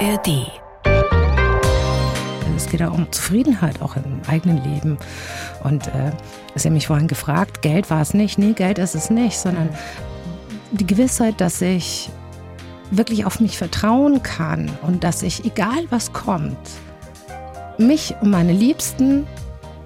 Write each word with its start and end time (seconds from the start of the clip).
ARD. 0.00 0.50
Es 2.56 2.66
geht 2.68 2.82
auch 2.82 2.92
um 2.92 3.10
Zufriedenheit, 3.12 3.82
auch 3.82 3.96
im 3.96 4.22
eigenen 4.26 4.62
Leben. 4.62 4.98
Und 5.62 5.88
äh, 5.88 6.12
Sie 6.54 6.68
haben 6.68 6.74
mich 6.74 6.86
vorhin 6.86 7.08
gefragt, 7.08 7.62
Geld 7.62 7.90
war 7.90 8.00
es 8.00 8.14
nicht. 8.14 8.38
Nee, 8.38 8.52
Geld 8.52 8.78
ist 8.78 8.94
es 8.94 9.10
nicht, 9.10 9.38
sondern 9.38 9.70
die 10.72 10.86
Gewissheit, 10.86 11.40
dass 11.40 11.60
ich 11.60 12.10
wirklich 12.90 13.24
auf 13.24 13.40
mich 13.40 13.58
vertrauen 13.58 14.22
kann 14.22 14.70
und 14.82 15.04
dass 15.04 15.22
ich, 15.22 15.44
egal 15.44 15.84
was 15.90 16.12
kommt, 16.12 16.58
mich 17.78 18.14
und 18.20 18.30
meine 18.30 18.52
Liebsten 18.52 19.26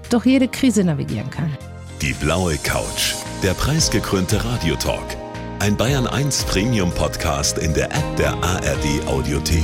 durch 0.09 0.25
jede 0.25 0.47
Krise 0.47 0.83
navigieren 0.83 1.29
kann. 1.29 1.55
Die 2.01 2.13
blaue 2.13 2.57
Couch, 2.57 3.15
der 3.43 3.53
preisgekrönte 3.53 4.43
Radiotalk. 4.43 5.17
Ein 5.59 5.77
Bayern 5.77 6.07
1 6.07 6.43
Premium 6.43 6.91
Podcast 6.91 7.57
in 7.57 7.73
der 7.73 7.85
App 7.85 8.15
der 8.17 8.33
ARD 8.43 9.07
Audiothek. 9.07 9.63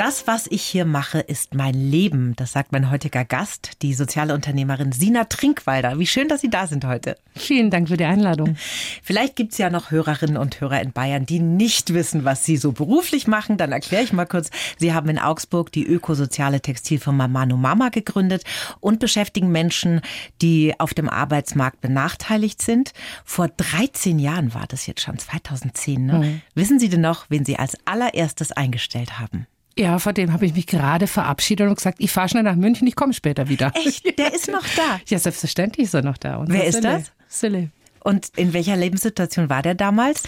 Das, 0.00 0.26
was 0.26 0.46
ich 0.46 0.62
hier 0.62 0.86
mache, 0.86 1.18
ist 1.20 1.52
mein 1.52 1.74
Leben. 1.74 2.34
Das 2.36 2.52
sagt 2.52 2.72
mein 2.72 2.90
heutiger 2.90 3.26
Gast, 3.26 3.72
die 3.82 3.92
soziale 3.92 4.32
Unternehmerin 4.32 4.92
Sina 4.92 5.24
Trinkwalder. 5.24 5.98
Wie 5.98 6.06
schön, 6.06 6.26
dass 6.26 6.40
Sie 6.40 6.48
da 6.48 6.66
sind 6.66 6.86
heute. 6.86 7.18
Vielen 7.36 7.68
Dank 7.68 7.88
für 7.88 7.98
die 7.98 8.06
Einladung. 8.06 8.56
Vielleicht 9.02 9.36
gibt 9.36 9.52
es 9.52 9.58
ja 9.58 9.68
noch 9.68 9.90
Hörerinnen 9.90 10.38
und 10.38 10.58
Hörer 10.58 10.80
in 10.80 10.92
Bayern, 10.92 11.26
die 11.26 11.38
nicht 11.38 11.92
wissen, 11.92 12.24
was 12.24 12.46
Sie 12.46 12.56
so 12.56 12.72
beruflich 12.72 13.26
machen. 13.26 13.58
Dann 13.58 13.72
erkläre 13.72 14.02
ich 14.02 14.14
mal 14.14 14.24
kurz. 14.24 14.48
Sie 14.78 14.94
haben 14.94 15.10
in 15.10 15.18
Augsburg 15.18 15.70
die 15.70 15.84
ökosoziale 15.84 16.62
Textilfirma 16.62 17.28
Manu 17.28 17.58
Mama 17.58 17.90
gegründet 17.90 18.44
und 18.80 19.00
beschäftigen 19.00 19.52
Menschen, 19.52 20.00
die 20.40 20.72
auf 20.80 20.94
dem 20.94 21.10
Arbeitsmarkt 21.10 21.82
benachteiligt 21.82 22.62
sind. 22.62 22.94
Vor 23.26 23.48
13 23.48 24.18
Jahren 24.18 24.54
war 24.54 24.64
das 24.66 24.86
jetzt 24.86 25.02
schon, 25.02 25.18
2010. 25.18 26.06
Ne? 26.06 26.12
Mhm. 26.14 26.40
Wissen 26.54 26.78
Sie 26.78 26.88
denn 26.88 27.02
noch, 27.02 27.26
wen 27.28 27.44
Sie 27.44 27.58
als 27.58 27.76
allererstes 27.84 28.50
eingestellt 28.50 29.18
haben? 29.18 29.46
Ja, 29.80 29.98
vor 29.98 30.12
dem 30.12 30.30
habe 30.30 30.44
ich 30.44 30.54
mich 30.54 30.66
gerade 30.66 31.06
verabschiedet 31.06 31.66
und 31.66 31.74
gesagt, 31.74 32.00
ich 32.00 32.12
fahre 32.12 32.28
schnell 32.28 32.42
nach 32.42 32.54
München, 32.54 32.86
ich 32.86 32.94
komme 32.96 33.14
später 33.14 33.48
wieder. 33.48 33.72
Echt? 33.74 34.18
Der 34.18 34.34
ist 34.34 34.48
noch 34.48 34.64
da? 34.76 35.00
Ja, 35.06 35.18
selbstverständlich 35.18 35.86
ist 35.86 35.94
er 35.94 36.02
noch 36.02 36.18
da. 36.18 36.36
Und 36.36 36.52
Wer 36.52 36.66
ist 36.66 36.74
Sille. 36.74 36.88
das? 36.88 37.12
Sille. 37.28 37.70
Und 38.04 38.28
in 38.36 38.52
welcher 38.52 38.76
Lebenssituation 38.76 39.48
war 39.48 39.62
der 39.62 39.74
damals? 39.74 40.24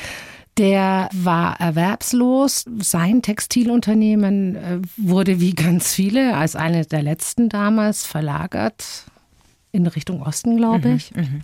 Der 0.56 1.10
war 1.12 1.60
erwerbslos. 1.60 2.64
Sein 2.80 3.20
Textilunternehmen 3.20 4.56
äh, 4.56 4.78
wurde 4.96 5.38
wie 5.38 5.54
ganz 5.54 5.92
viele 5.92 6.34
als 6.34 6.56
eine 6.56 6.86
der 6.86 7.02
letzten 7.02 7.50
damals 7.50 8.06
verlagert 8.06 9.04
in 9.70 9.86
Richtung 9.86 10.22
Osten, 10.22 10.56
glaube 10.56 10.88
mhm, 10.88 10.96
ich. 10.96 11.14
Mhm, 11.14 11.42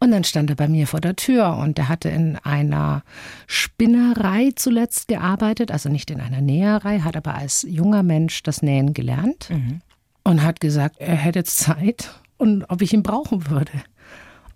und 0.00 0.10
dann 0.10 0.24
stand 0.24 0.48
er 0.48 0.56
bei 0.56 0.66
mir 0.66 0.86
vor 0.86 1.00
der 1.00 1.14
Tür 1.14 1.58
und 1.58 1.78
er 1.78 1.90
hatte 1.90 2.08
in 2.08 2.36
einer 2.36 3.02
Spinnerei 3.46 4.50
zuletzt 4.56 5.08
gearbeitet, 5.08 5.70
also 5.70 5.90
nicht 5.90 6.10
in 6.10 6.20
einer 6.20 6.40
Näherei, 6.40 7.00
hat 7.00 7.16
aber 7.16 7.34
als 7.34 7.66
junger 7.68 8.02
Mensch 8.02 8.42
das 8.42 8.62
Nähen 8.62 8.94
gelernt 8.94 9.50
mhm. 9.50 9.82
und 10.24 10.42
hat 10.42 10.60
gesagt, 10.60 10.96
er 10.98 11.16
hätte 11.16 11.40
jetzt 11.40 11.58
Zeit 11.58 12.14
und 12.38 12.64
ob 12.70 12.80
ich 12.80 12.94
ihn 12.94 13.02
brauchen 13.02 13.50
würde. 13.50 13.72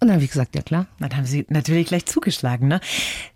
Und 0.04 0.08
dann 0.08 0.16
habe 0.16 0.24
ich 0.24 0.32
gesagt, 0.32 0.54
ja 0.54 0.60
klar. 0.60 0.86
Dann 0.98 1.16
haben 1.16 1.24
Sie 1.24 1.46
natürlich 1.48 1.86
gleich 1.86 2.04
zugeschlagen, 2.04 2.68
ne? 2.68 2.80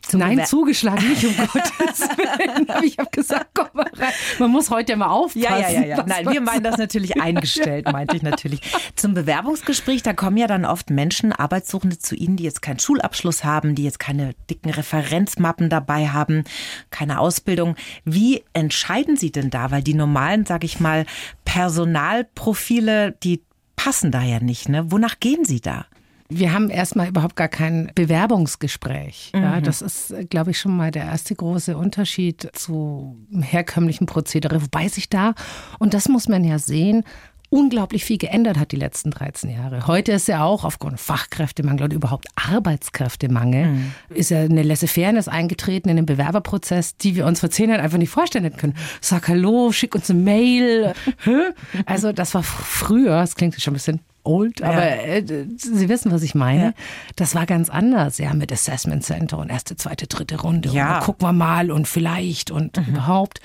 Zum 0.03 0.21
Nein, 0.21 0.37
Bewer 0.37 0.45
zugeschlagen 0.45 1.09
nicht, 1.09 1.25
um 1.25 1.35
Gottes 1.53 2.01
Willen. 2.01 2.69
Aber 2.69 2.85
ich 2.85 2.99
habe 2.99 3.09
gesagt, 3.11 3.53
komm 3.55 3.69
mal 3.73 3.91
rein. 3.97 4.13
Man 4.39 4.51
muss 4.51 4.71
heute 4.71 4.93
ja 4.93 4.99
mal 4.99 5.07
aufpassen. 5.07 5.41
Ja, 5.41 5.59
ja, 5.59 5.71
ja. 5.71 5.83
ja. 5.97 6.05
Nein, 6.07 6.29
wir 6.31 6.43
meinen 6.43 6.63
das 6.63 6.77
natürlich 6.77 7.19
eingestellt, 7.23 7.91
meinte 7.91 8.19
ich 8.19 8.23
natürlich. 8.23 8.61
Zum 8.97 9.15
Bewerbungsgespräch, 9.15 10.03
da 10.03 10.13
kommen 10.13 10.37
ja 10.37 10.47
dann 10.47 10.67
oft 10.67 10.91
Menschen, 10.91 11.33
Arbeitssuchende 11.33 11.99
zu 11.99 12.15
Ihnen, 12.15 12.37
die 12.37 12.45
jetzt 12.45 12.61
keinen 12.61 12.81
Schulabschluss 12.81 13.45
haben, 13.45 13.75
die 13.75 13.85
jetzt 13.85 13.99
keine 13.99 14.35
dicken 14.51 14.69
Referenzmappen 14.69 15.71
dabei 15.71 16.09
haben, 16.09 16.45
keine 16.91 17.19
Ausbildung. 17.19 17.77
Wie 18.05 18.45
entscheiden 18.53 19.17
Sie 19.17 19.33
denn 19.33 19.49
da? 19.49 19.71
Weil 19.71 19.81
die 19.81 19.95
normalen, 19.95 20.45
sage 20.45 20.67
ich 20.67 20.81
mal, 20.81 21.07
Personalprofile, 21.47 23.13
die 23.23 23.43
passen 23.75 24.11
da 24.11 24.21
ja 24.21 24.41
nicht. 24.41 24.69
Ne? 24.69 24.93
Wonach 24.93 25.19
gehen 25.19 25.47
Sie 25.47 25.63
da? 25.63 25.87
Wir 26.31 26.53
haben 26.53 26.69
erstmal 26.69 27.09
überhaupt 27.09 27.37
gar 27.37 27.49
kein 27.49 27.91
Bewerbungsgespräch. 27.95 29.33
Mhm. 29.35 29.43
Ja, 29.43 29.61
das 29.61 29.81
ist, 29.81 30.15
glaube 30.29 30.51
ich, 30.51 30.59
schon 30.59 30.77
mal 30.77 30.91
der 30.91 31.05
erste 31.05 31.35
große 31.35 31.77
Unterschied 31.77 32.51
zu 32.53 33.17
herkömmlichen 33.41 34.07
Prozedere. 34.07 34.63
Wobei 34.63 34.89
sich 34.89 35.09
da, 35.09 35.35
und 35.79 35.95
das 35.95 36.09
muss 36.09 36.29
man 36.29 36.45
ja 36.45 36.59
sehen, 36.59 37.05
unglaublich 37.51 38.05
viel 38.05 38.19
geändert 38.19 38.59
hat 38.59 38.73
die 38.73 38.77
letzten 38.77 39.11
13 39.11 39.51
Jahre. 39.51 39.87
Heute 39.87 40.13
ist 40.13 40.29
ja 40.29 40.45
auch 40.45 40.65
aufgrund 40.65 41.01
Fachkräftemangel 41.01 41.85
oder 41.85 41.97
überhaupt 41.97 42.27
Arbeitskräftemangel, 42.35 43.67
mhm. 43.67 43.93
ist 44.11 44.31
ja 44.31 44.41
eine 44.41 44.63
Laissez-Fairness 44.63 45.29
eingetreten 45.29 45.89
in 45.89 45.97
den 45.97 46.07
Bewerberprozess, 46.07 46.97
die 46.99 47.17
wir 47.17 47.25
uns 47.27 47.41
vor 47.41 47.51
zehn 47.51 47.71
Jahren 47.71 47.81
einfach 47.81 47.99
nicht 47.99 48.11
vorstellen 48.11 48.45
hätten 48.45 48.59
können. 48.59 48.77
Sag 49.01 49.29
Hallo, 49.29 49.73
schick 49.73 49.95
uns 49.95 50.11
eine 50.11 50.21
Mail. 50.21 50.93
also 51.87 52.13
das 52.13 52.35
war 52.35 52.43
früher, 52.43 53.21
das 53.21 53.35
klingt 53.35 53.59
schon 53.61 53.73
ein 53.73 53.75
bisschen 53.75 54.01
old, 54.29 54.63
aber 54.63 55.05
äh, 55.05 55.25
Sie 55.57 55.89
wissen, 55.89 56.13
was 56.13 56.23
ich 56.23 56.35
meine. 56.35 56.75
Das 57.17 57.35
war 57.35 57.47
ganz 57.47 57.71
anders, 57.71 58.19
ja, 58.19 58.35
mit 58.35 58.53
Assessment 58.53 59.03
Center 59.05 59.39
und 59.39 59.51
erste, 59.51 59.77
zweite, 59.77 60.07
dritte 60.07 60.41
Runde. 60.41 60.69
Ja. 60.69 61.01
Gucken 61.01 61.27
wir 61.27 61.33
mal 61.33 61.71
und 61.71 61.89
vielleicht 61.89 62.51
und 62.51 62.77
mhm. 62.77 62.95
überhaupt. 62.95 63.41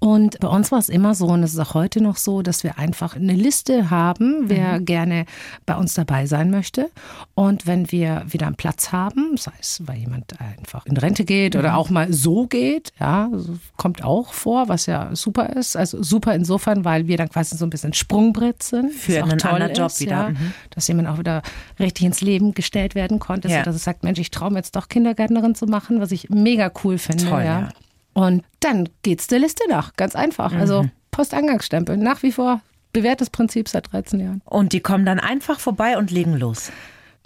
Und 0.00 0.38
bei 0.40 0.48
uns 0.48 0.70
war 0.70 0.78
es 0.78 0.90
immer 0.90 1.14
so, 1.14 1.28
und 1.28 1.42
es 1.42 1.54
ist 1.54 1.58
auch 1.58 1.72
heute 1.72 2.02
noch 2.02 2.16
so, 2.16 2.42
dass 2.42 2.62
wir 2.62 2.78
einfach 2.78 3.16
eine 3.16 3.32
Liste 3.32 3.88
haben, 3.88 4.50
wer 4.50 4.80
mhm. 4.80 4.84
gerne 4.84 5.24
bei 5.64 5.76
uns 5.76 5.94
dabei 5.94 6.26
sein 6.26 6.50
möchte. 6.50 6.90
Und 7.34 7.66
wenn 7.66 7.90
wir 7.90 8.22
wieder 8.28 8.46
einen 8.46 8.56
Platz 8.56 8.92
haben, 8.92 9.38
sei 9.38 9.52
es, 9.58 9.82
weil 9.86 9.96
jemand 9.96 10.38
einfach 10.40 10.84
in 10.84 10.98
Rente 10.98 11.24
geht 11.24 11.54
mhm. 11.54 11.60
oder 11.60 11.76
auch 11.76 11.88
mal 11.88 12.12
so 12.12 12.46
geht, 12.46 12.92
ja, 13.00 13.30
kommt 13.78 14.04
auch 14.04 14.34
vor, 14.34 14.68
was 14.68 14.84
ja 14.84 15.14
super 15.16 15.50
ist. 15.50 15.74
Also 15.74 16.02
super 16.02 16.34
insofern, 16.34 16.84
weil 16.84 17.06
wir 17.06 17.16
dann 17.16 17.30
quasi 17.30 17.56
so 17.56 17.64
ein 17.64 17.70
bisschen 17.70 17.94
Sprungbrett 17.94 18.62
sind. 18.62 18.92
Für 18.92 19.22
einen 19.22 19.40
anderen 19.40 19.72
Job 19.72 19.98
wieder. 20.00 20.10
Ja, 20.10 20.30
mhm. 20.30 20.52
Dass 20.70 20.86
jemand 20.86 21.08
auch 21.08 21.18
wieder 21.18 21.40
richtig 21.78 22.04
ins 22.04 22.20
Leben 22.20 22.52
gestellt 22.52 22.94
werden 22.94 23.20
konnte. 23.20 23.48
Ja. 23.48 23.60
So, 23.60 23.64
dass 23.64 23.76
es 23.76 23.84
sagt, 23.84 24.02
Mensch, 24.04 24.18
ich 24.18 24.30
traue 24.30 24.50
mir 24.50 24.58
jetzt 24.58 24.76
doch 24.76 24.88
Kindergärtnerin 24.88 25.54
zu 25.54 25.64
machen, 25.64 26.00
was 26.00 26.12
ich 26.12 26.28
mega 26.28 26.70
cool 26.84 26.98
finde. 26.98 27.24
Toll, 27.24 27.42
ja. 27.42 27.68
Und 28.14 28.44
dann 28.60 28.88
geht's 29.02 29.26
der 29.26 29.40
Liste 29.40 29.64
nach. 29.68 29.94
Ganz 29.96 30.16
einfach. 30.16 30.52
Mhm. 30.52 30.60
Also 30.60 30.86
Postangangsstempel. 31.10 31.96
Nach 31.96 32.22
wie 32.22 32.32
vor 32.32 32.60
bewährtes 32.92 33.28
Prinzip 33.28 33.68
seit 33.68 33.92
13 33.92 34.20
Jahren. 34.20 34.42
Und 34.44 34.72
die 34.72 34.80
kommen 34.80 35.04
dann 35.04 35.20
einfach 35.20 35.60
vorbei 35.60 35.98
und 35.98 36.10
legen 36.10 36.34
los. 36.34 36.72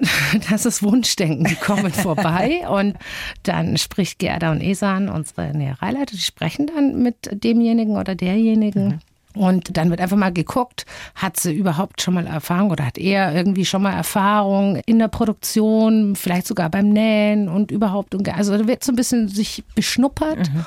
Das 0.48 0.64
ist 0.64 0.82
Wunschdenken. 0.82 1.44
Die 1.44 1.56
kommen 1.56 1.92
vorbei 1.92 2.68
und 2.68 2.96
dann 3.42 3.76
spricht 3.76 4.20
Gerda 4.20 4.52
und 4.52 4.60
Esan, 4.60 5.08
unsere 5.08 5.56
Nähereileiter, 5.56 6.12
die 6.12 6.22
sprechen 6.22 6.68
dann 6.68 7.02
mit 7.02 7.28
demjenigen 7.32 7.96
oder 7.96 8.14
derjenigen. 8.14 8.86
Mhm. 8.88 8.98
Und 9.38 9.76
dann 9.76 9.90
wird 9.90 10.00
einfach 10.00 10.16
mal 10.16 10.32
geguckt, 10.32 10.84
hat 11.14 11.38
sie 11.38 11.54
überhaupt 11.54 12.02
schon 12.02 12.14
mal 12.14 12.26
Erfahrung 12.26 12.70
oder 12.70 12.84
hat 12.84 12.98
er 12.98 13.34
irgendwie 13.34 13.64
schon 13.64 13.82
mal 13.82 13.92
Erfahrung 13.92 14.80
in 14.84 14.98
der 14.98 15.08
Produktion, 15.08 16.16
vielleicht 16.16 16.46
sogar 16.46 16.68
beim 16.70 16.88
Nähen 16.88 17.48
und 17.48 17.70
überhaupt. 17.70 18.16
Also 18.30 18.58
da 18.58 18.66
wird 18.66 18.82
so 18.82 18.92
ein 18.92 18.96
bisschen 18.96 19.28
sich 19.28 19.62
beschnuppert. 19.74 20.52
Mhm. 20.52 20.66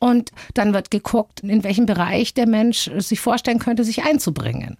Und 0.00 0.32
dann 0.52 0.74
wird 0.74 0.90
geguckt, 0.90 1.40
in 1.40 1.64
welchem 1.64 1.86
Bereich 1.86 2.34
der 2.34 2.46
Mensch 2.46 2.90
sich 2.98 3.20
vorstellen 3.20 3.58
könnte, 3.58 3.84
sich 3.84 4.04
einzubringen. 4.04 4.76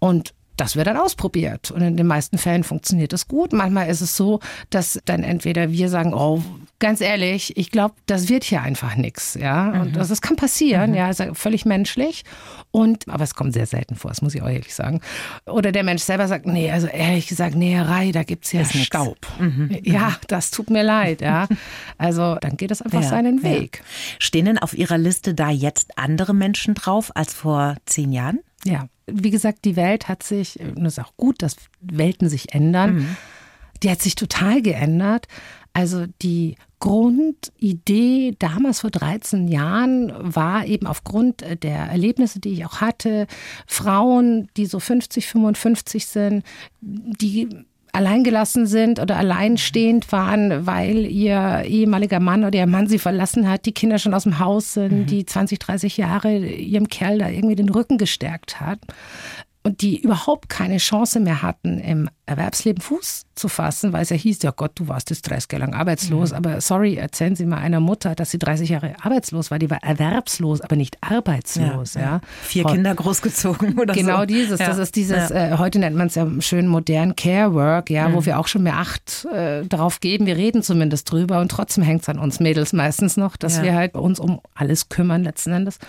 Und 0.00 0.34
das 0.56 0.76
wird 0.76 0.86
dann 0.86 0.96
ausprobiert. 0.96 1.70
Und 1.70 1.82
in 1.82 1.96
den 1.96 2.06
meisten 2.06 2.38
Fällen 2.38 2.64
funktioniert 2.64 3.12
das 3.12 3.28
gut. 3.28 3.52
Manchmal 3.52 3.88
ist 3.88 4.00
es 4.00 4.16
so, 4.16 4.40
dass 4.70 5.00
dann 5.04 5.22
entweder 5.22 5.70
wir 5.70 5.88
sagen, 5.88 6.14
oh, 6.14 6.42
ganz 6.78 7.00
ehrlich, 7.00 7.56
ich 7.56 7.70
glaube, 7.70 7.94
das 8.06 8.28
wird 8.28 8.44
hier 8.44 8.62
einfach 8.62 8.96
nichts. 8.96 9.34
Ja, 9.34 9.80
und 9.80 9.92
mhm. 9.92 9.94
das, 9.94 10.20
kann 10.20 10.36
passieren. 10.36 10.90
Mhm. 10.90 10.96
Ja, 10.96 11.10
ist 11.10 11.22
völlig 11.34 11.64
menschlich. 11.64 12.24
Und, 12.70 13.08
aber 13.08 13.24
es 13.24 13.34
kommt 13.34 13.54
sehr 13.54 13.66
selten 13.66 13.96
vor, 13.96 14.10
das 14.10 14.22
muss 14.22 14.34
ich 14.34 14.42
auch 14.42 14.48
ehrlich 14.48 14.74
sagen. 14.74 15.00
Oder 15.46 15.72
der 15.72 15.82
Mensch 15.82 16.02
selber 16.02 16.28
sagt, 16.28 16.46
nee, 16.46 16.70
also 16.70 16.86
ehrlich 16.86 17.26
gesagt, 17.26 17.54
Näherei, 17.54 18.12
da 18.12 18.22
gibt 18.22 18.44
es 18.44 18.52
ja 18.52 18.64
Staub. 18.64 19.18
Mhm. 19.38 19.78
Ja, 19.82 20.16
das 20.28 20.50
tut 20.50 20.70
mir 20.70 20.82
leid. 20.82 21.20
Ja, 21.20 21.48
also 21.98 22.36
dann 22.40 22.56
geht 22.56 22.70
es 22.70 22.82
einfach 22.82 23.02
ja, 23.02 23.08
seinen 23.08 23.42
Weg. 23.42 23.78
Ja. 23.78 24.16
Stehen 24.18 24.46
denn 24.46 24.58
auf 24.58 24.76
Ihrer 24.76 24.98
Liste 24.98 25.34
da 25.34 25.50
jetzt 25.50 25.98
andere 25.98 26.34
Menschen 26.34 26.74
drauf 26.74 27.12
als 27.14 27.34
vor 27.34 27.76
zehn 27.86 28.12
Jahren? 28.12 28.40
Ja, 28.66 28.88
wie 29.06 29.30
gesagt, 29.30 29.64
die 29.64 29.76
Welt 29.76 30.08
hat 30.08 30.22
sich, 30.22 30.58
und 30.60 30.84
es 30.84 30.98
ist 30.98 31.04
auch 31.04 31.16
gut, 31.16 31.42
dass 31.42 31.56
Welten 31.80 32.28
sich 32.28 32.54
ändern, 32.54 32.96
mhm. 32.96 33.16
die 33.82 33.90
hat 33.90 34.00
sich 34.00 34.14
total 34.14 34.62
geändert. 34.62 35.28
Also 35.72 36.06
die 36.22 36.56
Grundidee 36.78 38.34
damals 38.38 38.80
vor 38.80 38.90
13 38.90 39.48
Jahren 39.48 40.12
war 40.16 40.66
eben 40.66 40.86
aufgrund 40.86 41.42
der 41.62 41.76
Erlebnisse, 41.76 42.40
die 42.40 42.50
ich 42.50 42.64
auch 42.64 42.80
hatte, 42.80 43.26
Frauen, 43.66 44.48
die 44.56 44.66
so 44.66 44.80
50, 44.80 45.26
55 45.26 46.06
sind, 46.06 46.44
die 46.80 47.48
alleingelassen 47.96 48.66
sind 48.66 49.00
oder 49.00 49.16
alleinstehend 49.16 50.12
waren, 50.12 50.66
weil 50.66 51.06
ihr 51.06 51.64
ehemaliger 51.66 52.20
Mann 52.20 52.44
oder 52.44 52.58
ihr 52.58 52.66
Mann 52.66 52.86
sie 52.86 52.98
verlassen 52.98 53.48
hat, 53.48 53.64
die 53.64 53.72
Kinder 53.72 53.98
schon 53.98 54.14
aus 54.14 54.24
dem 54.24 54.38
Haus 54.38 54.74
sind, 54.74 54.92
mhm. 54.92 55.06
die 55.06 55.24
20, 55.24 55.58
30 55.58 55.96
Jahre 55.96 56.36
ihrem 56.36 56.88
Kerl 56.88 57.18
da 57.18 57.28
irgendwie 57.28 57.56
den 57.56 57.70
Rücken 57.70 57.98
gestärkt 57.98 58.60
hat 58.60 58.78
und 59.66 59.82
die 59.82 60.00
überhaupt 60.00 60.48
keine 60.48 60.76
Chance 60.76 61.18
mehr 61.18 61.42
hatten, 61.42 61.80
im 61.80 62.08
Erwerbsleben 62.24 62.80
Fuß 62.80 63.24
zu 63.34 63.48
fassen, 63.48 63.92
weil 63.92 64.02
es 64.02 64.10
ja 64.10 64.16
hieß, 64.16 64.40
ja 64.42 64.52
Gott, 64.52 64.72
du 64.76 64.86
warst 64.86 65.10
jetzt 65.10 65.28
30 65.28 65.50
Jahre 65.50 65.64
lang 65.64 65.74
arbeitslos, 65.74 66.30
mhm. 66.30 66.36
aber 66.36 66.60
sorry, 66.60 66.94
erzählen 66.94 67.34
Sie 67.34 67.46
mal 67.46 67.58
einer 67.58 67.80
Mutter, 67.80 68.14
dass 68.14 68.30
sie 68.30 68.38
30 68.38 68.68
Jahre 68.68 68.94
arbeitslos 69.02 69.50
war, 69.50 69.58
die 69.58 69.68
war 69.68 69.82
erwerbslos, 69.82 70.60
aber 70.60 70.76
nicht 70.76 70.98
arbeitslos. 71.00 71.94
Ja, 71.94 72.00
ja. 72.00 72.20
Vier 72.42 72.62
Frau, 72.62 72.74
Kinder 72.74 72.94
großgezogen 72.94 73.76
oder 73.78 73.92
genau 73.92 74.20
so. 74.20 74.24
Genau 74.24 74.24
dieses, 74.24 74.60
ja. 74.60 74.68
das 74.68 74.78
ist 74.78 74.94
dieses, 74.94 75.32
äh, 75.32 75.56
heute 75.58 75.80
nennt 75.80 75.96
man 75.96 76.06
es 76.06 76.14
ja 76.14 76.28
schön 76.38 76.68
modern 76.68 77.16
Care 77.16 77.52
Work, 77.52 77.90
ja, 77.90 78.08
mhm. 78.08 78.14
wo 78.14 78.24
wir 78.24 78.38
auch 78.38 78.46
schon 78.46 78.62
mehr 78.62 78.76
Acht 78.76 79.26
äh, 79.32 79.64
darauf 79.64 79.98
geben, 79.98 80.26
wir 80.26 80.36
reden 80.36 80.62
zumindest 80.62 81.10
drüber 81.10 81.40
und 81.40 81.50
trotzdem 81.50 81.82
hängt 81.82 82.02
es 82.02 82.08
an 82.08 82.20
uns 82.20 82.38
Mädels 82.38 82.72
meistens 82.72 83.16
noch, 83.16 83.36
dass 83.36 83.60
wir 83.62 83.74
halt 83.74 83.94
uns 83.94 84.20
um 84.20 84.40
alles 84.54 84.88
kümmern 84.88 85.24
letzten 85.24 85.50
Endes. 85.50 85.80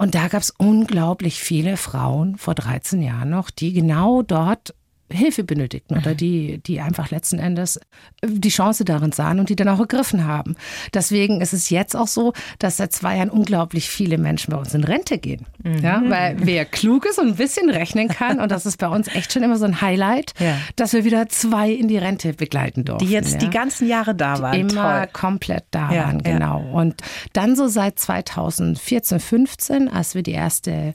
Und 0.00 0.14
da 0.14 0.28
gab 0.28 0.40
es 0.40 0.48
unglaublich 0.50 1.42
viele 1.42 1.76
Frauen 1.76 2.38
vor 2.38 2.54
13 2.54 3.02
Jahren 3.02 3.28
noch, 3.28 3.50
die 3.50 3.74
genau 3.74 4.22
dort 4.22 4.74
Hilfe 5.10 5.44
benötigten 5.44 5.96
oder 5.96 6.12
mhm. 6.12 6.16
die, 6.16 6.58
die 6.58 6.80
einfach 6.80 7.10
letzten 7.10 7.38
Endes 7.38 7.76
äh, 7.76 7.80
die 8.28 8.48
Chance 8.48 8.84
darin 8.84 9.12
sahen 9.12 9.40
und 9.40 9.48
die 9.48 9.56
dann 9.56 9.68
auch 9.68 9.80
ergriffen 9.80 10.24
haben. 10.26 10.56
Deswegen 10.94 11.40
ist 11.40 11.52
es 11.52 11.70
jetzt 11.70 11.96
auch 11.96 12.06
so, 12.06 12.32
dass 12.58 12.76
seit 12.76 12.92
zwei 12.92 13.16
Jahren 13.16 13.30
unglaublich 13.30 13.88
viele 13.88 14.18
Menschen 14.18 14.52
bei 14.52 14.58
uns 14.58 14.74
in 14.74 14.84
Rente 14.84 15.18
gehen. 15.18 15.46
Mhm. 15.62 15.78
Ja, 15.78 16.02
weil 16.06 16.36
wer 16.40 16.64
klug 16.64 17.06
ist 17.06 17.18
und 17.18 17.28
ein 17.28 17.36
bisschen 17.36 17.70
rechnen 17.70 18.08
kann, 18.08 18.40
und 18.40 18.50
das 18.50 18.66
ist 18.66 18.78
bei 18.78 18.88
uns 18.88 19.08
echt 19.08 19.32
schon 19.32 19.42
immer 19.42 19.56
so 19.56 19.64
ein 19.64 19.80
Highlight, 19.80 20.34
ja. 20.38 20.56
dass 20.76 20.92
wir 20.92 21.04
wieder 21.04 21.28
zwei 21.28 21.70
in 21.70 21.88
die 21.88 21.98
Rente 21.98 22.32
begleiten 22.32 22.84
durften. 22.84 23.06
Die 23.06 23.12
jetzt 23.12 23.34
ja. 23.34 23.38
die 23.38 23.50
ganzen 23.50 23.88
Jahre 23.88 24.14
da 24.14 24.40
waren. 24.40 24.52
Die 24.52 24.60
immer 24.60 25.00
Toll. 25.00 25.08
komplett 25.12 25.64
da 25.70 25.92
ja, 25.92 26.04
waren, 26.04 26.22
genau. 26.22 26.60
Und 26.72 27.02
dann 27.32 27.56
so 27.56 27.68
seit 27.68 27.98
2014, 27.98 29.20
15, 29.20 29.88
als 29.88 30.14
wir 30.14 30.22
die 30.22 30.32
erste 30.32 30.94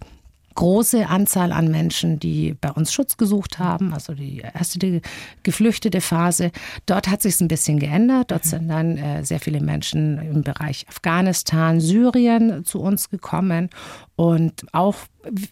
große 0.56 1.08
Anzahl 1.08 1.52
an 1.52 1.70
Menschen, 1.70 2.20
die 2.20 2.56
bei 2.60 2.72
uns 2.72 2.92
Schutz 2.92 3.18
gesucht 3.18 3.60
haben, 3.60 3.94
also 3.94 4.14
die 4.14 4.40
erste 4.40 4.80
die 4.80 5.02
geflüchtete 5.44 6.02
Phase. 6.02 6.52
Dort 6.86 7.08
hat 7.08 7.22
sich 7.22 7.40
ein 7.42 7.48
bisschen 7.48 7.80
geändert. 7.80 8.32
Dort 8.32 8.46
sind 8.46 8.70
dann 8.70 8.98
äh, 8.98 9.24
sehr 9.24 9.40
viele 9.40 9.62
Menschen 9.62 10.18
im 10.18 10.42
Bereich 10.42 10.86
Afghanistan, 10.88 11.80
Syrien 11.80 12.66
zu 12.66 12.80
uns 12.82 13.10
gekommen 13.10 13.70
und 14.16 14.66
auch 14.72 14.96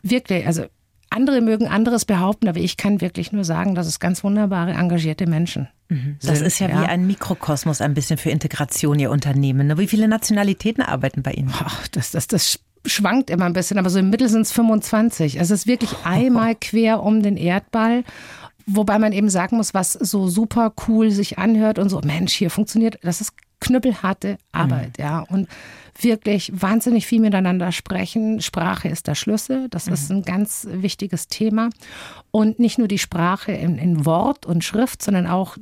wirklich, 0.02 0.48
also 0.48 0.66
andere 1.10 1.42
mögen 1.42 1.68
anderes 1.68 2.06
behaupten, 2.06 2.48
aber 2.48 2.60
ich 2.60 2.76
kann 2.76 3.00
wirklich 3.00 3.32
nur 3.32 3.44
sagen, 3.44 3.76
dass 3.76 3.86
es 3.88 4.00
ganz 4.00 4.24
wunderbare, 4.24 4.72
engagierte 4.72 5.28
Menschen 5.28 5.68
mhm. 5.90 6.18
Das 6.22 6.40
sind, 6.40 6.48
ist 6.48 6.60
ja, 6.60 6.70
ja, 6.70 6.82
wie 6.82 6.86
ein 6.86 7.06
Mikrokosmos 7.06 7.82
ein 7.82 7.94
bisschen 7.94 8.18
für 8.18 8.32
Integration, 8.32 8.98
Ihr 9.00 9.12
Unternehmen. 9.12 9.68
Ne? 9.68 9.78
Wie 9.78 9.88
viele 9.88 10.08
Nationalitäten 10.08 10.82
arbeiten 10.82 11.22
bei 11.22 11.34
Ihnen? 11.34 11.54
Ach, 11.54 11.88
das, 11.90 12.12
das, 12.12 12.28
das 12.28 12.60
schwankt 12.86 13.30
immer 13.30 13.46
ein 13.46 13.54
bisschen, 13.54 13.78
aber 13.78 13.90
so 13.90 14.00
im 14.00 14.10
Mittel 14.10 14.30
sind 14.30 14.42
es 14.42 14.52
25. 14.52 15.40
Es 15.40 15.52
ist 15.52 15.68
wirklich 15.68 15.92
einmal 16.04 16.56
quer 16.56 17.04
um 17.04 17.22
den 17.24 17.38
Erdball. 17.38 18.04
Wobei 18.66 18.98
man 18.98 19.12
eben 19.12 19.30
sagen 19.30 19.58
muss, 19.58 19.74
was 19.74 19.94
so 19.94 20.28
super 20.28 20.74
cool 20.88 21.12
sich 21.12 21.38
anhört 21.38 21.80
und 21.80 21.90
so, 21.90 22.00
Mensch, 22.00 22.34
hier 22.34 22.50
funktioniert, 22.50 22.98
das 23.02 23.20
ist 23.20 23.34
knüppelharte 23.60 24.38
Arbeit, 24.52 24.98
mhm. 24.98 25.04
ja. 25.04 25.20
Und 25.20 25.48
wirklich 26.00 26.52
wahnsinnig 26.54 27.06
viel 27.06 27.22
miteinander 27.22 27.72
sprechen. 27.72 28.42
Sprache 28.42 28.90
ist 28.90 29.08
der 29.08 29.16
Schlüssel. 29.16 29.70
Das 29.70 29.88
mhm. 29.88 29.94
ist 29.94 30.12
ein 30.12 30.24
ganz 30.24 30.68
wichtiges 30.70 31.28
Thema. 31.28 31.70
Und 32.32 32.60
nicht 32.60 32.78
nur 32.78 32.88
die 32.88 32.98
Sprache 33.00 33.52
in, 33.52 33.78
in 33.78 34.06
Wort 34.06 34.46
und 34.46 34.64
Schrift, 34.64 35.02
sondern 35.02 35.28
auch 35.28 35.58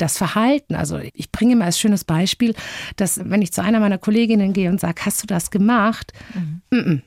das 0.00 0.18
Verhalten. 0.18 0.74
Also 0.74 0.98
ich 1.12 1.30
bringe 1.32 1.56
mal 1.56 1.66
als 1.66 1.78
schönes 1.78 2.04
Beispiel, 2.04 2.54
dass 2.96 3.20
wenn 3.22 3.42
ich 3.42 3.52
zu 3.52 3.62
einer 3.62 3.80
meiner 3.80 3.98
Kolleginnen 3.98 4.52
gehe 4.52 4.70
und 4.70 4.80
sage, 4.80 5.02
hast 5.04 5.22
du 5.22 5.26
das 5.26 5.50
gemacht? 5.50 6.12
Mhm. 6.34 6.62
Mm 6.70 6.80
-mm. 6.80 7.00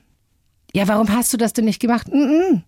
Ja, 0.74 0.88
warum 0.88 1.08
hast 1.08 1.32
du 1.32 1.36
das 1.36 1.52
denn 1.52 1.66
nicht 1.66 1.80
gemacht? 1.80 2.08
Mm 2.12 2.62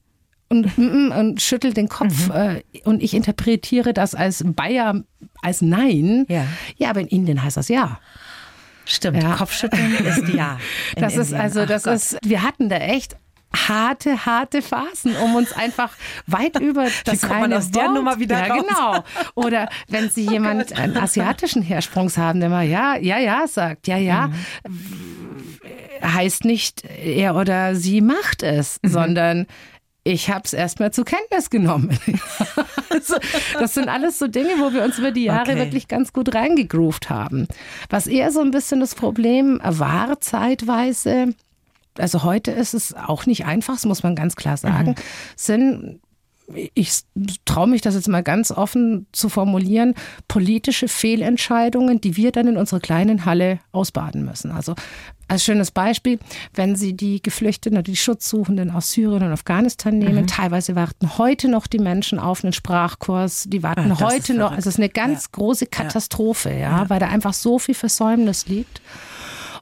und, 0.48 0.78
und 0.78 1.42
schüttelt 1.42 1.76
den 1.76 1.88
Kopf. 1.88 2.28
Mhm. 2.28 2.34
Äh, 2.34 2.62
und 2.84 3.02
ich 3.02 3.14
interpretiere 3.14 3.92
das 3.92 4.14
als 4.14 4.44
Bayer 4.46 5.02
als 5.42 5.62
Nein. 5.62 6.24
Ja, 6.28 6.46
ja 6.76 6.90
aber 6.90 7.00
in 7.00 7.08
Indien 7.08 7.42
heißt 7.42 7.56
das 7.56 7.68
Ja. 7.68 8.00
Stimmt, 8.88 9.20
ja. 9.20 9.34
Kopfschütteln 9.34 9.94
ist 9.94 10.28
Ja. 10.28 10.58
Das 10.96 11.14
Indien. 11.14 11.22
ist 11.22 11.34
also, 11.34 11.66
das 11.66 11.86
Ach 11.86 11.94
ist, 11.94 12.18
wir 12.24 12.42
hatten 12.42 12.68
da 12.68 12.76
echt 12.76 13.16
harte, 13.56 14.26
harte 14.26 14.62
Phasen, 14.62 15.16
um 15.16 15.34
uns 15.34 15.52
einfach 15.52 15.92
weit 16.26 16.60
über 16.60 16.86
das 17.04 17.22
Wie 17.22 17.26
man 17.26 17.52
aus 17.52 17.70
der 17.70 17.88
Nummer 17.88 18.18
wieder 18.18 18.46
ja, 18.46 18.54
raus? 18.54 18.64
genau. 18.66 19.04
Oder 19.34 19.68
wenn 19.88 20.10
Sie 20.10 20.26
jemand 20.30 20.78
einen 20.78 20.96
asiatischen 20.96 21.62
Hersprungs 21.62 22.16
haben, 22.16 22.40
der 22.40 22.48
mal 22.48 22.66
ja, 22.66 22.96
ja, 22.96 23.18
ja 23.18 23.46
sagt, 23.46 23.86
ja, 23.86 23.96
ja, 23.96 24.28
mhm. 24.28 25.58
heißt 26.02 26.44
nicht 26.44 26.84
er 26.84 27.36
oder 27.36 27.74
sie 27.74 28.00
macht 28.00 28.42
es, 28.42 28.78
mhm. 28.82 28.88
sondern 28.88 29.46
ich 30.06 30.30
habe 30.30 30.42
es 30.44 30.52
erstmal 30.52 30.92
zur 30.92 31.04
Kenntnis 31.04 31.50
genommen. 31.50 31.98
also, 32.90 33.16
das 33.58 33.74
sind 33.74 33.88
alles 33.88 34.20
so 34.20 34.28
Dinge, 34.28 34.52
wo 34.58 34.72
wir 34.72 34.84
uns 34.84 34.98
über 34.98 35.10
die 35.10 35.24
Jahre 35.24 35.52
okay. 35.52 35.56
wirklich 35.56 35.88
ganz 35.88 36.12
gut 36.12 36.32
reingegroovt 36.32 37.10
haben. 37.10 37.48
Was 37.90 38.06
eher 38.06 38.30
so 38.30 38.40
ein 38.40 38.52
bisschen 38.52 38.78
das 38.78 38.94
Problem 38.94 39.60
war 39.64 40.20
zeitweise, 40.20 41.34
also 41.98 42.22
heute 42.22 42.50
ist 42.50 42.74
es 42.74 42.94
auch 42.94 43.26
nicht 43.26 43.46
einfach, 43.46 43.74
das 43.74 43.86
muss 43.86 44.02
man 44.02 44.14
ganz 44.14 44.36
klar 44.36 44.56
sagen, 44.56 44.90
mhm. 44.90 44.94
sind 45.36 46.00
ich 46.74 47.02
traue 47.44 47.66
mich 47.66 47.82
das 47.82 47.94
jetzt 47.94 48.08
mal 48.08 48.22
ganz 48.22 48.52
offen 48.52 49.06
zu 49.12 49.28
formulieren, 49.28 49.94
politische 50.28 50.88
Fehlentscheidungen, 50.88 52.00
die 52.00 52.16
wir 52.16 52.30
dann 52.30 52.46
in 52.46 52.56
unserer 52.56 52.80
kleinen 52.80 53.24
Halle 53.24 53.58
ausbaden 53.72 54.24
müssen. 54.24 54.52
Also 54.52 54.74
als 55.28 55.44
schönes 55.44 55.72
Beispiel, 55.72 56.20
wenn 56.54 56.76
Sie 56.76 56.96
die 56.96 57.20
Geflüchteten 57.20 57.76
oder 57.76 57.82
die 57.82 57.96
Schutzsuchenden 57.96 58.70
aus 58.70 58.92
Syrien 58.92 59.24
und 59.24 59.32
Afghanistan 59.32 59.98
nehmen, 59.98 60.22
mhm. 60.22 60.26
teilweise 60.28 60.76
warten 60.76 61.18
heute 61.18 61.48
noch 61.48 61.66
die 61.66 61.80
Menschen 61.80 62.20
auf 62.20 62.44
einen 62.44 62.52
Sprachkurs, 62.52 63.46
die 63.48 63.64
warten 63.64 63.90
Ach, 63.92 64.00
heute 64.00 64.34
noch, 64.34 64.52
also 64.52 64.68
es 64.68 64.76
ist 64.76 64.78
eine 64.78 64.88
ganz 64.88 65.24
ja. 65.24 65.28
große 65.32 65.66
Katastrophe, 65.66 66.50
ja. 66.50 66.58
ja, 66.58 66.90
weil 66.90 67.00
da 67.00 67.08
einfach 67.08 67.34
so 67.34 67.58
viel 67.58 67.74
Versäumnis 67.74 68.46
liegt. 68.46 68.80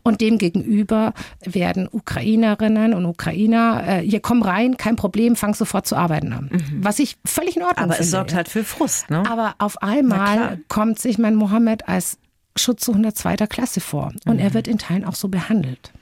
Und 0.07 0.21
demgegenüber 0.21 1.15
werden 1.43 1.89
Ukrainerinnen 1.91 2.93
und 2.93 3.07
Ukrainer, 3.07 3.83
äh, 3.87 4.01
hier 4.01 4.21
komm 4.21 4.43
rein, 4.43 4.77
kein 4.77 4.97
Problem, 4.97 5.35
fang 5.35 5.55
sofort 5.55 5.87
zu 5.87 5.97
arbeiten 5.97 6.33
an. 6.35 6.51
Mhm. 6.53 6.85
Was 6.85 6.99
ich 6.99 7.17
völlig 7.25 7.57
in 7.57 7.63
Ordnung 7.63 7.85
Aber 7.85 7.95
finde. 7.95 8.05
es 8.05 8.11
sorgt 8.11 8.35
halt 8.35 8.49
für 8.51 8.65
Frust, 8.65 9.09
ne? 9.09 9.23
Aber 9.29 9.55
auf 9.59 9.83
einmal 9.83 10.61
kommt 10.69 10.99
sich 10.99 11.17
mein 11.17 11.35
Mohammed 11.35 11.89
als 11.89 12.19
Schutzsuchender 12.55 13.15
zweiter 13.15 13.47
Klasse 13.47 13.81
vor. 13.81 14.13
Und 14.27 14.35
mhm. 14.35 14.41
er 14.41 14.55
wird 14.55 14.69
in 14.69 14.79
Teilen 14.79 15.07
auch 15.07 15.15
so 15.15 15.29
behandelt. 15.29 15.93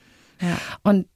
Ja. 0.40 0.58
Und 0.82 1.06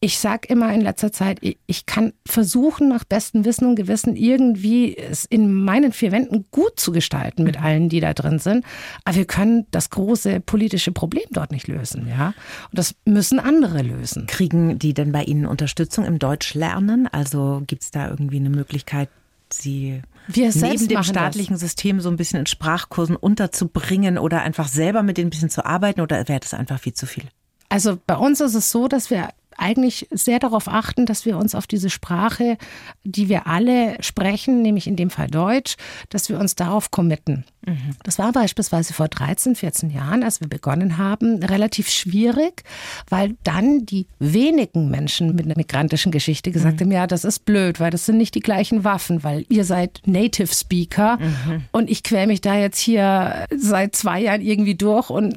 ich 0.00 0.18
sage 0.18 0.48
immer 0.48 0.72
in 0.72 0.80
letzter 0.80 1.10
Zeit, 1.10 1.40
ich 1.42 1.86
kann 1.86 2.12
versuchen, 2.24 2.88
nach 2.88 3.04
bestem 3.04 3.44
Wissen 3.44 3.66
und 3.66 3.74
Gewissen 3.74 4.14
irgendwie 4.14 4.96
es 4.96 5.24
in 5.24 5.52
meinen 5.52 5.92
vier 5.92 6.12
Wänden 6.12 6.44
gut 6.52 6.78
zu 6.78 6.92
gestalten 6.92 7.42
mit 7.42 7.60
allen, 7.60 7.88
die 7.88 7.98
da 7.98 8.14
drin 8.14 8.38
sind. 8.38 8.64
Aber 9.04 9.16
wir 9.16 9.24
können 9.24 9.66
das 9.72 9.90
große 9.90 10.40
politische 10.40 10.92
Problem 10.92 11.24
dort 11.30 11.50
nicht 11.50 11.66
lösen, 11.66 12.06
ja. 12.08 12.28
Und 12.28 12.78
das 12.78 12.94
müssen 13.04 13.40
andere 13.40 13.82
lösen. 13.82 14.26
Kriegen 14.26 14.78
die 14.78 14.94
denn 14.94 15.10
bei 15.10 15.24
Ihnen 15.24 15.46
Unterstützung 15.46 16.04
im 16.04 16.20
Deutschlernen? 16.20 17.08
Also 17.10 17.62
gibt 17.66 17.82
es 17.82 17.90
da 17.90 18.08
irgendwie 18.08 18.36
eine 18.36 18.50
Möglichkeit, 18.50 19.08
Sie 19.52 20.02
wir 20.28 20.52
neben 20.54 20.88
dem 20.88 21.02
staatlichen 21.02 21.54
das. 21.54 21.60
System 21.60 22.00
so 22.00 22.10
ein 22.10 22.16
bisschen 22.16 22.40
in 22.40 22.46
Sprachkursen 22.46 23.16
unterzubringen 23.16 24.18
oder 24.18 24.42
einfach 24.42 24.68
selber 24.68 25.02
mit 25.02 25.16
denen 25.16 25.28
ein 25.28 25.30
bisschen 25.30 25.48
zu 25.48 25.64
arbeiten 25.64 26.02
oder 26.02 26.28
wäre 26.28 26.40
das 26.40 26.52
einfach 26.52 26.78
viel 26.78 26.92
zu 26.92 27.06
viel? 27.06 27.24
Also 27.70 27.98
bei 28.06 28.16
uns 28.16 28.40
ist 28.40 28.54
es 28.54 28.70
so, 28.70 28.88
dass 28.88 29.10
wir 29.10 29.30
eigentlich 29.58 30.08
sehr 30.10 30.38
darauf 30.38 30.68
achten, 30.68 31.06
dass 31.06 31.24
wir 31.24 31.36
uns 31.36 31.54
auf 31.54 31.66
diese 31.66 31.90
Sprache, 31.90 32.56
die 33.04 33.28
wir 33.28 33.46
alle 33.46 34.02
sprechen, 34.02 34.62
nämlich 34.62 34.86
in 34.86 34.96
dem 34.96 35.10
Fall 35.10 35.28
Deutsch, 35.28 35.76
dass 36.08 36.28
wir 36.28 36.38
uns 36.38 36.54
darauf 36.54 36.90
committen. 36.90 37.44
Mhm. 37.66 37.96
Das 38.04 38.18
war 38.18 38.32
beispielsweise 38.32 38.94
vor 38.94 39.08
13, 39.08 39.54
14 39.54 39.90
Jahren, 39.90 40.22
als 40.22 40.40
wir 40.40 40.48
begonnen 40.48 40.98
haben, 40.98 41.42
relativ 41.42 41.88
schwierig, 41.90 42.62
weil 43.08 43.36
dann 43.44 43.84
die 43.84 44.06
wenigen 44.18 44.90
Menschen 44.90 45.34
mit 45.34 45.44
einer 45.44 45.56
migrantischen 45.56 46.12
Geschichte 46.12 46.50
gesagt 46.50 46.76
mhm. 46.76 46.84
haben, 46.84 46.92
ja, 46.92 47.06
das 47.06 47.24
ist 47.24 47.44
blöd, 47.44 47.80
weil 47.80 47.90
das 47.90 48.06
sind 48.06 48.18
nicht 48.18 48.34
die 48.34 48.40
gleichen 48.40 48.84
Waffen, 48.84 49.24
weil 49.24 49.44
ihr 49.48 49.64
seid 49.64 50.02
Native 50.06 50.54
Speaker 50.54 51.18
mhm. 51.18 51.64
und 51.72 51.90
ich 51.90 52.02
quäl 52.02 52.26
mich 52.26 52.40
da 52.40 52.56
jetzt 52.56 52.78
hier 52.78 53.46
seit 53.54 53.96
zwei 53.96 54.20
Jahren 54.20 54.40
irgendwie 54.40 54.74
durch 54.74 55.10
und 55.10 55.36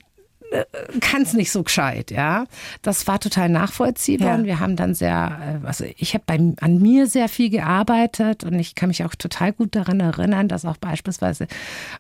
kann 1.00 1.22
es 1.22 1.34
nicht 1.34 1.52
so 1.52 1.64
gescheit, 1.64 2.12
ja. 2.12 2.46
Das 2.82 3.08
war 3.08 3.20
total 3.20 3.50
nachvollziehbar 3.50 4.30
ja. 4.30 4.36
und 4.36 4.46
wir 4.46 4.60
haben 4.60 4.76
dann 4.76 4.94
sehr, 4.94 5.60
äh, 5.64 5.66
also 5.66 5.86
ich 5.98 6.14
habe 6.14 6.24
an 6.60 6.82
mir 6.82 7.08
sehr 7.08 7.30
viel 7.30 7.50
gearbeitet 7.50 8.44
und 8.44 8.54
ich 8.60 8.76
kann 8.76 8.90
mich 8.90 9.04
auch 9.06 9.16
total 9.16 9.54
gut 9.54 9.76
daran 9.76 10.00
erinnern, 10.00 10.48
dass 10.48 10.66
auch 10.66 10.78
beispielsweise 10.78 11.48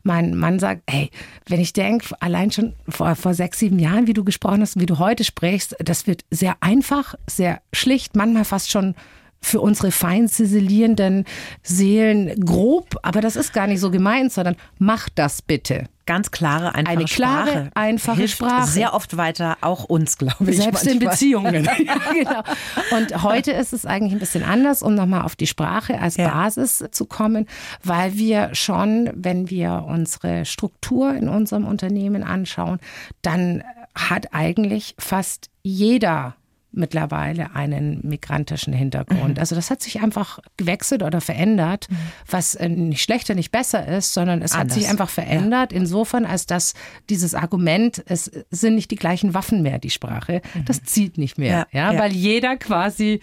mein 0.03 0.35
Mann 0.35 0.59
sagt, 0.59 0.81
hey, 0.89 1.09
wenn 1.47 1.61
ich 1.61 1.73
denke, 1.73 2.07
allein 2.19 2.51
schon 2.51 2.73
vor, 2.89 3.15
vor 3.15 3.33
sechs, 3.33 3.59
sieben 3.59 3.79
Jahren, 3.79 4.07
wie 4.07 4.13
du 4.13 4.23
gesprochen 4.23 4.61
hast, 4.61 4.79
wie 4.79 4.85
du 4.85 4.99
heute 4.99 5.23
sprichst, 5.23 5.75
das 5.79 6.07
wird 6.07 6.25
sehr 6.29 6.57
einfach, 6.59 7.15
sehr 7.27 7.61
schlicht, 7.71 8.15
manchmal 8.15 8.45
fast 8.45 8.69
schon 8.69 8.95
für 9.43 9.59
unsere 9.59 9.91
fein 9.91 10.27
ziselierenden 10.27 11.25
Seelen 11.63 12.39
grob, 12.45 12.97
aber 13.01 13.21
das 13.21 13.35
ist 13.35 13.53
gar 13.53 13.67
nicht 13.67 13.79
so 13.79 13.89
gemeint, 13.91 14.31
sondern 14.31 14.55
macht 14.77 15.13
das 15.15 15.41
bitte. 15.41 15.89
Ganz 16.05 16.31
klare, 16.31 16.75
einfache 16.75 16.97
Eine 16.97 17.05
klare, 17.05 17.47
Sprache. 17.49 17.71
einfache 17.75 18.17
Hilft 18.17 18.33
Sprache. 18.37 18.67
Sehr 18.67 18.93
oft 18.93 19.17
weiter, 19.17 19.57
auch 19.61 19.83
uns, 19.85 20.17
glaube 20.17 20.49
ich. 20.51 20.57
Selbst 20.57 20.83
in 20.85 20.93
manchmal. 20.95 21.11
Beziehungen. 21.11 21.63
ja, 21.65 21.95
genau. 22.13 22.43
Und 22.91 23.23
heute 23.23 23.51
ist 23.51 23.71
es 23.73 23.85
eigentlich 23.85 24.13
ein 24.13 24.19
bisschen 24.19 24.43
anders, 24.43 24.83
um 24.83 24.93
nochmal 24.95 25.21
auf 25.21 25.35
die 25.35 25.47
Sprache 25.47 25.99
als 25.99 26.17
Ja. 26.17 26.29
Basis 26.29 26.83
zu 26.91 27.05
kommen, 27.05 27.47
weil 27.83 28.15
wir 28.15 28.53
schon, 28.53 29.09
wenn 29.15 29.49
wir 29.49 29.85
unsere 29.87 30.45
Struktur 30.45 31.13
in 31.15 31.29
unserem 31.29 31.65
Unternehmen 31.65 32.23
anschauen, 32.23 32.79
dann 33.21 33.63
hat 33.95 34.33
eigentlich 34.33 34.95
fast 34.99 35.49
jeder 35.63 36.35
mittlerweile 36.71 37.53
einen 37.55 37.99
migrantischen 38.03 38.73
Hintergrund. 38.73 39.35
Mhm. 39.35 39.39
Also 39.39 39.55
das 39.55 39.69
hat 39.69 39.81
sich 39.81 40.01
einfach 40.01 40.39
gewechselt 40.57 41.03
oder 41.03 41.19
verändert, 41.21 41.87
was 42.29 42.55
äh, 42.55 42.69
nicht 42.69 43.03
schlechter, 43.03 43.35
nicht 43.35 43.51
besser 43.51 43.87
ist, 43.87 44.13
sondern 44.13 44.41
es 44.41 44.53
hat 44.53 44.61
Anders. 44.61 44.77
sich 44.77 44.87
einfach 44.89 45.09
verändert, 45.09 45.73
insofern, 45.73 46.25
als 46.25 46.45
dass 46.45 46.73
dieses 47.09 47.35
Argument, 47.35 48.01
es 48.07 48.31
sind 48.51 48.75
nicht 48.75 48.91
die 48.91 48.95
gleichen 48.95 49.33
Waffen 49.33 49.61
mehr, 49.61 49.79
die 49.79 49.89
Sprache, 49.89 50.41
das 50.65 50.83
zieht 50.83 51.17
nicht 51.17 51.37
mehr. 51.37 51.67
Ja, 51.71 51.81
Ja, 51.87 51.93
ja. 51.93 51.99
weil 51.99 52.11
jeder 52.11 52.55
quasi 52.57 53.19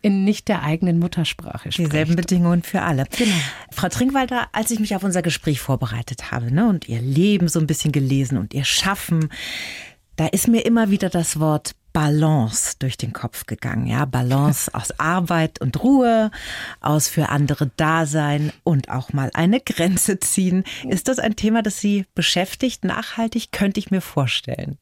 in 0.00 0.24
nicht 0.24 0.48
der 0.48 0.62
eigenen 0.62 0.98
Muttersprache 0.98 1.70
spricht. 1.72 1.92
Dieselben 1.92 2.16
Bedingungen 2.16 2.62
für 2.62 2.82
alle. 2.82 3.04
Genau. 3.16 3.34
Frau 3.70 3.88
Trinkwalder, 3.88 4.48
als 4.52 4.70
ich 4.70 4.80
mich 4.80 4.96
auf 4.96 5.04
unser 5.04 5.22
Gespräch 5.22 5.60
vorbereitet 5.60 6.32
habe 6.32 6.52
ne, 6.52 6.68
und 6.68 6.88
Ihr 6.88 7.00
Leben 7.00 7.48
so 7.48 7.60
ein 7.60 7.66
bisschen 7.66 7.92
gelesen 7.92 8.36
und 8.38 8.52
Ihr 8.52 8.64
Schaffen, 8.64 9.28
da 10.16 10.26
ist 10.26 10.48
mir 10.48 10.66
immer 10.66 10.90
wieder 10.90 11.08
das 11.08 11.38
Wort 11.40 11.74
Balance 11.92 12.74
durch 12.78 12.96
den 12.96 13.12
Kopf 13.12 13.46
gegangen. 13.46 13.86
Ja, 13.86 14.04
Balance 14.04 14.72
aus 14.74 14.98
Arbeit 14.98 15.60
und 15.60 15.82
Ruhe, 15.82 16.30
aus 16.80 17.08
für 17.08 17.28
andere 17.28 17.70
Dasein 17.76 18.52
und 18.64 18.88
auch 18.88 19.12
mal 19.12 19.30
eine 19.34 19.60
Grenze 19.60 20.18
ziehen. 20.20 20.64
Ist 20.88 21.08
das 21.08 21.18
ein 21.18 21.36
Thema, 21.36 21.62
das 21.62 21.80
Sie 21.80 22.06
beschäftigt, 22.14 22.84
nachhaltig? 22.84 23.52
Könnte 23.52 23.80
ich 23.80 23.90
mir 23.90 24.00
vorstellen. 24.00 24.78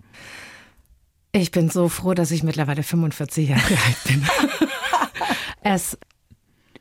Ich 1.33 1.51
bin 1.51 1.71
so 1.71 1.89
froh, 1.89 2.15
dass 2.15 2.31
ich 2.31 2.43
mittlerweile 2.43 2.83
45 2.83 3.49
Jahre 3.49 3.63
alt 3.87 4.05
bin. 4.05 4.27
es, 5.63 5.99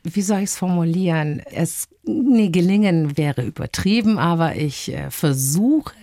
wie 0.04 0.22
soll 0.22 0.40
ich 0.40 0.46
es 0.46 0.58
formulieren? 0.58 1.40
Es, 1.52 1.88
nee, 2.10 2.50
gelingen 2.50 3.18
wäre 3.18 3.44
übertrieben, 3.44 4.18
aber 4.18 4.56
ich 4.56 4.94
äh, 4.94 5.12
versuche 5.12 5.94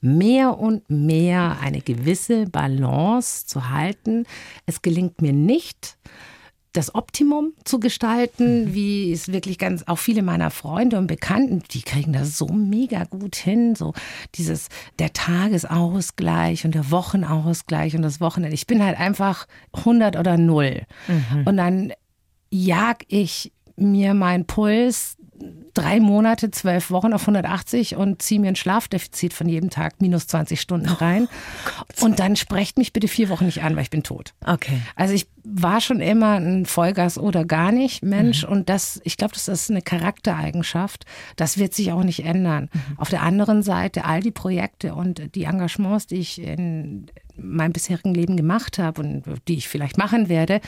mehr 0.00 0.58
und 0.58 0.88
mehr 0.90 1.58
eine 1.60 1.80
gewisse 1.80 2.46
Balance 2.46 3.46
zu 3.46 3.70
halten. 3.70 4.24
Es 4.66 4.82
gelingt 4.82 5.22
mir 5.22 5.32
nicht, 5.32 5.96
das 6.72 6.94
Optimum 6.94 7.54
zu 7.64 7.80
gestalten, 7.80 8.74
wie 8.74 9.10
es 9.10 9.32
wirklich 9.32 9.58
ganz, 9.58 9.84
auch 9.86 9.98
viele 9.98 10.22
meiner 10.22 10.50
Freunde 10.50 10.98
und 10.98 11.06
Bekannten, 11.06 11.62
die 11.72 11.82
kriegen 11.82 12.12
das 12.12 12.36
so 12.36 12.46
mega 12.46 13.04
gut 13.04 13.36
hin, 13.36 13.74
so 13.74 13.94
dieses, 14.34 14.68
der 14.98 15.12
Tagesausgleich 15.12 16.64
und 16.64 16.74
der 16.74 16.90
Wochenausgleich 16.90 17.96
und 17.96 18.02
das 18.02 18.20
Wochenende. 18.20 18.54
Ich 18.54 18.66
bin 18.66 18.84
halt 18.84 18.98
einfach 18.98 19.46
100 19.72 20.16
oder 20.16 20.36
0. 20.36 20.82
Und 21.46 21.56
dann 21.56 21.92
jag 22.50 23.04
ich 23.08 23.52
mir 23.76 24.14
meinen 24.14 24.46
Puls 24.46 25.16
drei 25.74 26.00
Monate, 26.00 26.50
zwölf 26.50 26.90
Wochen 26.90 27.12
auf 27.12 27.22
180 27.22 27.96
und 27.96 28.20
ziehe 28.20 28.40
mir 28.40 28.48
ein 28.48 28.56
Schlafdefizit 28.56 29.32
von 29.32 29.48
jedem 29.48 29.70
Tag 29.70 30.00
minus 30.00 30.26
20 30.26 30.60
Stunden 30.60 30.88
rein. 30.88 31.28
und 32.00 32.18
dann 32.18 32.36
sprecht 32.36 32.78
mich 32.78 32.92
bitte 32.92 33.08
vier 33.08 33.28
Wochen 33.28 33.46
nicht 33.46 33.62
an, 33.62 33.76
weil 33.76 33.82
ich 33.82 33.90
bin 33.90 34.02
tot. 34.02 34.34
Okay. 34.44 34.80
Also 34.96 35.14
ich 35.14 35.28
war 35.44 35.80
schon 35.80 36.00
immer 36.00 36.36
ein 36.36 36.66
Vollgas 36.66 37.18
oder 37.18 37.44
gar 37.44 37.72
nicht 37.72 38.02
Mensch 38.02 38.44
und 38.44 38.68
das, 38.68 39.00
ich 39.04 39.16
glaube, 39.16 39.34
das 39.34 39.48
ist 39.48 39.70
eine 39.70 39.82
Charaktereigenschaft. 39.82 41.04
Das 41.36 41.58
wird 41.58 41.74
sich 41.74 41.92
auch 41.92 42.02
nicht 42.02 42.24
ändern. 42.24 42.68
Auf 42.96 43.08
der 43.08 43.22
anderen 43.22 43.62
Seite 43.62 44.04
all 44.04 44.20
die 44.20 44.30
Projekte 44.30 44.94
und 44.94 45.34
die 45.34 45.44
Engagements, 45.44 46.06
die 46.06 46.16
ich 46.16 46.42
in 46.42 47.06
meinem 47.36 47.72
bisherigen 47.72 48.14
Leben 48.14 48.36
gemacht 48.36 48.78
habe 48.78 49.00
und 49.00 49.24
die 49.46 49.56
ich 49.56 49.68
vielleicht 49.68 49.96
machen 49.96 50.28
werde, 50.28 50.60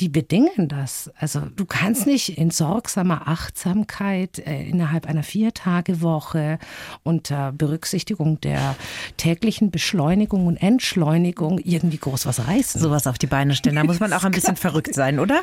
die 0.00 0.08
bedingen 0.08 0.68
das. 0.68 1.10
Also 1.18 1.40
du 1.56 1.64
kannst 1.64 2.06
nicht 2.06 2.38
in 2.38 2.50
sorgsamer 2.50 3.26
Achtsamkeit 3.26 4.38
äh, 4.38 4.62
innerhalb 4.62 5.06
einer 5.06 5.24
Viertagewoche 5.24 6.58
unter 7.02 7.50
Berücksichtigung 7.50 8.40
der 8.40 8.76
täglichen 9.16 9.72
Beschleunigung 9.72 10.46
und 10.46 10.56
Entschleunigung 10.56 11.58
irgendwie 11.58 11.98
groß 11.98 12.26
was 12.26 12.46
reißen. 12.46 12.80
Sowas 12.80 13.08
auf 13.08 13.18
die 13.18 13.26
Beine 13.26 13.56
stellen. 13.56 13.74
Da 13.74 13.82
muss 13.82 13.98
man 13.98 14.12
auch 14.12 14.22
ein 14.22 14.30
bisschen 14.30 14.54
verrückt 14.56 14.94
sein, 14.94 15.18
oder? 15.18 15.42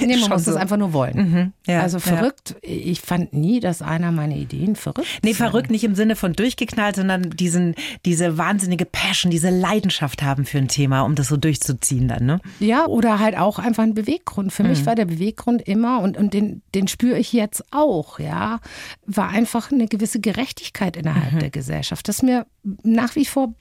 Nee, 0.00 0.06
man 0.06 0.18
Schon 0.20 0.28
muss 0.30 0.44
so. 0.46 0.52
das 0.52 0.60
einfach 0.60 0.78
nur 0.78 0.94
wollen. 0.94 1.52
ja, 1.66 1.80
also 1.80 1.98
ja. 1.98 2.02
verrückt. 2.02 2.56
Ich 2.62 3.02
fand 3.02 3.34
nie, 3.34 3.60
dass 3.60 3.82
einer 3.82 4.12
meine 4.12 4.38
Ideen 4.38 4.76
verrückt. 4.76 5.08
Nee, 5.22 5.34
verrückt 5.34 5.70
nicht 5.70 5.84
im 5.84 5.94
Sinne 5.94 6.16
von 6.16 6.32
durchgeknallt, 6.32 6.96
sondern 6.96 7.28
diesen, 7.30 7.74
diese 8.06 8.38
wahnsinnige 8.38 8.86
Passion, 8.86 9.30
diese 9.30 9.50
Leidenschaft 9.50 10.22
haben 10.22 10.46
für 10.46 10.58
ein 10.58 10.68
Thema, 10.68 11.02
um 11.02 11.14
das 11.14 11.28
so 11.28 11.36
durchzuziehen 11.36 12.08
dann, 12.08 12.24
ne? 12.24 12.40
Ja, 12.60 12.86
oder 12.86 13.18
halt 13.18 13.36
auch 13.36 13.58
einfach 13.58 13.89
ein 13.90 13.94
Beweggrund. 13.94 14.52
Für 14.52 14.64
mich 14.64 14.86
war 14.86 14.94
der 14.94 15.04
Beweggrund 15.04 15.62
immer, 15.62 16.00
und, 16.00 16.16
und 16.16 16.34
den, 16.34 16.62
den 16.74 16.88
spüre 16.88 17.18
ich 17.18 17.32
jetzt 17.32 17.64
auch, 17.72 18.18
ja, 18.18 18.60
war 19.06 19.28
einfach 19.28 19.70
eine 19.70 19.86
gewisse 19.86 20.20
Gerechtigkeit 20.20 20.96
innerhalb 20.96 21.38
der 21.38 21.50
Gesellschaft. 21.50 22.08
Das 22.08 22.16
ist 22.16 22.22
mir 22.22 22.46
nach 22.82 23.16
wie 23.16 23.24
vor 23.24 23.54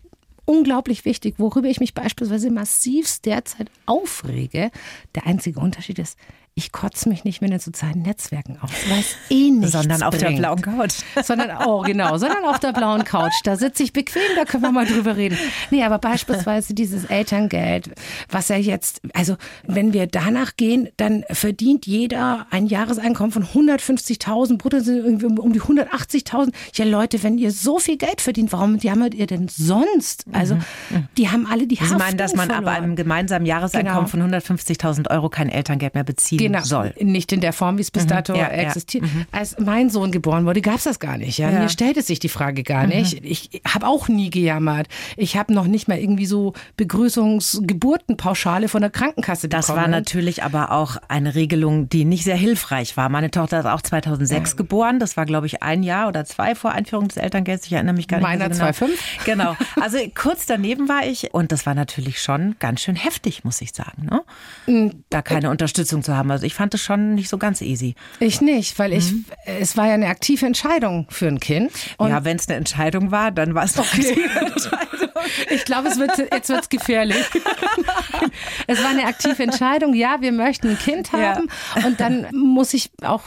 unglaublich 0.45 1.05
wichtig, 1.05 1.36
worüber 1.38 1.67
ich 1.67 1.79
mich 1.79 1.93
beispielsweise 1.93 2.50
massivst 2.50 3.25
derzeit 3.25 3.69
aufrege. 3.86 4.71
Der 5.13 5.27
einzige 5.27 5.59
Unterschied 5.59 6.00
ist, 6.00 6.17
ich 6.60 6.72
kotze 6.72 7.08
mich 7.10 7.24
nicht 7.24 7.42
mehr 7.42 7.48
in 7.48 7.54
den 7.54 7.60
sozialen 7.60 8.01
Netzwerken 8.01 8.58
aus, 8.62 8.70
weil 8.89 9.00
es 9.00 9.16
eh 9.30 9.50
nichts 9.50 9.72
Sondern 9.72 10.04
auf 10.04 10.16
der 10.18 10.28
bringt. 10.28 10.39
blauen 10.39 10.62
Couch. 10.62 10.96
Sondern, 11.24 11.51
oh 11.66 11.82
genau, 11.82 12.18
sondern 12.18 12.44
auf 12.46 12.60
der 12.60 12.74
blauen 12.74 13.04
Couch. 13.06 13.34
Da 13.46 13.56
sitze 13.56 13.84
ich 13.84 13.94
bequem, 13.94 14.22
da 14.36 14.46
können 14.46 14.63
wir 14.63 14.72
mal 14.72 14.86
drüber 14.86 15.16
reden. 15.18 15.38
Nee, 15.72 15.84
aber 15.84 15.98
beispielsweise 16.00 16.74
dieses 16.74 17.06
Elterngeld, 17.06 17.89
was 18.30 18.50
ja 18.50 18.58
jetzt, 18.58 19.01
also 19.13 19.38
wenn 19.66 19.94
wir 19.94 20.06
danach 20.08 20.56
gehen, 20.58 20.89
dann 20.98 21.24
verdient 21.32 21.86
jeder 21.88 22.46
ein 22.51 22.68
Jahreseinkommen 22.68 23.32
von 23.32 23.46
150.000, 23.46 24.58
brutto 24.58 24.80
sind 24.80 24.98
irgendwie 24.98 25.25
um 25.25 25.54
die 25.54 25.62
180.000. 25.62 26.51
Ja 26.75 26.86
Leute, 26.86 27.24
wenn 27.24 27.38
ihr 27.38 27.51
so 27.51 27.80
viel 27.80 27.98
Geld 27.98 28.22
verdient, 28.22 28.51
warum 28.51 28.78
jammert 28.80 29.13
ihr 29.13 29.28
denn 29.28 29.48
sonst? 29.48 30.25
Also 30.34 30.58
die 31.18 31.30
haben 31.30 31.48
alle 31.48 31.66
die 31.68 31.80
Mhm. 31.80 31.86
Sie 31.88 31.96
meinen, 31.96 32.18
dass 32.18 32.32
Haftung 32.34 32.38
man 32.38 32.50
ab 32.51 32.63
verloren. 32.63 32.84
einem 32.84 32.96
gemeinsamen 32.96 33.46
Jahreseinkommen 33.46 34.06
Genau. 34.06 34.08
von 34.08 34.22
150.000 34.22 35.10
Euro 35.10 35.30
kein 35.30 35.50
Elterngeld 35.50 35.94
mehr 35.94 36.04
beziehen 36.04 36.38
Genau, 36.53 36.63
soll. 36.65 36.94
nicht 37.00 37.32
in 37.32 37.41
der 37.41 37.53
Form, 37.53 37.77
wie 37.77 37.82
es 37.82 37.91
bis 37.91 38.08
dato 38.08 38.34
Ja, 38.34 38.41
ja. 38.41 38.48
existiert. 38.50 39.03
Als 39.32 39.58
mein 39.60 39.89
Sohn 39.89 40.12
geboren 40.12 40.46
wurde, 40.46 40.62
gab 40.62 40.75
es 40.75 40.84
das 40.84 41.00
gar 41.00 41.18
nicht. 41.18 41.38
Ja? 41.38 41.50
Ja. 41.51 41.60
Mir 41.60 41.70
stellte 41.70 42.01
sich 42.01 42.20
die 42.20 42.29
Frage 42.29 42.63
gar 42.63 42.88
nicht. 42.88 43.24
Ich 43.24 43.62
habe 43.68 43.88
auch 43.88 44.08
nie 44.08 44.29
gejammert. 44.29 44.88
Ich 45.18 45.38
habe 45.38 45.53
noch 45.53 45.65
nicht 45.68 45.88
mal 45.88 45.98
irgendwie 45.98 46.25
so 46.25 46.53
Begrüßungsgeburtenpauschale 46.77 48.68
von 48.68 48.82
der 48.82 48.89
Krankenkasse 48.89 49.50
Das 49.50 49.68
bekommen. 49.68 49.84
war 49.84 49.89
natürlich 49.89 50.44
aber 50.44 50.72
auch 50.72 50.98
eine 51.08 51.36
Regelung, 51.36 51.89
die 51.89 52.06
nicht 52.06 52.24
sehr 52.24 52.36
hilfreich 52.36 52.98
war. 52.98 53.10
Meine 53.10 53.32
Tochter 53.32 53.60
ist 53.60 53.65
auch 53.65 53.82
2006 53.82 54.56
geboren. 54.56 55.00
Das 55.00 55.18
war, 55.18 55.25
glaube 55.25 55.48
ich, 55.48 55.62
ein 55.63 55.84
Jahr 55.84 56.08
oder 56.08 56.25
zwei 56.25 56.56
vor 56.56 56.72
Einführung 56.72 57.08
des 57.08 57.18
Elterngelds. 57.18 57.65
Ich 57.65 57.74
erinnere 57.74 57.96
mich 57.96 58.08
gar 58.08 58.18
nicht 58.18 58.24
Meiner 58.24 58.48
mehr 58.48 58.56
so 58.56 58.62
genau. 58.63 58.74
2005. 58.74 59.25
Genau. 59.25 59.56
Also 59.82 59.98
kurz 60.15 60.46
daneben 60.46 60.88
war 60.89 61.06
ich 61.06 61.34
und 61.34 61.51
das 61.51 61.65
war 61.65 61.75
natürlich 61.75 62.22
schon 62.22 62.56
ganz 62.60 62.82
schön 62.82 62.96
heftig, 62.96 63.44
muss 63.44 63.62
ich 63.62 63.72
sagen. 63.74 64.08
Ne? 64.10 64.22
Mm. 64.68 65.03
Da 65.10 65.22
keine 65.22 65.50
Unterstützung 65.50 66.03
zu 66.03 66.15
haben. 66.15 66.29
Also 66.39 66.48
ich 66.48 66.53
fand 66.53 66.74
es 66.74 66.81
schon 66.81 67.15
nicht 67.15 67.27
so 67.27 67.38
ganz 67.38 67.60
easy. 67.60 67.96
Ich 68.22 68.39
nicht, 68.39 68.79
weil 68.79 68.93
ich, 68.93 69.12
es 69.43 69.75
war 69.75 69.88
ja 69.88 69.93
eine 69.96 70.08
aktive 70.08 70.46
Entscheidung 70.46 71.05
für 71.10 71.27
ein 71.27 71.41
Kind. 71.41 71.69
Und 71.98 72.12
ja, 72.12 72.24
wenn 72.24 72.38
es 72.38 72.48
eine 72.48 72.55
Entscheidung 72.55 73.12
war, 73.12 73.31
dann 73.31 73.55
war 73.55 73.65
es 73.65 73.77
eine 73.77 73.86
aktive 73.86 74.39
Entscheidung. 74.39 75.10
Ich 75.50 75.65
glaube, 75.65 75.89
es 75.89 76.00
wird, 76.00 76.17
jetzt 76.17 76.48
wird's 76.48 76.69
gefährlich. 76.69 77.25
es 78.67 78.81
war 78.81 78.91
eine 78.91 79.03
aktive 79.03 79.43
Entscheidung. 79.43 79.93
Ja, 79.93 80.22
wir 80.22 80.31
möchten 80.31 80.69
ein 80.69 80.79
Kind 80.79 81.12
Ja. 81.12 81.36
haben. 81.36 81.50
Und 81.86 82.00
dann 82.00 82.27
muss 82.31 82.74
ich 82.74 82.89
auch 83.01 83.24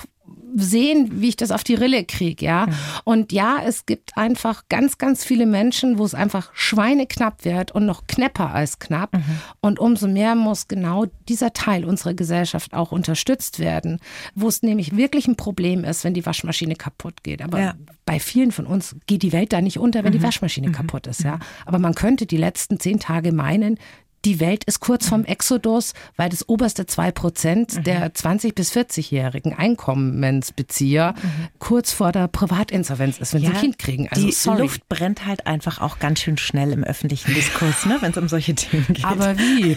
sehen, 0.55 1.09
wie 1.21 1.29
ich 1.29 1.37
das 1.37 1.51
auf 1.51 1.65
die 1.65 1.75
Rille 1.75 2.05
kriege, 2.05 2.45
ja. 2.45 2.67
Und 3.05 3.33
ja, 3.33 3.59
es 3.65 3.87
gibt 3.87 4.17
einfach 4.19 4.65
ganz, 4.69 4.99
ganz 4.99 5.25
viele 5.25 5.47
Menschen, 5.47 5.99
wo 5.99 6.05
es 6.05 6.15
einfach 6.15 6.51
schweineknapp 6.55 7.45
wird 7.45 7.73
und 7.73 7.87
noch 7.87 8.07
knapper 8.07 8.53
als 8.53 8.79
knapp. 8.79 9.17
Und 9.61 9.79
umso 9.79 10.09
mehr 10.09 10.35
muss 10.35 10.69
genau 10.69 11.07
dieser 11.29 11.53
Teil 11.53 11.85
unserer 11.85 12.15
Gesellschaft 12.15 12.75
auch 12.75 12.93
unterstützt 12.93 13.59
werden, 13.61 13.99
wo 14.35 14.49
es 14.49 14.63
nämlich 14.63 14.97
wirklich 14.97 15.27
ein 15.27 15.37
Problem 15.37 15.85
ist, 15.85 16.05
wenn 16.05 16.15
die 16.15 16.27
Waschmaschine 16.27 16.75
kaputt 16.75 17.23
geht. 17.23 17.41
Aber 17.41 17.59
Ja. 17.59 17.75
bei 18.05 18.21
vielen 18.21 18.53
von 18.53 18.67
uns 18.67 18.97
geht 19.07 19.23
die 19.23 19.33
Welt 19.33 19.53
da 19.53 19.61
nicht 19.61 19.79
unter, 19.79 20.05
wenn 20.05 20.13
die 20.13 20.23
Waschmaschine 20.23 20.71
kaputt 20.73 21.07
ist, 21.07 21.23
ja. 21.25 21.39
Aber 21.65 21.79
man 21.79 21.95
könnte 21.95 22.27
die 22.27 22.37
letzten 22.37 22.79
zehn 22.79 22.99
Tage 22.99 23.33
meinen, 23.33 23.79
die 24.25 24.41
Welt 24.41 24.65
ist 24.65 24.81
kurz 24.81 25.09
vorm 25.09 25.25
Exodus, 25.25 25.95
weil 26.17 26.29
das 26.29 26.49
oberste 26.49 26.85
2% 26.85 27.79
mhm. 27.79 27.85
der 27.85 28.13
20- 28.13 28.55
bis 28.55 28.73
40-jährigen 28.73 29.53
Einkommensbezieher 29.53 31.15
mhm. 31.21 31.49
kurz 31.59 31.93
vor 31.93 32.13
der 32.13 32.29
Privatinsolvenz 32.29 33.19
ist, 33.19 33.35
wenn 33.35 33.43
ja, 33.43 33.51
sie 33.51 33.57
ein 33.57 33.61
Kind 33.61 33.79
kriegen. 33.79 34.09
Also, 34.09 34.25
die 34.25 34.33
sorry. 34.33 34.63
Luft 34.63 34.89
brennt 34.89 35.27
halt 35.27 35.47
einfach 35.47 35.81
auch 35.81 35.99
ganz 35.99 36.21
schön 36.21 36.39
schnell 36.39 36.73
im 36.73 36.85
öffentlichen 36.85 37.35
Diskurs, 37.35 37.87
ne, 37.87 37.99
wenn 38.01 38.13
es 38.13 38.17
um 38.17 38.29
solche 38.29 38.55
Themen 38.55 38.87
geht. 38.89 39.05
Aber 39.05 39.39
wie? 39.39 39.77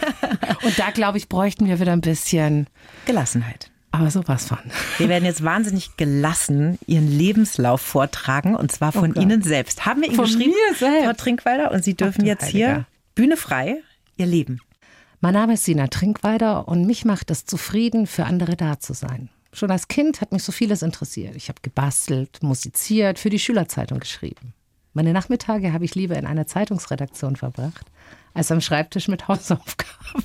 Und 0.63 0.77
da, 0.77 0.91
glaube 0.91 1.17
ich, 1.17 1.27
bräuchten 1.27 1.67
wir 1.67 1.79
wieder 1.79 1.93
ein 1.93 2.01
bisschen 2.01 2.67
Gelassenheit. 3.05 3.71
Aber 3.91 4.11
sowas 4.11 4.45
von. 4.45 4.57
Wir 4.97 5.07
werden 5.07 5.23
jetzt 5.23 5.43
wahnsinnig 5.43 5.95
gelassen 5.95 6.77
Ihren 6.85 7.07
Lebenslauf 7.07 7.79
vortragen 7.79 8.53
und 8.53 8.69
zwar 8.69 8.91
von 8.91 9.13
oh 9.15 9.19
Ihnen 9.21 9.41
selbst. 9.41 9.85
Haben 9.85 10.01
wir 10.01 10.09
Ihnen 10.09 10.17
von 10.17 10.25
geschrieben. 10.25 10.53
Frau 10.75 11.13
Trinkweiler? 11.13 11.71
Und 11.71 11.85
Sie 11.85 11.93
dürfen 11.93 12.23
Ach, 12.23 12.27
jetzt 12.27 12.47
hier 12.47 12.85
Bühne 13.15 13.37
frei 13.37 13.77
Ihr 14.17 14.25
Leben. 14.25 14.61
Mein 15.19 15.33
Name 15.33 15.55
ist 15.55 15.65
Sina 15.65 15.87
Trinkweider 15.87 16.67
und 16.67 16.85
mich 16.85 17.03
macht 17.03 17.31
es 17.31 17.45
zufrieden, 17.45 18.07
für 18.07 18.25
andere 18.25 18.55
da 18.55 18.79
zu 18.79 18.93
sein. 18.93 19.29
Schon 19.51 19.71
als 19.71 19.87
Kind 19.87 20.21
hat 20.21 20.31
mich 20.31 20.43
so 20.43 20.51
vieles 20.51 20.81
interessiert. 20.81 21.35
Ich 21.35 21.49
habe 21.49 21.59
gebastelt, 21.61 22.41
musiziert, 22.41 23.19
für 23.19 23.29
die 23.29 23.39
Schülerzeitung 23.39 23.99
geschrieben. 23.99 24.53
Meine 24.93 25.11
Nachmittage 25.11 25.73
habe 25.73 25.83
ich 25.83 25.95
lieber 25.95 26.15
in 26.15 26.25
einer 26.25 26.47
Zeitungsredaktion 26.47 27.35
verbracht, 27.35 27.85
als 28.33 28.51
am 28.51 28.61
Schreibtisch 28.61 29.09
mit 29.09 29.27
Hausaufgaben. 29.27 30.23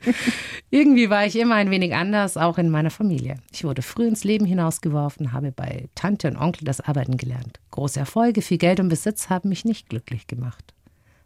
Irgendwie 0.71 1.11
war 1.11 1.27
ich 1.27 1.37
immer 1.37 1.57
ein 1.57 1.71
wenig 1.71 1.95
anders, 1.95 2.39
auch 2.39 2.57
in 2.57 2.71
meiner 2.71 2.91
Familie. 2.91 3.37
Ich 3.53 3.65
wurde 3.65 3.83
früh 3.83 4.07
ins 4.07 4.25
Leben 4.25 4.47
hinausgeworfen, 4.47 5.33
habe 5.33 5.53
bei 5.53 5.89
Tante 5.95 6.29
und 6.29 6.37
Onkel 6.37 6.65
das 6.65 6.81
Arbeiten 6.81 7.19
gelernt. 7.19 7.61
Große 7.73 8.01
Erfolge, 8.01 8.41
viel 8.41 8.59
Geld 8.59 8.81
und 8.81 8.89
Besitz 8.89 9.29
haben 9.29 9.51
mich 9.51 9.67
nicht 9.67 9.91
glücklich 9.91 10.27
gemacht. 10.27 10.73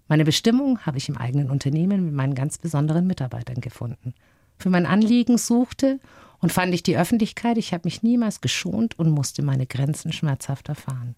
Meine 0.08 0.24
Bestimmung 0.24 0.80
habe 0.80 0.98
ich 0.98 1.08
im 1.08 1.16
eigenen 1.16 1.50
Unternehmen 1.50 2.04
mit 2.04 2.14
meinen 2.14 2.34
ganz 2.34 2.58
besonderen 2.58 3.06
Mitarbeitern 3.06 3.60
gefunden. 3.60 4.14
Für 4.58 4.70
mein 4.70 4.86
Anliegen 4.86 5.36
suchte 5.36 5.98
und 6.40 6.52
fand 6.52 6.72
ich 6.74 6.82
die 6.82 6.96
Öffentlichkeit. 6.96 7.58
Ich 7.58 7.72
habe 7.72 7.82
mich 7.84 8.02
niemals 8.02 8.40
geschont 8.40 8.98
und 8.98 9.10
musste 9.10 9.42
meine 9.42 9.66
Grenzen 9.66 10.12
schmerzhaft 10.12 10.68
erfahren. 10.68 11.16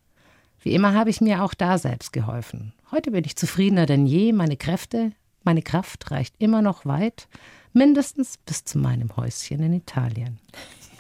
Wie 0.62 0.72
immer 0.72 0.94
habe 0.94 1.10
ich 1.10 1.20
mir 1.20 1.42
auch 1.44 1.54
da 1.54 1.78
selbst 1.78 2.12
geholfen. 2.12 2.72
Heute 2.90 3.10
bin 3.10 3.24
ich 3.24 3.36
zufriedener 3.36 3.86
denn 3.86 4.06
je. 4.06 4.32
Meine 4.32 4.56
Kräfte, 4.56 5.12
meine 5.44 5.62
Kraft 5.62 6.10
reicht 6.10 6.34
immer 6.38 6.62
noch 6.62 6.84
weit, 6.84 7.28
mindestens 7.72 8.38
bis 8.38 8.64
zu 8.64 8.78
meinem 8.78 9.16
Häuschen 9.16 9.62
in 9.62 9.74
Italien. 9.74 10.38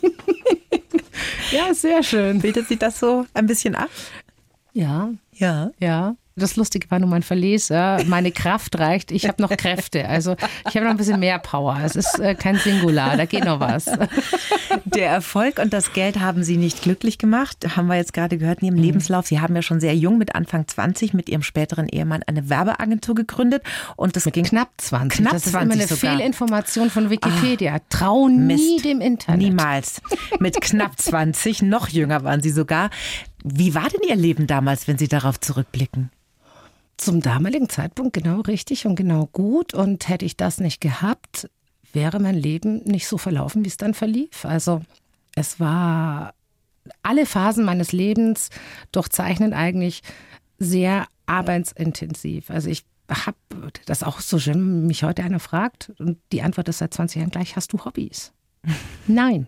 ja, 1.50 1.74
sehr 1.74 2.02
schön. 2.02 2.40
Bildet 2.40 2.68
sich 2.68 2.78
das 2.78 3.00
so 3.00 3.26
ein 3.34 3.46
bisschen 3.46 3.74
ab? 3.74 3.90
Ja. 4.74 5.10
Ja. 5.32 5.72
Ja. 5.80 6.16
Das 6.38 6.56
Lustige 6.56 6.90
war 6.90 6.98
nur 6.98 7.08
mein 7.08 7.22
Verleser. 7.22 8.02
Meine 8.06 8.32
Kraft 8.32 8.78
reicht. 8.78 9.10
Ich 9.10 9.26
habe 9.26 9.42
noch 9.42 9.50
Kräfte. 9.56 10.08
Also 10.08 10.36
ich 10.68 10.76
habe 10.76 10.84
noch 10.84 10.92
ein 10.92 10.96
bisschen 10.96 11.20
mehr 11.20 11.38
Power. 11.38 11.78
Es 11.84 11.96
ist 11.96 12.18
äh, 12.18 12.34
kein 12.34 12.56
Singular. 12.56 13.16
Da 13.16 13.24
geht 13.24 13.44
noch 13.44 13.60
was. 13.60 13.86
Der 14.84 15.10
Erfolg 15.10 15.58
und 15.58 15.72
das 15.72 15.92
Geld 15.92 16.20
haben 16.20 16.42
Sie 16.42 16.56
nicht 16.56 16.82
glücklich 16.82 17.18
gemacht. 17.18 17.76
Haben 17.76 17.88
wir 17.88 17.96
jetzt 17.96 18.12
gerade 18.12 18.38
gehört 18.38 18.60
in 18.60 18.66
Ihrem 18.66 18.76
mhm. 18.76 18.82
Lebenslauf. 18.82 19.26
Sie 19.26 19.40
haben 19.40 19.54
ja 19.54 19.62
schon 19.62 19.80
sehr 19.80 19.94
jung 19.94 20.18
mit 20.18 20.34
Anfang 20.34 20.66
20 20.66 21.14
mit 21.14 21.28
Ihrem 21.28 21.42
späteren 21.42 21.88
Ehemann 21.88 22.22
eine 22.26 22.48
Werbeagentur 22.48 23.14
gegründet. 23.14 23.62
Und 23.96 24.16
das 24.16 24.24
mit 24.24 24.34
ging 24.34 24.44
knapp 24.44 24.70
20. 24.78 25.20
Knapp 25.20 25.32
das 25.32 25.46
ist 25.46 25.52
20 25.52 25.64
immer 25.64 25.74
eine 25.74 25.88
sogar. 25.88 26.16
Fehlinformation 26.16 26.90
von 26.90 27.10
Wikipedia. 27.10 27.74
Ah, 27.74 27.80
Trau 27.88 28.28
nie 28.28 28.38
Mist. 28.38 28.84
dem 28.84 29.00
Internet. 29.00 29.40
Niemals. 29.40 30.00
Mit 30.38 30.60
knapp 30.60 30.98
20, 31.00 31.62
noch 31.62 31.88
jünger 31.88 32.24
waren 32.24 32.42
Sie 32.42 32.50
sogar. 32.50 32.90
Wie 33.44 33.74
war 33.74 33.88
denn 33.88 34.00
Ihr 34.08 34.16
Leben 34.16 34.46
damals, 34.46 34.88
wenn 34.88 34.98
Sie 34.98 35.08
darauf 35.08 35.40
zurückblicken? 35.40 36.10
Zum 36.98 37.20
damaligen 37.20 37.68
Zeitpunkt 37.68 38.12
genau 38.12 38.40
richtig 38.40 38.86
und 38.86 38.96
genau 38.96 39.26
gut. 39.26 39.72
Und 39.72 40.08
hätte 40.08 40.24
ich 40.24 40.36
das 40.36 40.58
nicht 40.60 40.80
gehabt, 40.80 41.48
wäre 41.92 42.20
mein 42.20 42.34
Leben 42.34 42.82
nicht 42.84 43.08
so 43.08 43.16
verlaufen, 43.16 43.64
wie 43.64 43.68
es 43.68 43.76
dann 43.76 43.94
verlief. 43.94 44.44
Also 44.44 44.82
es 45.34 45.58
war 45.58 46.34
alle 47.02 47.26
Phasen 47.26 47.64
meines 47.64 47.92
Lebens 47.92 48.50
durchzeichnen 48.92 49.52
eigentlich 49.52 50.02
sehr 50.58 51.06
arbeitsintensiv. 51.26 52.50
Also 52.50 52.68
ich 52.68 52.84
habe 53.08 53.36
das 53.86 54.02
auch 54.02 54.20
so 54.20 54.38
schön, 54.38 54.86
mich 54.86 55.02
heute 55.02 55.22
einer 55.22 55.40
fragt 55.40 55.92
und 55.98 56.18
die 56.32 56.42
Antwort 56.42 56.68
ist 56.68 56.78
seit 56.78 56.92
20 56.92 57.20
Jahren 57.20 57.30
gleich, 57.30 57.56
hast 57.56 57.72
du 57.72 57.84
Hobbys? 57.84 58.32
Nein. 59.06 59.46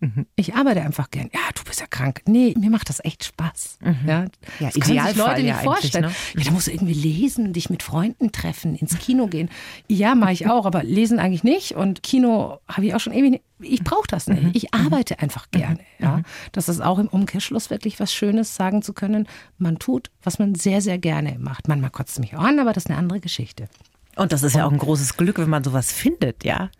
Mhm. 0.00 0.26
Ich 0.34 0.54
arbeite 0.54 0.80
einfach 0.80 1.10
gern. 1.10 1.28
Ja, 1.32 1.40
du 1.54 1.62
bist 1.64 1.80
ja 1.80 1.86
krank. 1.86 2.22
Nee, 2.26 2.54
mir 2.58 2.70
macht 2.70 2.88
das 2.88 3.04
echt 3.04 3.24
Spaß. 3.24 3.78
Mhm. 3.82 3.96
Ja, 4.06 4.24
ja 4.58 4.70
das 4.72 4.74
können 4.74 5.06
sich 5.06 5.16
Leute 5.16 5.42
nicht 5.42 5.56
vorstellen. 5.56 6.06
Ne? 6.06 6.12
Ja, 6.36 6.44
da 6.44 6.50
musst 6.52 6.66
du 6.66 6.72
irgendwie 6.72 6.94
lesen, 6.94 7.52
dich 7.52 7.68
mit 7.68 7.82
Freunden 7.82 8.32
treffen, 8.32 8.74
ins 8.74 8.98
Kino 8.98 9.26
gehen. 9.26 9.50
Ja, 9.88 10.14
mache 10.14 10.32
ich 10.32 10.48
auch, 10.48 10.64
aber 10.64 10.82
lesen 10.82 11.18
eigentlich 11.18 11.44
nicht. 11.44 11.72
Und 11.72 12.02
Kino 12.02 12.58
habe 12.66 12.86
ich 12.86 12.94
auch 12.94 13.00
schon 13.00 13.12
ewig 13.12 13.30
nicht. 13.30 13.44
Ich 13.60 13.84
brauche 13.84 14.08
das 14.08 14.26
nicht. 14.26 14.42
Mhm. 14.42 14.50
Ich 14.54 14.72
arbeite 14.72 15.18
einfach 15.20 15.46
mhm. 15.52 15.58
gerne. 15.58 15.80
Ja, 15.98 16.22
das 16.52 16.70
ist 16.70 16.80
auch 16.80 16.98
im 16.98 17.08
Umkehrschluss 17.08 17.68
wirklich 17.68 18.00
was 18.00 18.12
Schönes, 18.14 18.56
sagen 18.56 18.80
zu 18.80 18.94
können. 18.94 19.28
Man 19.58 19.78
tut, 19.78 20.10
was 20.22 20.38
man 20.38 20.54
sehr, 20.54 20.80
sehr 20.80 20.96
gerne 20.96 21.36
macht. 21.38 21.68
Manchmal 21.68 21.90
kotzt 21.90 22.12
es 22.12 22.18
mich 22.20 22.34
auch 22.34 22.42
an, 22.42 22.58
aber 22.58 22.72
das 22.72 22.84
ist 22.84 22.90
eine 22.90 22.98
andere 22.98 23.20
Geschichte. 23.20 23.68
Und 24.16 24.32
das 24.32 24.42
ist 24.42 24.56
ja 24.56 24.66
auch 24.66 24.72
ein 24.72 24.78
großes 24.78 25.18
Glück, 25.18 25.38
wenn 25.38 25.50
man 25.50 25.62
sowas 25.62 25.92
findet, 25.92 26.42
ja. 26.44 26.70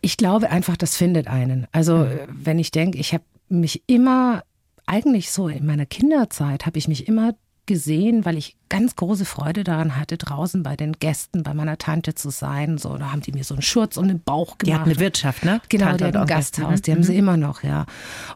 Ich 0.00 0.16
glaube 0.16 0.50
einfach, 0.50 0.76
das 0.76 0.96
findet 0.96 1.26
einen. 1.26 1.66
Also 1.72 1.98
mhm. 1.98 2.18
wenn 2.28 2.58
ich 2.58 2.70
denke, 2.70 2.98
ich 2.98 3.12
habe 3.12 3.24
mich 3.48 3.82
immer, 3.86 4.42
eigentlich 4.86 5.30
so 5.30 5.48
in 5.48 5.66
meiner 5.66 5.86
Kinderzeit, 5.86 6.66
habe 6.66 6.78
ich 6.78 6.88
mich 6.88 7.06
immer 7.06 7.34
gesehen, 7.66 8.24
weil 8.24 8.36
ich 8.36 8.56
ganz 8.70 8.96
große 8.96 9.26
Freude 9.26 9.64
daran 9.64 9.96
hatte, 9.96 10.16
draußen 10.16 10.62
bei 10.62 10.76
den 10.76 10.94
Gästen, 10.94 11.42
bei 11.42 11.52
meiner 11.52 11.76
Tante 11.76 12.14
zu 12.14 12.30
sein. 12.30 12.78
So, 12.78 12.96
da 12.96 13.12
haben 13.12 13.20
die 13.20 13.32
mir 13.32 13.44
so 13.44 13.54
einen 13.54 13.62
Schurz 13.62 13.98
um 13.98 14.08
den 14.08 14.22
Bauch 14.22 14.56
gemacht. 14.56 14.66
Die 14.66 14.74
hat 14.74 14.86
eine 14.86 14.98
Wirtschaft, 14.98 15.44
ne? 15.44 15.60
Genau, 15.68 15.86
Tante 15.86 15.98
die 15.98 16.04
hat 16.04 16.16
ein 16.16 16.26
Gasthaus, 16.26 16.78
mhm. 16.78 16.82
die 16.82 16.92
haben 16.92 17.02
sie 17.02 17.16
immer 17.16 17.36
noch, 17.36 17.62
ja. 17.62 17.84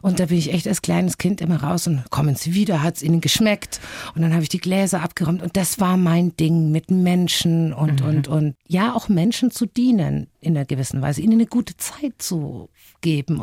Und 0.03 0.19
da 0.19 0.27
bin 0.27 0.37
ich 0.37 0.53
echt 0.53 0.67
als 0.67 0.83
kleines 0.83 1.17
Kind 1.17 1.41
immer 1.41 1.63
raus 1.63 1.87
und 1.87 2.03
kommen 2.11 2.35
sie 2.35 2.53
wieder, 2.53 2.83
hat 2.83 2.97
es 2.97 3.01
ihnen 3.01 3.21
geschmeckt. 3.21 3.79
Und 4.13 4.21
dann 4.21 4.33
habe 4.33 4.43
ich 4.43 4.49
die 4.49 4.59
Gläser 4.59 5.01
abgeräumt 5.01 5.41
und 5.41 5.57
das 5.57 5.79
war 5.79 5.97
mein 5.97 6.35
Ding 6.37 6.71
mit 6.71 6.91
Menschen 6.91 7.73
und, 7.73 8.01
mhm. 8.01 8.07
und, 8.07 8.27
und 8.27 8.55
ja, 8.67 8.93
auch 8.93 9.09
Menschen 9.09 9.49
zu 9.49 9.65
dienen 9.65 10.27
in 10.41 10.55
einer 10.55 10.65
gewissen 10.65 11.01
Weise, 11.01 11.21
ihnen 11.21 11.33
eine 11.33 11.47
gute 11.47 11.75
Zeit 11.77 12.13
zu 12.19 12.69
geben. 13.01 13.39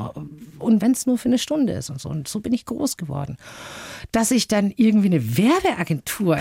Und 0.59 0.83
wenn 0.83 0.93
es 0.93 1.07
nur 1.07 1.19
für 1.19 1.29
eine 1.29 1.39
Stunde 1.39 1.73
ist 1.73 1.89
und 1.89 2.01
so. 2.01 2.09
Und 2.09 2.29
so 2.29 2.41
bin 2.41 2.53
ich 2.53 2.65
groß 2.65 2.97
geworden. 2.97 3.37
Dass 4.11 4.31
ich 4.31 4.49
dann 4.49 4.73
irgendwie 4.77 5.07
eine 5.07 5.37
Werbeagentur 5.37 6.39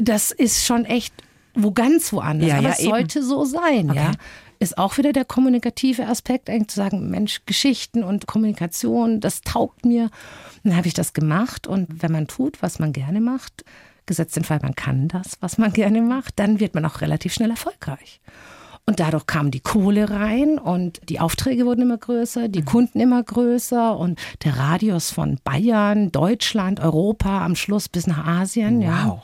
das 0.00 0.30
ist 0.30 0.64
schon 0.64 0.84
echt 0.84 1.12
wo 1.56 1.72
ganz 1.72 2.12
woanders. 2.12 2.48
Ja, 2.48 2.58
Aber 2.58 2.68
ja, 2.68 2.74
es 2.74 2.82
sollte 2.82 3.22
so 3.22 3.44
sein, 3.44 3.90
okay. 3.90 3.98
ja. 3.98 4.12
Ist 4.58 4.78
auch 4.78 4.96
wieder 4.96 5.12
der 5.12 5.26
kommunikative 5.26 6.06
Aspekt, 6.06 6.48
eigentlich 6.48 6.68
zu 6.68 6.76
sagen, 6.76 7.10
Mensch, 7.10 7.42
Geschichten 7.44 8.02
und 8.02 8.26
Kommunikation, 8.26 9.20
das 9.20 9.42
taugt 9.42 9.84
mir. 9.84 10.10
Dann 10.64 10.76
habe 10.76 10.86
ich 10.86 10.94
das 10.94 11.12
gemacht 11.12 11.66
und 11.66 12.02
wenn 12.02 12.12
man 12.12 12.26
tut, 12.26 12.62
was 12.62 12.78
man 12.78 12.92
gerne 12.92 13.20
macht, 13.20 13.64
gesetzt 14.06 14.36
den 14.36 14.44
Fall, 14.44 14.60
man 14.62 14.74
kann 14.74 15.08
das, 15.08 15.36
was 15.40 15.58
man 15.58 15.72
gerne 15.72 16.00
macht, 16.00 16.38
dann 16.38 16.58
wird 16.58 16.74
man 16.74 16.86
auch 16.86 17.02
relativ 17.02 17.34
schnell 17.34 17.50
erfolgreich. 17.50 18.20
Und 18.86 19.00
dadurch 19.00 19.26
kam 19.26 19.50
die 19.50 19.60
Kohle 19.60 20.08
rein 20.08 20.58
und 20.58 21.00
die 21.08 21.20
Aufträge 21.20 21.66
wurden 21.66 21.82
immer 21.82 21.98
größer, 21.98 22.48
die 22.48 22.62
Kunden 22.62 23.00
immer 23.00 23.22
größer 23.22 23.98
und 23.98 24.18
der 24.44 24.56
Radius 24.56 25.10
von 25.10 25.38
Bayern, 25.42 26.12
Deutschland, 26.12 26.80
Europa, 26.80 27.44
am 27.44 27.56
Schluss 27.56 27.88
bis 27.88 28.06
nach 28.06 28.24
Asien. 28.24 28.78
Wow. 28.78 28.84
Ja. 28.84 29.22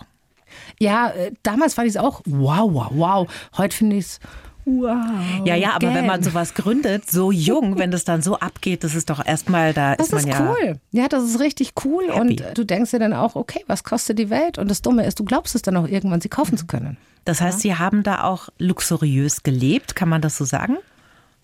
Ja, 0.82 1.10
äh, 1.10 1.30
damals 1.44 1.74
fand 1.74 1.86
ich 1.86 1.94
es 1.94 1.96
auch 1.96 2.22
wow, 2.26 2.68
wow, 2.72 2.90
wow. 2.90 3.28
Heute 3.56 3.76
finde 3.76 3.96
ich 3.96 4.06
es 4.06 4.20
Wow. 4.64 4.96
Ja, 5.44 5.56
ja, 5.56 5.70
aber 5.70 5.78
gern. 5.80 5.94
wenn 5.94 6.06
man 6.06 6.22
sowas 6.22 6.54
gründet, 6.54 7.10
so 7.10 7.32
jung, 7.32 7.78
wenn 7.78 7.90
das 7.90 8.04
dann 8.04 8.22
so 8.22 8.38
abgeht, 8.38 8.84
das 8.84 8.94
ist 8.94 9.10
doch 9.10 9.24
erstmal, 9.24 9.72
da 9.72 9.96
das 9.96 10.06
ist 10.06 10.12
man 10.12 10.20
ist 10.20 10.28
ja. 10.28 10.50
cool. 10.50 10.78
Ja, 10.92 11.08
das 11.08 11.24
ist 11.24 11.40
richtig 11.40 11.72
cool. 11.84 12.04
Happy. 12.06 12.20
Und 12.20 12.44
du 12.54 12.64
denkst 12.64 12.92
dir 12.92 13.00
dann 13.00 13.12
auch, 13.12 13.34
okay, 13.34 13.64
was 13.66 13.82
kostet 13.82 14.20
die 14.20 14.30
Welt? 14.30 14.58
Und 14.58 14.70
das 14.70 14.80
Dumme 14.80 15.04
ist, 15.04 15.18
du 15.18 15.24
glaubst 15.24 15.56
es 15.56 15.62
dann 15.62 15.76
auch 15.76 15.88
irgendwann, 15.88 16.20
sie 16.20 16.28
kaufen 16.28 16.56
zu 16.56 16.66
können. 16.66 16.96
Das 17.24 17.40
heißt, 17.40 17.64
ja. 17.64 17.74
Sie 17.74 17.78
haben 17.80 18.04
da 18.04 18.22
auch 18.22 18.50
luxuriös 18.58 19.42
gelebt, 19.42 19.96
kann 19.96 20.08
man 20.08 20.20
das 20.20 20.36
so 20.36 20.44
sagen? 20.44 20.76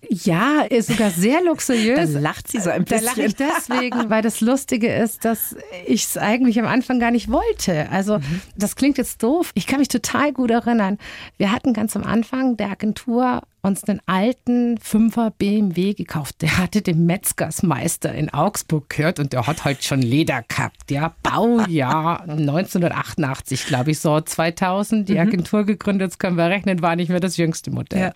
Ja, 0.07 0.61
ist 0.61 0.87
sogar 0.87 1.11
sehr 1.11 1.43
luxuriös. 1.43 2.13
Dann 2.13 2.23
lacht 2.23 2.47
sie 2.47 2.59
so 2.59 2.69
ein 2.69 2.85
bisschen. 2.85 3.05
Da 3.05 3.11
lache 3.11 3.23
ich 3.23 3.35
deswegen, 3.35 4.09
weil 4.09 4.21
das 4.21 4.39
Lustige 4.39 4.93
ist, 4.93 5.25
dass 5.25 5.55
ich 5.85 6.05
es 6.05 6.17
eigentlich 6.17 6.59
am 6.59 6.67
Anfang 6.67 6.99
gar 6.99 7.11
nicht 7.11 7.29
wollte. 7.29 7.89
Also 7.91 8.19
mhm. 8.19 8.41
das 8.55 8.75
klingt 8.75 8.97
jetzt 8.97 9.21
doof. 9.21 9.51
Ich 9.55 9.67
kann 9.67 9.79
mich 9.79 9.89
total 9.89 10.31
gut 10.31 10.51
erinnern. 10.51 10.97
Wir 11.37 11.51
hatten 11.51 11.73
ganz 11.73 11.95
am 11.95 12.03
Anfang 12.03 12.55
der 12.55 12.71
Agentur 12.71 13.41
uns 13.61 13.83
einen 13.83 13.99
alten 14.05 14.77
Fünfer 14.77 15.31
BMW 15.31 15.93
gekauft. 15.93 16.41
Der 16.41 16.57
hatte 16.57 16.81
den 16.81 17.05
Metzgersmeister 17.05 18.13
in 18.13 18.33
Augsburg 18.33 18.89
gehört 18.89 19.19
und 19.19 19.33
der 19.33 19.47
hat 19.47 19.65
halt 19.65 19.83
schon 19.83 20.01
Leder 20.01 20.43
gehabt. 20.47 20.89
Ja, 20.89 21.13
Baujahr 21.23 22.21
1988, 22.29 23.65
glaube 23.65 23.91
ich, 23.91 23.99
so 23.99 24.19
2000 24.21 25.09
die 25.09 25.13
mhm. 25.13 25.19
Agentur 25.19 25.65
gegründet. 25.65 26.11
Jetzt 26.11 26.19
können 26.19 26.37
wir 26.37 26.45
rechnen, 26.45 26.81
war 26.81 26.95
nicht 26.95 27.09
mehr 27.09 27.19
das 27.19 27.35
jüngste 27.37 27.69
Modell. 27.71 27.99
Ja. 27.99 28.13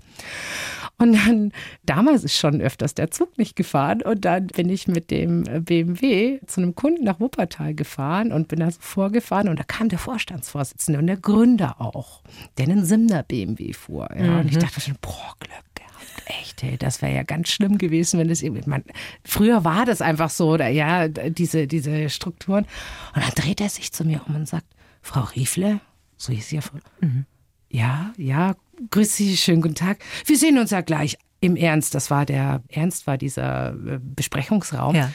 Und 1.03 1.13
dann, 1.13 1.51
damals 1.83 2.23
ist 2.23 2.37
schon 2.37 2.61
öfters 2.61 2.95
der 2.95 3.11
Zug 3.11 3.37
nicht 3.37 3.55
gefahren. 3.57 4.01
Und 4.01 4.23
dann 4.23 4.47
bin 4.47 4.69
ich 4.69 4.87
mit 4.87 5.11
dem 5.11 5.43
BMW 5.43 6.39
zu 6.47 6.61
einem 6.61 6.75
Kunden 6.75 7.03
nach 7.03 7.19
Wuppertal 7.19 7.73
gefahren 7.73 8.31
und 8.31 8.47
bin 8.47 8.59
da 8.59 8.71
so 8.71 8.79
vorgefahren. 8.79 9.49
Und 9.49 9.59
da 9.59 9.63
kam 9.63 9.89
der 9.89 9.99
Vorstandsvorsitzende 9.99 10.99
und 10.99 11.07
der 11.07 11.17
Gründer 11.17 11.81
auch, 11.81 12.23
der 12.57 12.67
einen 12.67 12.85
Simner 12.85 13.23
BMW 13.23 13.73
fuhr. 13.73 14.09
Ja. 14.15 14.23
Mhm. 14.23 14.39
Und 14.39 14.47
ich 14.47 14.55
mhm. 14.55 14.61
dachte 14.61 14.79
schon, 14.79 14.95
boah, 15.01 15.33
Glück 15.39 15.51
gehabt. 15.75 16.23
Echt, 16.25 16.63
ey, 16.63 16.77
das 16.77 17.01
wäre 17.01 17.13
ja 17.13 17.23
ganz 17.23 17.49
schlimm 17.49 17.77
gewesen, 17.77 18.19
wenn 18.19 18.29
es 18.29 18.41
irgendwie. 18.41 18.69
Man, 18.69 18.83
früher 19.25 19.65
war 19.65 19.85
das 19.85 20.01
einfach 20.01 20.29
so, 20.29 20.51
oder 20.51 20.69
ja, 20.69 21.09
diese, 21.09 21.67
diese 21.67 22.09
Strukturen. 22.09 22.65
Und 23.13 23.23
dann 23.23 23.33
dreht 23.35 23.59
er 23.59 23.69
sich 23.69 23.91
zu 23.91 24.05
mir 24.05 24.21
um 24.27 24.35
und 24.35 24.47
sagt, 24.47 24.67
Frau 25.01 25.21
Riefle, 25.35 25.81
so 26.15 26.31
hieß 26.31 26.47
sie 26.47 26.55
ja 26.55 26.61
voll. 26.61 26.79
Mhm. 27.01 27.25
Ja, 27.69 28.13
ja, 28.17 28.55
grüß 28.91 29.15
Sie, 29.15 29.37
schönen 29.37 29.61
guten 29.61 29.75
Tag. 29.75 29.99
Wir 30.25 30.37
sehen 30.37 30.57
uns 30.57 30.71
ja 30.71 30.81
gleich 30.81 31.17
im 31.39 31.55
Ernst. 31.55 31.95
Das 31.95 32.09
war 32.09 32.25
der, 32.25 32.63
Ernst 32.69 33.07
war 33.07 33.17
dieser 33.17 33.69
äh, 33.69 33.99
Besprechungsraum. 34.01 34.95
Ja. 34.95 35.11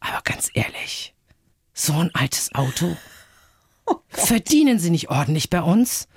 Aber 0.00 0.20
ganz 0.24 0.50
ehrlich, 0.54 1.14
so 1.72 1.94
ein 1.94 2.10
altes 2.14 2.54
Auto. 2.54 2.96
Verdienen 4.08 4.78
Sie 4.78 4.90
nicht 4.90 5.10
ordentlich 5.10 5.50
bei 5.50 5.62
uns? 5.62 6.08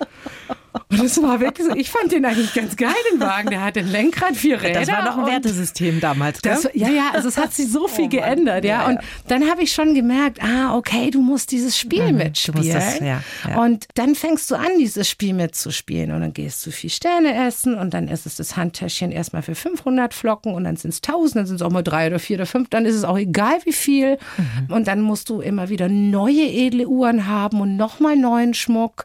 Und 0.72 1.02
das 1.02 1.20
war 1.22 1.40
wirklich 1.40 1.66
so, 1.66 1.74
ich 1.74 1.90
fand 1.90 2.12
den 2.12 2.24
eigentlich 2.24 2.54
ganz 2.54 2.76
geil, 2.76 2.94
den 3.12 3.20
Wagen. 3.20 3.50
Der 3.50 3.62
hat 3.62 3.76
ein 3.76 3.88
Lenkrad, 3.88 4.36
vier 4.36 4.60
Räder. 4.60 4.80
Das 4.80 4.88
war 4.88 5.04
noch 5.04 5.18
ein 5.18 5.26
Wertesystem 5.26 6.00
damals, 6.00 6.42
gell? 6.42 6.52
Das, 6.52 6.68
ja, 6.74 6.88
ja, 6.88 7.10
also 7.12 7.28
es 7.28 7.36
hat 7.36 7.52
sich 7.52 7.70
so 7.70 7.86
viel 7.88 8.06
oh 8.06 8.08
geändert, 8.08 8.64
ja. 8.64 8.86
Und 8.86 8.98
dann 9.28 9.48
habe 9.48 9.62
ich 9.62 9.72
schon 9.72 9.94
gemerkt, 9.94 10.42
ah, 10.42 10.76
okay, 10.76 11.10
du 11.10 11.20
musst 11.20 11.50
dieses 11.50 11.78
Spiel 11.78 12.12
mhm, 12.12 12.18
mitspielen. 12.18 12.72
Das, 12.72 13.00
ja, 13.00 13.22
ja. 13.48 13.62
Und 13.62 13.86
dann 13.94 14.14
fängst 14.14 14.50
du 14.50 14.54
an, 14.54 14.70
dieses 14.78 15.08
Spiel 15.08 15.34
mitzuspielen. 15.34 16.12
Und 16.12 16.20
dann 16.20 16.32
gehst 16.32 16.64
du 16.66 16.70
viel 16.70 16.90
Sterne 16.90 17.46
essen 17.46 17.74
und 17.74 17.94
dann 17.94 18.08
ist 18.08 18.26
es 18.26 18.36
das 18.36 18.56
Handtäschchen 18.56 19.12
erstmal 19.12 19.42
für 19.42 19.54
500 19.54 20.14
Flocken 20.14 20.54
und 20.54 20.64
dann 20.64 20.76
sind 20.76 20.90
es 20.90 20.98
1000, 20.98 21.36
dann 21.36 21.46
sind 21.46 21.56
es 21.56 21.62
auch 21.62 21.70
mal 21.70 21.82
drei 21.82 22.06
oder 22.06 22.18
vier 22.18 22.36
oder 22.36 22.46
fünf. 22.46 22.68
Dann 22.70 22.84
ist 22.84 22.94
es 22.94 23.04
auch 23.04 23.18
egal, 23.18 23.58
wie 23.64 23.72
viel. 23.72 24.18
Mhm. 24.36 24.74
Und 24.74 24.86
dann 24.88 25.00
musst 25.00 25.28
du 25.28 25.40
immer 25.40 25.68
wieder 25.68 25.88
neue 25.88 26.46
edle 26.46 26.86
Uhren 26.86 27.26
haben 27.26 27.60
und 27.60 27.76
nochmal 27.76 28.16
neuen 28.16 28.54
Schmuck. 28.54 29.04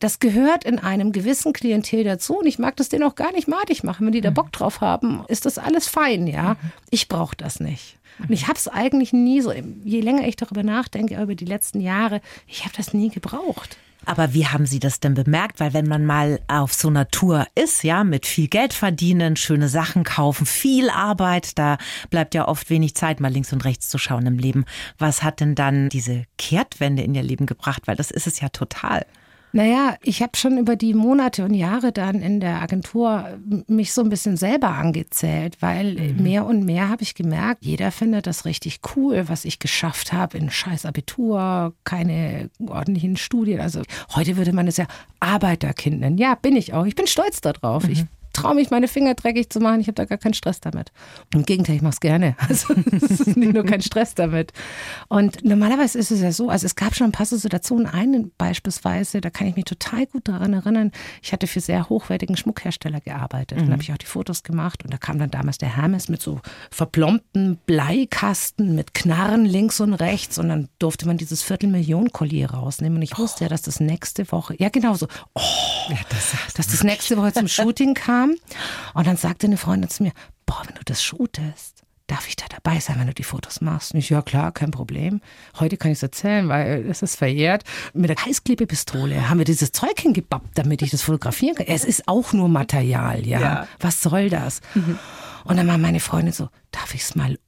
Das 0.00 0.18
gehört 0.18 0.64
in 0.64 0.78
einem 0.78 1.12
gewissen 1.12 1.52
Klientel 1.52 2.04
dazu 2.04 2.38
und 2.38 2.46
ich 2.46 2.58
mag 2.58 2.76
das 2.76 2.88
denen 2.88 3.04
auch 3.04 3.14
gar 3.14 3.32
nicht 3.32 3.48
madig 3.48 3.84
machen. 3.84 4.06
Wenn 4.06 4.12
die 4.12 4.20
da 4.20 4.30
mhm. 4.30 4.34
Bock 4.34 4.52
drauf 4.52 4.80
haben, 4.80 5.24
ist 5.28 5.46
das 5.46 5.58
alles 5.58 5.88
fein, 5.88 6.26
ja. 6.26 6.54
Mhm. 6.54 6.72
Ich 6.90 7.08
brauche 7.08 7.36
das 7.36 7.60
nicht. 7.60 7.98
Und 8.18 8.30
ich 8.30 8.48
habe 8.48 8.58
es 8.58 8.68
eigentlich 8.68 9.12
nie 9.12 9.40
so, 9.42 9.52
je 9.52 10.00
länger 10.00 10.26
ich 10.26 10.36
darüber 10.36 10.62
nachdenke, 10.62 11.20
über 11.20 11.34
die 11.34 11.44
letzten 11.44 11.80
Jahre, 11.80 12.20
ich 12.46 12.64
habe 12.64 12.74
das 12.76 12.94
nie 12.94 13.10
gebraucht. 13.10 13.76
Aber 14.06 14.34
wie 14.34 14.46
haben 14.46 14.66
Sie 14.66 14.78
das 14.78 15.00
denn 15.00 15.14
bemerkt? 15.14 15.58
Weil 15.58 15.72
wenn 15.74 15.88
man 15.88 16.06
mal 16.06 16.40
auf 16.46 16.72
so 16.72 16.88
einer 16.88 17.08
Tour 17.08 17.46
ist, 17.56 17.82
ja, 17.82 18.04
mit 18.04 18.24
viel 18.24 18.46
Geld 18.46 18.72
verdienen, 18.72 19.36
schöne 19.36 19.68
Sachen 19.68 20.04
kaufen, 20.04 20.46
viel 20.46 20.90
Arbeit, 20.90 21.58
da 21.58 21.76
bleibt 22.08 22.34
ja 22.34 22.46
oft 22.46 22.70
wenig 22.70 22.94
Zeit, 22.94 23.18
mal 23.20 23.32
links 23.32 23.52
und 23.52 23.64
rechts 23.64 23.88
zu 23.88 23.98
schauen 23.98 24.26
im 24.26 24.38
Leben. 24.38 24.64
Was 24.96 25.24
hat 25.24 25.40
denn 25.40 25.56
dann 25.56 25.88
diese 25.88 26.24
Kehrtwende 26.38 27.02
in 27.02 27.14
Ihr 27.14 27.24
Leben 27.24 27.46
gebracht? 27.46 27.82
Weil 27.86 27.96
das 27.96 28.12
ist 28.12 28.28
es 28.28 28.40
ja 28.40 28.48
total. 28.48 29.04
Naja, 29.56 29.96
ich 30.02 30.20
habe 30.20 30.36
schon 30.36 30.58
über 30.58 30.76
die 30.76 30.92
Monate 30.92 31.42
und 31.42 31.54
Jahre 31.54 31.90
dann 31.90 32.20
in 32.20 32.40
der 32.40 32.60
Agentur 32.60 33.38
mich 33.66 33.94
so 33.94 34.02
ein 34.02 34.10
bisschen 34.10 34.36
selber 34.36 34.68
angezählt, 34.68 35.56
weil 35.60 35.94
mhm. 35.94 36.22
mehr 36.22 36.44
und 36.44 36.66
mehr 36.66 36.90
habe 36.90 37.02
ich 37.02 37.14
gemerkt, 37.14 37.64
jeder 37.64 37.90
findet 37.90 38.26
das 38.26 38.44
richtig 38.44 38.80
cool, 38.94 39.28
was 39.28 39.46
ich 39.46 39.58
geschafft 39.58 40.12
habe 40.12 40.36
in 40.36 40.50
scheiß 40.50 40.84
Abitur, 40.84 41.72
keine 41.84 42.50
ordentlichen 42.66 43.16
Studien. 43.16 43.60
Also 43.60 43.80
heute 44.14 44.36
würde 44.36 44.52
man 44.52 44.68
es 44.68 44.76
ja 44.76 44.86
Arbeiterkind 45.20 46.00
nennen. 46.00 46.18
Ja, 46.18 46.34
bin 46.34 46.54
ich 46.54 46.74
auch. 46.74 46.84
Ich 46.84 46.94
bin 46.94 47.06
stolz 47.06 47.40
darauf. 47.40 47.84
Mhm. 47.84 47.92
Ich 47.92 48.04
traue 48.36 48.54
mich, 48.54 48.70
meine 48.70 48.88
Finger 48.88 49.14
dreckig 49.14 49.50
zu 49.50 49.60
machen. 49.60 49.80
Ich 49.80 49.86
habe 49.88 49.94
da 49.94 50.04
gar 50.04 50.18
keinen 50.18 50.34
Stress 50.34 50.60
damit. 50.60 50.92
Im 51.34 51.44
Gegenteil, 51.44 51.76
ich 51.76 51.82
mache 51.82 51.94
es 51.94 52.00
gerne. 52.00 52.36
Also 52.48 52.74
es 52.92 53.20
ist 53.20 53.36
nicht 53.36 53.54
nur 53.54 53.64
kein 53.64 53.82
Stress 53.82 54.14
damit. 54.14 54.52
Und 55.08 55.44
normalerweise 55.44 55.98
ist 55.98 56.10
es 56.10 56.20
ja 56.20 56.30
so, 56.30 56.48
also 56.48 56.64
es 56.64 56.76
gab 56.76 56.94
schon 56.94 57.08
ein 57.08 57.12
paar 57.12 57.26
Situationen, 57.26 57.86
einen 57.86 58.30
beispielsweise, 58.38 59.20
da 59.20 59.30
kann 59.30 59.48
ich 59.48 59.56
mich 59.56 59.64
total 59.64 60.06
gut 60.06 60.28
daran 60.28 60.52
erinnern. 60.52 60.92
Ich 61.22 61.32
hatte 61.32 61.48
für 61.48 61.60
sehr 61.60 61.88
hochwertigen 61.88 62.36
Schmuckhersteller 62.36 63.00
gearbeitet. 63.00 63.58
Mhm. 63.58 63.62
Dann 63.64 63.72
habe 63.72 63.82
ich 63.82 63.92
auch 63.92 63.98
die 63.98 64.06
Fotos 64.06 64.44
gemacht 64.44 64.84
und 64.84 64.92
da 64.92 64.98
kam 64.98 65.18
dann 65.18 65.30
damals 65.30 65.58
der 65.58 65.76
Hermes 65.76 66.08
mit 66.08 66.22
so 66.22 66.40
verplombten 66.70 67.58
Bleikasten 67.66 68.74
mit 68.74 68.94
Knarren 68.94 69.44
links 69.44 69.80
und 69.80 69.94
rechts 69.94 70.38
und 70.38 70.48
dann 70.48 70.68
durfte 70.78 71.06
man 71.06 71.16
dieses 71.16 71.42
Viertelmillion-Collier 71.42 72.50
rausnehmen 72.50 72.98
und 72.98 73.02
ich 73.02 73.18
wusste 73.18 73.44
ja, 73.44 73.48
dass 73.48 73.62
das 73.62 73.80
nächste 73.80 74.30
Woche, 74.30 74.54
ja 74.58 74.68
genau 74.68 74.94
so, 74.94 75.08
oh, 75.34 75.40
ja, 75.88 75.98
das 76.10 76.34
dass 76.54 76.68
das 76.68 76.84
nächste 76.84 77.16
Woche 77.16 77.32
zum 77.32 77.48
Shooting 77.56 77.94
kam 77.94 78.25
kam. 78.26 78.36
Und 78.94 79.06
dann 79.06 79.16
sagte 79.16 79.46
eine 79.46 79.56
Freundin 79.56 79.90
zu 79.90 80.02
mir, 80.02 80.12
boah, 80.44 80.62
wenn 80.66 80.74
du 80.74 80.82
das 80.84 81.02
shootest, 81.02 81.82
darf 82.06 82.28
ich 82.28 82.36
da 82.36 82.44
dabei 82.48 82.78
sein, 82.78 82.98
wenn 82.98 83.08
du 83.08 83.14
die 83.14 83.24
Fotos 83.24 83.60
machst? 83.60 83.92
Und 83.92 83.98
ich, 83.98 84.10
ja 84.10 84.22
klar, 84.22 84.52
kein 84.52 84.70
Problem. 84.70 85.20
Heute 85.58 85.76
kann 85.76 85.90
ich 85.90 85.98
es 85.98 86.02
erzählen, 86.02 86.48
weil 86.48 86.86
es 86.88 87.02
ist 87.02 87.16
verjährt. 87.16 87.64
Mit 87.94 88.10
der 88.10 88.24
Heißklebepistole 88.24 89.28
haben 89.28 89.38
wir 89.38 89.44
dieses 89.44 89.72
Zeug 89.72 89.98
hingebappt, 89.98 90.56
damit 90.56 90.82
ich 90.82 90.90
das 90.90 91.02
fotografieren 91.02 91.56
kann. 91.56 91.66
Es 91.66 91.84
ist 91.84 92.06
auch 92.06 92.32
nur 92.32 92.48
Material, 92.48 93.26
ja. 93.26 93.40
ja. 93.40 93.68
Was 93.80 94.02
soll 94.02 94.30
das? 94.30 94.60
Mhm. 94.74 94.98
Und 95.44 95.56
dann 95.56 95.66
war 95.66 95.78
meine 95.78 96.00
Freundin 96.00 96.32
so, 96.32 96.48
darf 96.70 96.94
ich 96.94 97.02
es 97.02 97.14
mal 97.14 97.38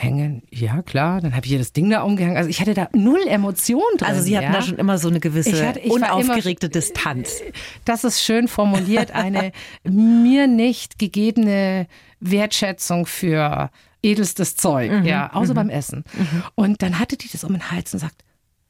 umhängen? 0.00 0.42
Ja, 0.50 0.82
klar. 0.82 1.20
Dann 1.20 1.34
habe 1.34 1.46
ich 1.46 1.52
ihr 1.52 1.58
das 1.58 1.72
Ding 1.72 1.90
da 1.90 2.02
umgehangen. 2.02 2.36
Also 2.36 2.48
ich 2.48 2.60
hatte 2.60 2.74
da 2.74 2.88
null 2.92 3.26
Emotionen 3.26 3.96
drin. 3.98 4.08
Also 4.08 4.22
Sie 4.22 4.36
hatten 4.36 4.52
ja? 4.52 4.52
da 4.52 4.62
schon 4.62 4.78
immer 4.78 4.98
so 4.98 5.08
eine 5.08 5.20
gewisse 5.20 5.50
ich 5.50 5.62
hatte, 5.62 5.80
ich 5.80 5.90
unaufgeregte 5.90 6.66
immer, 6.66 6.72
Distanz. 6.72 7.42
Das 7.84 8.04
ist 8.04 8.22
schön 8.22 8.48
formuliert. 8.48 9.12
Eine 9.12 9.52
mir 9.84 10.46
nicht 10.46 10.98
gegebene 10.98 11.86
Wertschätzung 12.20 13.06
für 13.06 13.70
edelstes 14.02 14.56
Zeug, 14.56 14.90
mhm. 14.90 15.04
ja, 15.04 15.32
außer 15.32 15.52
mhm. 15.52 15.56
beim 15.56 15.70
Essen. 15.70 16.04
Mhm. 16.14 16.42
Und 16.54 16.82
dann 16.82 16.98
hatte 16.98 17.16
die 17.16 17.28
das 17.28 17.44
um 17.44 17.52
den 17.52 17.70
Hals 17.70 17.92
und 17.92 18.00
sagt, 18.00 18.24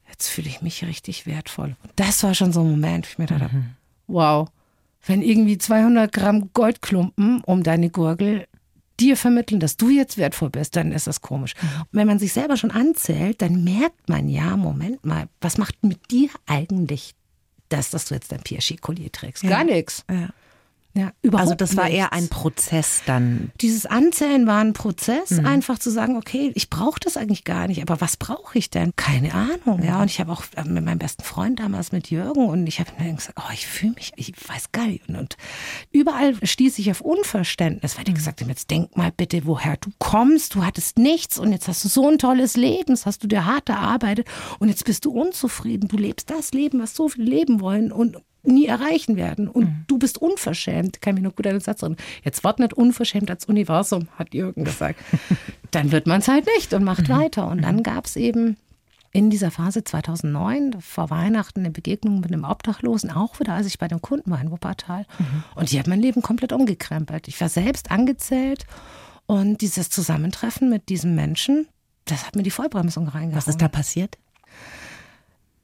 jetzt 0.09 0.29
fühle 0.29 0.49
ich 0.49 0.63
mich 0.63 0.85
richtig 0.85 1.27
wertvoll. 1.27 1.77
Und 1.83 1.93
das 1.97 2.23
war 2.25 2.35
schon 2.35 2.53
so 2.53 2.61
ein 2.61 2.71
Moment, 2.71 3.07
wo 3.07 3.11
ich 3.13 3.19
mir 3.19 3.27
dachte, 3.27 3.55
mhm. 3.55 3.71
wow, 4.09 4.49
wenn 5.07 5.23
irgendwie 5.23 5.57
200 5.57 6.13
Gramm 6.13 6.51
Goldklumpen 6.53 7.43
um 7.45 7.63
deine 7.63 7.91
Gurgel 7.91 8.47
dir 9.01 9.17
vermitteln, 9.17 9.61
dass 9.61 9.77
du 9.77 9.91
jetzt 9.91 10.19
wertvoll 10.19 10.51
bist, 10.51 10.77
dann 10.77 10.93
ist 10.93 11.07
das 11.07 11.21
komisch. 11.21 11.55
Mhm. 11.61 11.81
Und 11.81 11.89
wenn 11.93 12.07
man 12.07 12.19
sich 12.19 12.33
selber 12.33 12.57
schon 12.57 12.71
anzählt, 12.71 13.43
dann 13.43 13.65
merkt 13.65 14.09
man 14.09 14.29
ja, 14.29 14.57
Moment 14.57 15.05
mal, 15.05 15.29
was 15.41 15.59
macht 15.59 15.83
mit 15.83 16.11
dir 16.11 16.29
eigentlich 16.47 17.15
das, 17.69 17.91
dass 17.91 18.07
du 18.07 18.15
jetzt 18.15 18.33
dein 18.33 18.41
Piaget-Collier 18.41 19.11
trägst? 19.13 19.43
Gar 19.43 19.67
ja. 19.67 19.75
nichts. 19.77 20.05
Ja. 20.11 20.29
Ja, 20.93 21.13
überhaupt 21.23 21.43
also 21.43 21.55
das 21.55 21.77
war 21.77 21.85
nichts. 21.85 21.99
eher 21.99 22.13
ein 22.13 22.29
Prozess 22.29 23.03
dann. 23.07 23.53
Dieses 23.61 23.87
Anzählen 23.87 24.47
war 24.49 24.61
ein 24.61 24.73
Prozess, 24.73 25.31
mhm. 25.31 25.47
einfach 25.47 25.79
zu 25.79 25.89
sagen, 25.89 26.17
okay, 26.17 26.51
ich 26.57 26.69
brauche 26.69 26.99
das 26.99 27.17
eigentlich 27.17 27.45
gar 27.45 27.69
nicht, 27.69 27.81
aber 27.81 28.01
was 28.01 28.17
brauche 28.17 28.59
ich 28.59 28.71
denn? 28.71 28.93
Keine 28.97 29.33
Ahnung, 29.33 29.85
ja. 29.85 30.03
Und 30.03 30.11
ich 30.11 30.19
habe 30.19 30.33
auch 30.33 30.43
äh, 30.57 30.65
mit 30.65 30.85
meinem 30.85 30.99
besten 30.99 31.23
Freund 31.23 31.61
damals 31.61 31.93
mit 31.93 32.11
Jürgen 32.11 32.45
und 32.45 32.67
ich 32.67 32.81
habe 32.81 32.91
mir 32.99 33.13
gesagt, 33.15 33.39
oh, 33.39 33.53
ich 33.53 33.69
fühle 33.69 33.93
mich, 33.93 34.13
ich 34.17 34.33
weiß 34.49 34.73
gar 34.73 34.87
nicht. 34.87 35.09
Und, 35.09 35.17
und 35.17 35.37
überall 35.93 36.35
stieß 36.45 36.79
ich 36.81 36.91
auf 36.91 37.01
Unverständnis, 37.01 37.97
weil 37.97 38.05
die 38.05 38.11
mhm. 38.11 38.17
gesagt 38.17 38.41
haben, 38.41 38.49
jetzt 38.49 38.71
denk 38.71 38.97
mal 38.97 39.13
bitte, 39.17 39.47
woher 39.47 39.77
du 39.77 39.91
kommst. 39.99 40.57
Du 40.57 40.65
hattest 40.65 40.99
nichts 40.99 41.39
und 41.39 41.53
jetzt 41.53 41.69
hast 41.69 41.85
du 41.85 41.89
so 41.89 42.09
ein 42.09 42.19
tolles 42.19 42.57
Leben, 42.57 42.89
das 42.89 43.07
hast 43.07 43.23
du 43.23 43.29
dir 43.29 43.47
hart 43.47 43.69
erarbeitet 43.69 44.27
und 44.59 44.69
jetzt 44.69 44.85
bist 44.85 45.05
du 45.05 45.13
unzufrieden. 45.13 45.87
Du 45.87 45.97
lebst 45.97 46.31
das 46.31 46.51
Leben, 46.51 46.81
was 46.81 46.97
so 46.97 47.09
viele 47.09 47.31
leben 47.31 47.61
wollen 47.61 47.93
und 47.93 48.17
nie 48.43 48.67
erreichen 48.67 49.17
werden. 49.17 49.49
Und 49.49 49.65
mhm. 49.65 49.85
du 49.87 49.99
bist 49.99 50.19
unverschämt. 50.19 51.01
Kann 51.03 51.15
mich 51.15 51.23
noch 51.23 51.35
gut 51.35 51.47
an 51.47 51.55
den 51.55 51.61
Satz 51.61 51.83
erinnern. 51.83 51.99
Jetzt 52.25 52.45
wart 52.45 52.59
nicht 52.59 52.75
unverschämt 52.75 53.31
als 53.31 53.45
Universum, 53.47 54.09
hat 54.17 54.35
Jürgen 54.35 54.65
gesagt. 54.65 55.01
dann 55.71 55.93
wird 55.93 56.07
man 56.07 56.21
es 56.21 56.29
halt 56.29 56.47
nicht 56.57 56.73
und 56.75 56.85
macht 56.85 57.09
mhm. 57.09 57.13
weiter. 57.13 57.49
Und 57.49 57.63
dann 57.63 57.77
mhm. 57.77 57.83
gab 57.83 58.07
es 58.07 58.17
eben 58.17 58.57
in 59.13 59.31
dieser 59.31 59.51
Phase 59.51 59.83
2009 59.83 60.81
vor 60.81 61.11
Weihnachten 61.11 61.61
eine 61.61 61.71
Begegnung 61.71 62.21
mit 62.21 62.33
einem 62.33 62.45
Obdachlosen, 62.45 63.11
auch 63.11 63.41
wieder, 63.41 63.55
als 63.55 63.67
ich 63.67 63.79
bei 63.79 63.89
dem 63.89 64.01
Kunden 64.01 64.31
war 64.31 64.41
in 64.41 64.51
Wuppertal. 64.51 65.05
Mhm. 65.19 65.45
Und 65.57 65.73
die 65.73 65.79
hat 65.79 65.89
mein 65.89 66.01
Leben 66.01 66.23
komplett 66.23 66.53
umgekrempelt. 66.53 67.27
Ich 67.27 67.41
war 67.41 67.49
selbst 67.49 67.91
angezählt 67.91 68.67
und 69.27 69.61
dieses 69.61 69.91
Zusammentreffen 69.91 70.71
mit 70.71 70.89
diesem 70.89 71.15
Menschen, 71.15 71.67
das 72.05 72.27
hat 72.27 72.37
mir 72.37 72.43
die 72.43 72.51
Vollbremsung 72.51 73.09
reingehauen. 73.09 73.37
Was 73.37 73.49
ist 73.49 73.61
da 73.61 73.69
passiert? 73.69 74.17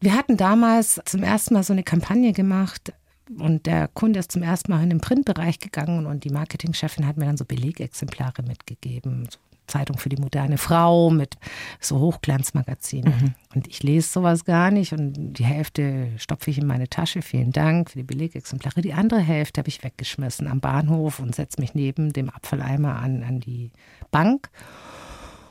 Wir 0.01 0.15
hatten 0.15 0.37
damals 0.37 1.01
zum 1.05 1.23
ersten 1.23 1.55
Mal 1.55 1.63
so 1.63 1.73
eine 1.73 1.83
Kampagne 1.83 2.33
gemacht 2.33 2.93
und 3.39 3.67
der 3.67 3.89
Kunde 3.89 4.21
ist 4.21 4.33
zum 4.33 4.43
ersten 4.43 4.71
Mal 4.71 4.83
in 4.83 4.91
den 4.91 5.01
Printbereich 5.01 5.59
gegangen 5.59 6.07
und 6.07 6.25
die 6.25 6.31
Marketingchefin 6.31 7.07
hat 7.07 7.17
mir 7.17 7.27
dann 7.27 7.37
so 7.37 7.45
Belegexemplare 7.45 8.43
mitgegeben. 8.43 9.29
So 9.31 9.39
Zeitung 9.67 9.99
für 9.99 10.09
die 10.09 10.17
moderne 10.17 10.59
Frau 10.59 11.11
mit 11.11 11.37
so 11.81 11.99
Hochglanzmagazinen. 11.99 13.13
Mhm. 13.13 13.35
Und 13.55 13.69
ich 13.69 13.83
lese 13.83 14.09
sowas 14.09 14.45
gar 14.45 14.71
nicht 14.71 14.93
und 14.93 15.35
die 15.35 15.45
Hälfte 15.45 16.11
stopfe 16.19 16.51
ich 16.51 16.59
in 16.59 16.67
meine 16.67 16.89
Tasche. 16.89 17.23
Vielen 17.23 17.53
Dank 17.53 17.91
für 17.91 17.99
die 17.99 18.05
Belegexemplare. 18.05 18.81
Die 18.81 18.93
andere 18.93 19.21
Hälfte 19.21 19.61
habe 19.61 19.69
ich 19.69 19.83
weggeschmissen 19.83 20.47
am 20.47 20.61
Bahnhof 20.61 21.19
und 21.19 21.35
setze 21.35 21.61
mich 21.61 21.75
neben 21.75 22.13
dem 22.13 22.31
Abfalleimer 22.31 22.97
an, 22.97 23.23
an 23.23 23.41
die 23.41 23.71
Bank 24.11 24.51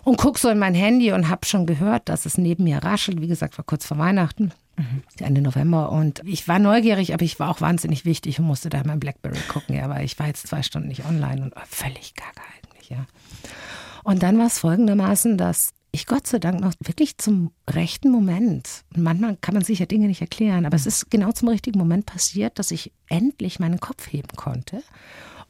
und 0.05 0.17
guck 0.17 0.39
so 0.39 0.49
in 0.49 0.59
mein 0.59 0.75
Handy 0.75 1.11
und 1.11 1.29
habe 1.29 1.45
schon 1.45 1.65
gehört, 1.65 2.07
dass 2.07 2.25
es 2.25 2.37
neben 2.37 2.63
mir 2.63 2.77
raschelt. 2.77 3.19
Wie 3.19 3.27
gesagt, 3.27 3.57
war 3.57 3.65
kurz 3.65 3.85
vor 3.85 3.97
Weihnachten. 3.97 4.53
Ende 5.19 5.41
November. 5.41 5.91
Und 5.91 6.21
ich 6.25 6.47
war 6.47 6.59
neugierig, 6.59 7.13
aber 7.13 7.23
ich 7.23 7.39
war 7.39 7.49
auch 7.49 7.61
wahnsinnig 7.61 8.05
wichtig 8.05 8.39
und 8.39 8.45
musste 8.45 8.69
da 8.69 8.81
mein 8.85 8.99
Blackberry 8.99 9.39
gucken. 9.47 9.75
Ja, 9.75 9.85
aber 9.85 10.03
ich 10.03 10.17
war 10.19 10.27
jetzt 10.27 10.47
zwei 10.47 10.63
Stunden 10.63 10.89
nicht 10.89 11.05
online 11.05 11.43
und 11.43 11.53
völlig 11.67 12.13
gaga 12.15 12.41
eigentlich, 12.55 12.89
ja. 12.89 13.05
Und 14.03 14.21
dann 14.21 14.37
war 14.37 14.47
es 14.47 14.59
folgendermaßen, 14.59 15.37
dass 15.37 15.73
ich 15.91 16.05
Gott 16.05 16.27
sei 16.27 16.39
Dank 16.39 16.59
noch 16.59 16.73
wirklich 16.79 17.17
zum 17.17 17.51
rechten 17.69 18.11
Moment, 18.11 18.83
manchmal 18.95 19.37
kann 19.37 19.53
man 19.53 19.63
sich 19.63 19.79
ja 19.79 19.85
Dinge 19.85 20.07
nicht 20.07 20.21
erklären, 20.21 20.65
aber 20.65 20.75
es 20.75 20.85
ist 20.85 21.09
genau 21.09 21.31
zum 21.31 21.47
richtigen 21.47 21.79
Moment 21.79 22.05
passiert, 22.05 22.59
dass 22.59 22.71
ich 22.71 22.91
endlich 23.07 23.59
meinen 23.59 23.79
Kopf 23.79 24.11
heben 24.11 24.35
konnte. 24.35 24.83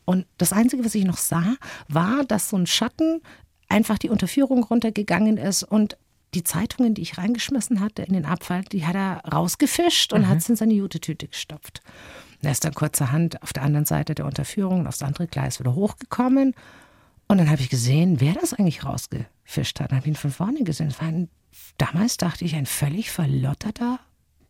Und 0.05 0.27
das 0.37 0.53
Einzige, 0.53 0.85
was 0.85 0.93
ich 0.93 1.03
noch 1.03 1.17
sah, 1.17 1.55
war, 1.87 2.23
dass 2.25 2.49
so 2.49 2.57
ein 2.57 2.67
Schatten 2.67 3.21
einfach 3.67 3.97
die 3.97 4.09
Unterführung 4.09 4.63
runtergegangen 4.63 5.37
ist 5.37 5.63
und 5.63 5.97
die 6.33 6.43
Zeitungen, 6.43 6.93
die 6.93 7.01
ich 7.01 7.17
reingeschmissen 7.17 7.79
hatte 7.79 8.03
in 8.03 8.13
den 8.13 8.25
Abfall, 8.25 8.63
die 8.63 8.85
hat 8.85 8.95
er 8.95 9.21
rausgefischt 9.31 10.13
und 10.13 10.21
mhm. 10.21 10.27
hat 10.27 10.41
sie 10.41 10.51
in 10.51 10.55
seine 10.57 10.73
Jutetüte 10.73 11.27
gestopft. 11.27 11.81
Er 12.41 12.51
ist 12.51 12.63
dann 12.63 12.73
kurzerhand 12.73 13.41
auf 13.41 13.53
der 13.53 13.63
anderen 13.63 13.85
Seite 13.85 14.13
der 14.13 14.25
Unterführung 14.25 14.85
aufs 14.85 15.01
andere 15.01 15.27
Gleis 15.27 15.59
wieder 15.59 15.73
hochgekommen. 15.73 16.53
Und 17.27 17.37
dann 17.39 17.49
habe 17.49 17.61
ich 17.61 17.69
gesehen, 17.69 18.21
wer 18.21 18.33
das 18.33 18.53
eigentlich 18.53 18.85
rausgefischt 18.85 19.79
hat. 19.79 19.91
Dann 19.91 19.97
habe 19.97 20.07
ich 20.07 20.13
ihn 20.13 20.19
von 20.19 20.31
vorne 20.31 20.63
gesehen. 20.63 20.87
Es 20.87 20.99
ein, 20.99 21.29
damals 21.77 22.17
dachte 22.17 22.45
ich, 22.45 22.55
ein 22.55 22.67
völlig 22.67 23.09
verlotterter 23.09 23.99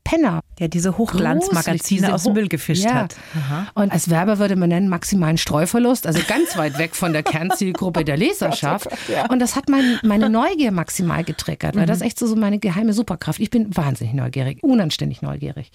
Penner. 0.06 0.40
Der 0.60 0.70
diese 0.70 0.98
Hochglanzmagazine 0.98 2.14
aus 2.14 2.24
dem 2.24 2.34
Müll 2.34 2.48
gefischt 2.48 2.86
ja. 2.86 2.94
hat. 2.94 3.18
Aha. 3.36 3.68
Und 3.74 3.92
als 3.92 4.10
Werber 4.10 4.40
würde 4.40 4.56
man 4.56 4.70
nennen 4.70 4.88
maximalen 4.88 5.38
Streuverlust, 5.38 6.08
also 6.08 6.22
ganz 6.26 6.56
weit 6.56 6.78
weg 6.78 6.96
von 6.96 7.12
der 7.12 7.24
Kernzielgruppe 7.24 8.06
der 8.06 8.16
Leserschaft. 8.26 8.88
Und 9.30 9.40
das 9.40 9.58
hat 9.58 9.68
mein, 9.68 10.00
meine 10.04 10.30
Neugier 10.30 10.72
maximal 10.72 11.26
getriggert, 11.26 11.76
weil 11.76 11.84
mhm. 11.84 11.88
das 11.88 12.00
echt 12.00 12.18
so, 12.18 12.28
so 12.28 12.38
meine 12.38 12.60
geheime 12.60 12.94
Superkraft. 12.94 13.42
Ich 13.42 13.50
bin 13.50 13.76
wahnsinnig 13.76 14.14
neugierig, 14.14 14.64
unanständig 14.64 15.22
neugierig. 15.22 15.72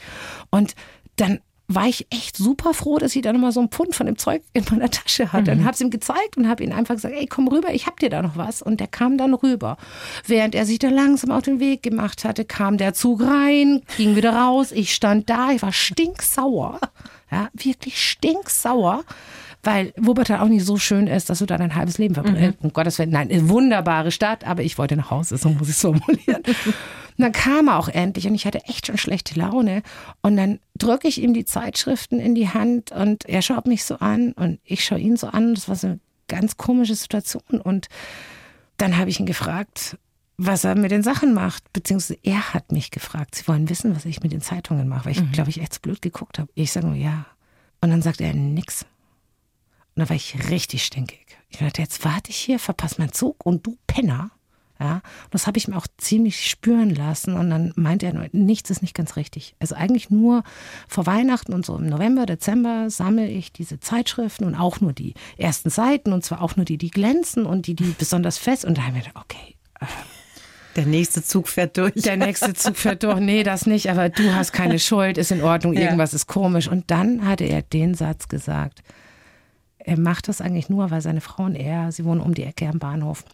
Und 0.51 0.75
dann 1.17 1.41
war 1.75 1.87
ich 1.87 2.07
echt 2.11 2.37
super 2.37 2.75
froh, 2.75 2.99
dass 2.99 3.15
ich 3.15 3.23
da 3.23 3.33
nochmal 3.33 3.53
so 3.53 3.61
ein 3.61 3.69
Pfund 3.69 3.95
von 3.95 4.07
dem 4.07 4.19
Zeug 4.19 4.43
in 4.53 4.65
meiner 4.71 4.91
Tasche 4.91 5.33
hatte. 5.33 5.55
Mhm. 5.55 5.61
Und 5.61 5.65
habe 5.65 5.75
es 5.75 5.81
ihm 5.81 5.91
gezeigt 5.91 6.37
und 6.37 6.49
habe 6.49 6.65
ihm 6.65 6.73
einfach 6.73 6.97
gesagt, 6.97 7.15
ey, 7.15 7.27
komm 7.27 7.47
rüber, 7.47 7.73
ich 7.73 7.87
hab 7.87 8.01
dir 8.01 8.11
da 8.11 8.23
noch 8.23 8.37
was. 8.37 8.61
Und 8.61 8.81
der 8.81 8.89
kam 8.89 9.17
dann 9.17 9.35
rüber. 9.35 9.77
Während 10.27 10.55
er 10.57 10.67
sich 10.67 10.81
da 10.81 10.89
langsam 10.89 11.31
auf 11.31 11.43
den 11.43 11.61
Weg 11.61 11.83
gemacht 11.83 12.25
hatte, 12.25 12.45
kam 12.45 12.77
der 12.77 12.93
Zug 12.93 13.23
rein, 13.23 13.83
ging 13.97 14.17
wieder 14.17 14.35
raus. 14.35 14.73
Ich 14.73 14.93
stand 14.93 15.31
da, 15.31 15.53
ich 15.53 15.63
war 15.63 15.73
stinksauer. 15.73 16.81
Ja, 17.31 17.49
wirklich 17.53 18.05
stinksauer 18.05 19.05
weil 19.63 19.93
Wuppertal 19.97 20.41
auch 20.41 20.49
nicht 20.49 20.65
so 20.65 20.79
schön 20.79 21.07
ist, 21.07 21.29
dass 21.29 21.41
du 21.41 21.47
da 21.47 21.59
dein 21.59 21.75
halbes 21.75 21.99
Leben 21.99 22.15
verbringst. 22.15 22.41
Mhm. 22.41 22.67
Um 22.67 22.73
Gottes 22.73 22.99
Willen, 22.99 23.11
nein, 23.11 23.31
eine 23.31 23.49
wunderbare 23.49 24.11
Stadt, 24.11 24.45
aber 24.45 24.63
ich 24.63 24.79
wollte 24.79 24.97
nach 24.97 25.11
Hause, 25.11 25.37
so 25.37 25.51
muss 25.51 25.69
ich 25.69 25.75
es 25.75 25.81
formulieren. 25.81 26.43
Und 27.21 27.25
dann 27.25 27.33
kam 27.33 27.69
er 27.69 27.79
auch 27.79 27.89
endlich 27.89 28.27
und 28.27 28.35
ich 28.35 28.47
hatte 28.47 28.65
echt 28.65 28.87
schon 28.87 28.97
schlechte 28.97 29.39
Laune. 29.39 29.83
Und 30.23 30.39
dann 30.39 30.59
drücke 30.79 31.07
ich 31.07 31.21
ihm 31.21 31.35
die 31.35 31.45
Zeitschriften 31.45 32.19
in 32.19 32.35
die 32.35 32.49
Hand 32.49 32.93
und 32.93 33.27
er 33.27 33.43
schaut 33.43 33.67
mich 33.67 33.85
so 33.85 33.97
an 33.97 34.33
und 34.33 34.59
ich 34.65 34.83
schaue 34.83 35.01
ihn 35.01 35.19
so 35.19 35.27
an. 35.27 35.55
Das 35.55 35.69
war 35.69 35.77
so 35.77 35.89
eine 35.89 36.01
ganz 36.29 36.57
komische 36.57 36.95
Situation. 36.95 37.61
Und 37.63 37.89
dann 38.79 38.97
habe 38.97 39.11
ich 39.11 39.21
ihn 39.21 39.27
gefragt, 39.27 39.99
was 40.39 40.65
er 40.65 40.77
mit 40.77 40.93
den 40.93 41.03
Sachen 41.03 41.35
macht. 41.35 41.71
Beziehungsweise 41.75 42.19
er 42.23 42.55
hat 42.55 42.73
mich 42.73 42.91
gefragt. 42.91 43.35
Sie 43.35 43.47
wollen 43.47 43.69
wissen, 43.69 43.95
was 43.95 44.07
ich 44.07 44.23
mit 44.23 44.33
den 44.33 44.41
Zeitungen 44.41 44.89
mache, 44.89 45.05
weil 45.05 45.13
ich, 45.13 45.21
mhm. 45.21 45.33
glaube 45.33 45.51
ich, 45.51 45.61
echt 45.61 45.75
zu 45.75 45.81
blöd 45.83 46.01
geguckt 46.01 46.39
habe. 46.39 46.49
Ich 46.55 46.73
sage 46.73 46.87
nur 46.87 46.97
ja. 46.97 47.27
Und 47.83 47.91
dann 47.91 48.01
sagt 48.01 48.23
er 48.23 48.33
nix. 48.33 48.87
Und 50.01 50.09
dann 50.09 50.17
war 50.17 50.17
ich 50.17 50.49
richtig 50.51 50.83
stinkig. 50.83 51.27
Ich 51.51 51.59
dachte, 51.59 51.83
jetzt 51.83 52.07
warte 52.07 52.31
ich 52.31 52.37
hier, 52.37 52.59
verpasse 52.59 52.99
meinen 52.99 53.13
Zug 53.13 53.45
und 53.45 53.67
du 53.67 53.77
Penner. 53.87 54.31
Ja, 54.79 54.95
und 55.25 55.35
das 55.35 55.47
habe 55.47 55.59
ich 55.59 55.69
mir 55.69 55.77
auch 55.77 55.87
ziemlich 55.99 56.49
spüren 56.49 56.89
lassen. 56.89 57.37
Und 57.37 57.51
dann 57.51 57.75
meinte 57.77 58.07
er, 58.07 58.31
nichts 58.33 58.71
ist 58.71 58.81
nicht 58.81 58.95
ganz 58.95 59.17
richtig. 59.17 59.57
Also 59.59 59.75
eigentlich 59.75 60.09
nur 60.09 60.43
vor 60.89 61.05
Weihnachten 61.05 61.53
und 61.53 61.67
so 61.67 61.77
im 61.77 61.85
November, 61.85 62.25
Dezember 62.25 62.89
sammle 62.89 63.29
ich 63.29 63.53
diese 63.53 63.79
Zeitschriften 63.79 64.45
und 64.45 64.55
auch 64.55 64.81
nur 64.81 64.95
die 64.95 65.13
ersten 65.37 65.69
Seiten 65.69 66.15
und 66.15 66.25
zwar 66.25 66.41
auch 66.41 66.57
nur 66.57 66.65
die, 66.65 66.79
die 66.79 66.91
glänzen 66.91 67.45
und 67.45 67.67
die, 67.67 67.75
die 67.75 67.95
besonders 67.99 68.39
fest. 68.39 68.65
Und 68.65 68.79
da 68.79 68.85
habe 68.85 68.97
ich 68.97 69.05
mir 69.05 69.11
gedacht, 69.11 69.27
okay. 69.27 69.57
Äh, 69.81 69.87
der 70.77 70.87
nächste 70.87 71.23
Zug 71.23 71.47
fährt 71.47 71.77
durch. 71.77 71.93
Der 71.93 72.17
nächste 72.17 72.55
Zug 72.55 72.79
fährt 72.79 73.03
durch. 73.03 73.21
Nee, 73.21 73.43
das 73.43 73.67
nicht, 73.67 73.91
aber 73.91 74.09
du 74.09 74.35
hast 74.35 74.53
keine 74.53 74.79
Schuld, 74.79 75.19
ist 75.19 75.31
in 75.31 75.43
Ordnung, 75.43 75.75
irgendwas 75.75 76.13
ja. 76.13 76.17
ist 76.17 76.27
komisch. 76.27 76.69
Und 76.69 76.91
dann 76.91 77.27
hatte 77.27 77.45
er 77.45 77.61
den 77.61 77.93
Satz 77.93 78.29
gesagt. 78.29 78.83
Er 79.85 79.99
macht 79.99 80.29
das 80.29 80.41
eigentlich 80.41 80.69
nur, 80.69 80.91
weil 80.91 81.01
seine 81.01 81.21
Frau 81.21 81.45
und 81.45 81.55
er, 81.55 81.91
sie 81.93 82.05
wohnen 82.05 82.21
um 82.21 82.35
die 82.35 82.45
Ecke 82.45 82.69
am 82.69 82.79
Bahnhof 82.79 83.25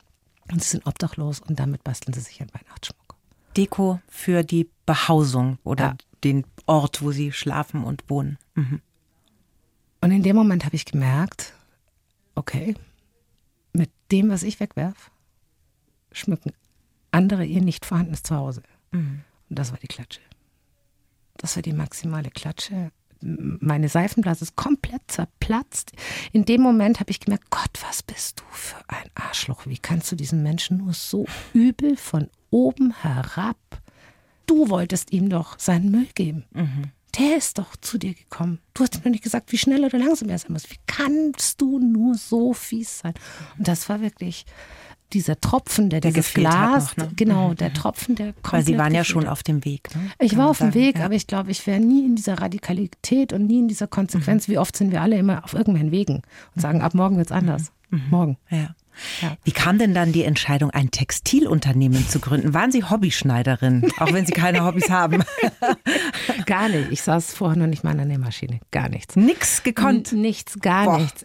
und 0.51 0.63
sie 0.63 0.71
sind 0.71 0.87
obdachlos 0.87 1.41
und 1.41 1.59
damit 1.59 1.83
basteln 1.85 2.15
sie 2.15 2.21
sich 2.21 2.41
einen 2.41 2.55
Weihnachtsschmuck. 2.55 3.17
Deko 3.57 4.01
für 4.09 4.43
die 4.43 4.69
Behausung 4.85 5.59
oder 5.65 5.85
ja. 5.85 5.97
den 6.25 6.47
Ort, 6.67 7.03
wo 7.03 7.11
sie 7.11 7.33
schlafen 7.33 7.85
und 7.85 8.09
wohnen. 8.09 8.39
Mhm. 8.55 8.81
Und 10.01 10.11
in 10.13 10.23
dem 10.23 10.37
Moment 10.37 10.65
habe 10.65 10.77
ich 10.77 10.85
gemerkt, 10.85 11.55
okay, 12.35 12.75
mit 13.73 13.91
dem, 14.13 14.31
was 14.31 14.43
ich 14.43 14.61
wegwerf, 14.61 15.11
schmücken 16.13 16.53
andere 17.17 17.45
ihr 17.45 17.63
nicht 17.63 17.87
vorhandenes 17.87 18.23
Zuhause. 18.23 18.63
Mhm. 18.93 19.23
Und 19.49 19.59
das 19.59 19.73
war 19.73 19.79
die 19.79 19.89
Klatsche. 19.89 20.21
Das 21.39 21.57
war 21.57 21.63
die 21.63 21.73
maximale 21.73 22.31
Klatsche 22.31 22.91
meine 23.21 23.89
Seifenblase 23.89 24.45
ist 24.45 24.57
komplett 24.57 25.03
zerplatzt. 25.09 25.93
In 26.33 26.45
dem 26.45 26.61
Moment 26.61 27.01
habe 27.01 27.11
ich 27.11 27.21
gemerkt, 27.21 27.51
Gott, 27.51 27.71
was 27.87 28.03
bist 28.03 28.41
du 28.41 28.45
für 28.51 28.83
ein 28.89 29.11
Arschloch? 29.15 29.67
Wie 29.67 29.79
kannst 29.79 30.11
du 30.13 30.17
diesen 30.17 30.43
Menschen 30.43 30.79
nur 30.79 30.93
so 30.93 31.27
übel 31.53 31.97
von 31.97 32.29
oben 32.51 32.95
herab? 33.03 33.57
Du 34.47 34.69
wolltest 34.69 35.13
ihm 35.13 35.29
doch 35.29 35.59
seinen 35.59 35.91
Müll 35.91 36.09
geben. 36.15 36.45
Mhm. 36.53 36.93
Der 37.19 37.37
ist 37.37 37.59
doch 37.59 37.77
zu 37.77 37.99
dir 37.99 38.15
gekommen. 38.15 38.61
Du 38.75 38.83
hast 38.83 38.95
ihm 38.95 39.01
noch 39.05 39.11
nicht 39.11 39.25
gesagt, 39.25 39.51
wie 39.51 39.59
schnell 39.59 39.85
oder 39.85 39.99
langsam 39.99 40.29
er 40.29 40.39
sein 40.39 40.53
muss. 40.53 40.71
Wie 40.71 40.79
kannst 40.87 41.61
du 41.61 41.79
nur 41.79 42.15
so 42.15 42.53
fies 42.53 42.99
sein? 42.99 43.15
Und 43.57 43.67
das 43.67 43.89
war 43.89 44.01
wirklich, 44.03 44.45
dieser 45.17 45.41
Tropfen, 45.41 45.91
der, 45.91 46.01
der 46.01 46.13
dieses 46.13 46.35
Glas, 46.35 46.97
noch, 46.97 47.07
ne? 47.07 47.13
genau, 47.17 47.51
mhm. 47.51 47.57
der 47.57 47.73
Tropfen, 47.73 48.15
der 48.15 48.33
kommt. 48.35 48.53
Weil 48.53 48.65
Sie 48.65 48.79
waren 48.79 48.95
ja 48.95 49.05
schon 49.05 49.27
auf 49.27 49.43
dem 49.43 49.65
Weg. 49.65 49.95
Ne? 49.95 50.11
Ich 50.19 50.37
war 50.37 50.49
auf 50.49 50.59
dem 50.59 50.75
Weg, 50.75 50.99
ja. 50.99 51.05
aber 51.05 51.15
ich 51.15 51.27
glaube, 51.27 51.51
ich 51.51 51.67
wäre 51.67 51.81
nie 51.81 52.05
in 52.05 52.17
dieser 52.17 52.39
Radikalität 52.41 53.33
und 53.33 53.47
nie 53.47 53.59
in 53.61 53.69
dieser 53.69 53.87
Konsequenz. 53.87 54.47
Mhm. 54.47 54.53
Wie 54.53 54.59
oft 54.59 54.77
sind 54.77 54.93
wir 54.93 55.03
alle 55.03 55.19
immer 55.19 55.45
auf 55.45 55.55
irgendwelchen 55.55 55.91
Wegen 55.91 56.23
und 56.55 56.63
sagen, 56.63 56.83
ab 56.83 56.95
morgen 56.95 57.17
wird 57.17 57.27
es 57.27 57.33
anders. 57.33 57.73
Mhm. 57.91 57.99
mhm. 57.99 58.11
Morgen. 58.11 58.37
Ja. 58.51 58.75
Ja. 59.21 59.37
Wie 59.45 59.53
kam 59.53 59.79
denn 59.79 59.93
dann 59.93 60.13
die 60.13 60.25
Entscheidung, 60.25 60.71
ein 60.71 60.91
Textilunternehmen 60.91 62.09
zu 62.09 62.19
gründen? 62.19 62.55
Waren 62.55 62.73
Sie 62.73 62.83
Hobbyschneiderin, 62.83 63.91
auch 63.99 64.11
wenn 64.13 64.25
Sie 64.25 64.33
keine 64.33 64.65
Hobbys 64.65 64.89
haben? 64.89 65.23
gar 66.47 66.71
nicht. 66.71 66.91
Ich 66.91 67.03
saß 67.03 67.35
vorher 67.35 67.59
noch 67.59 67.67
nicht 67.67 67.85
mal 67.85 67.91
an 67.91 67.99
der 67.99 68.07
Nähmaschine. 68.07 68.61
Gar 68.71 68.89
nichts. 68.89 69.15
Nichts 69.15 69.63
gekonnt? 69.63 70.13
N 70.13 70.23
nichts, 70.23 70.59
gar 70.61 70.87
Boah. 70.87 70.99
nichts 70.99 71.25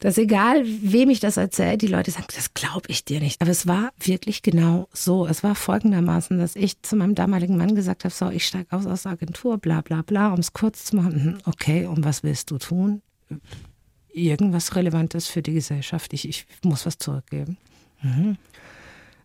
dass 0.00 0.18
egal, 0.18 0.64
wem 0.64 1.08
ich 1.08 1.20
das 1.20 1.36
erzähle, 1.36 1.78
die 1.78 1.86
Leute 1.86 2.10
sagen, 2.10 2.26
das 2.34 2.52
glaube 2.52 2.86
ich 2.88 3.04
dir 3.04 3.20
nicht. 3.20 3.40
Aber 3.40 3.50
es 3.50 3.66
war 3.66 3.90
wirklich 3.98 4.42
genau 4.42 4.88
so. 4.92 5.26
Es 5.26 5.42
war 5.42 5.54
folgendermaßen, 5.54 6.38
dass 6.38 6.56
ich 6.56 6.82
zu 6.82 6.96
meinem 6.96 7.14
damaligen 7.14 7.56
Mann 7.56 7.74
gesagt 7.74 8.04
habe, 8.04 8.14
so, 8.14 8.28
ich 8.28 8.46
steige 8.46 8.76
aus 8.76 8.86
aus 8.86 9.04
der 9.04 9.12
Agentur, 9.12 9.58
bla 9.58 9.80
bla 9.80 10.02
bla, 10.02 10.32
um 10.32 10.40
es 10.40 10.52
kurz 10.52 10.84
zu 10.84 10.96
machen. 10.96 11.24
Mhm, 11.24 11.38
okay, 11.46 11.86
und 11.86 12.04
was 12.04 12.22
willst 12.22 12.50
du 12.50 12.58
tun? 12.58 13.02
Irgendwas 14.12 14.76
Relevantes 14.76 15.28
für 15.28 15.42
die 15.42 15.54
Gesellschaft. 15.54 16.12
Ich, 16.12 16.28
ich 16.28 16.46
muss 16.62 16.86
was 16.86 16.98
zurückgeben. 16.98 17.56
Mhm. 18.02 18.36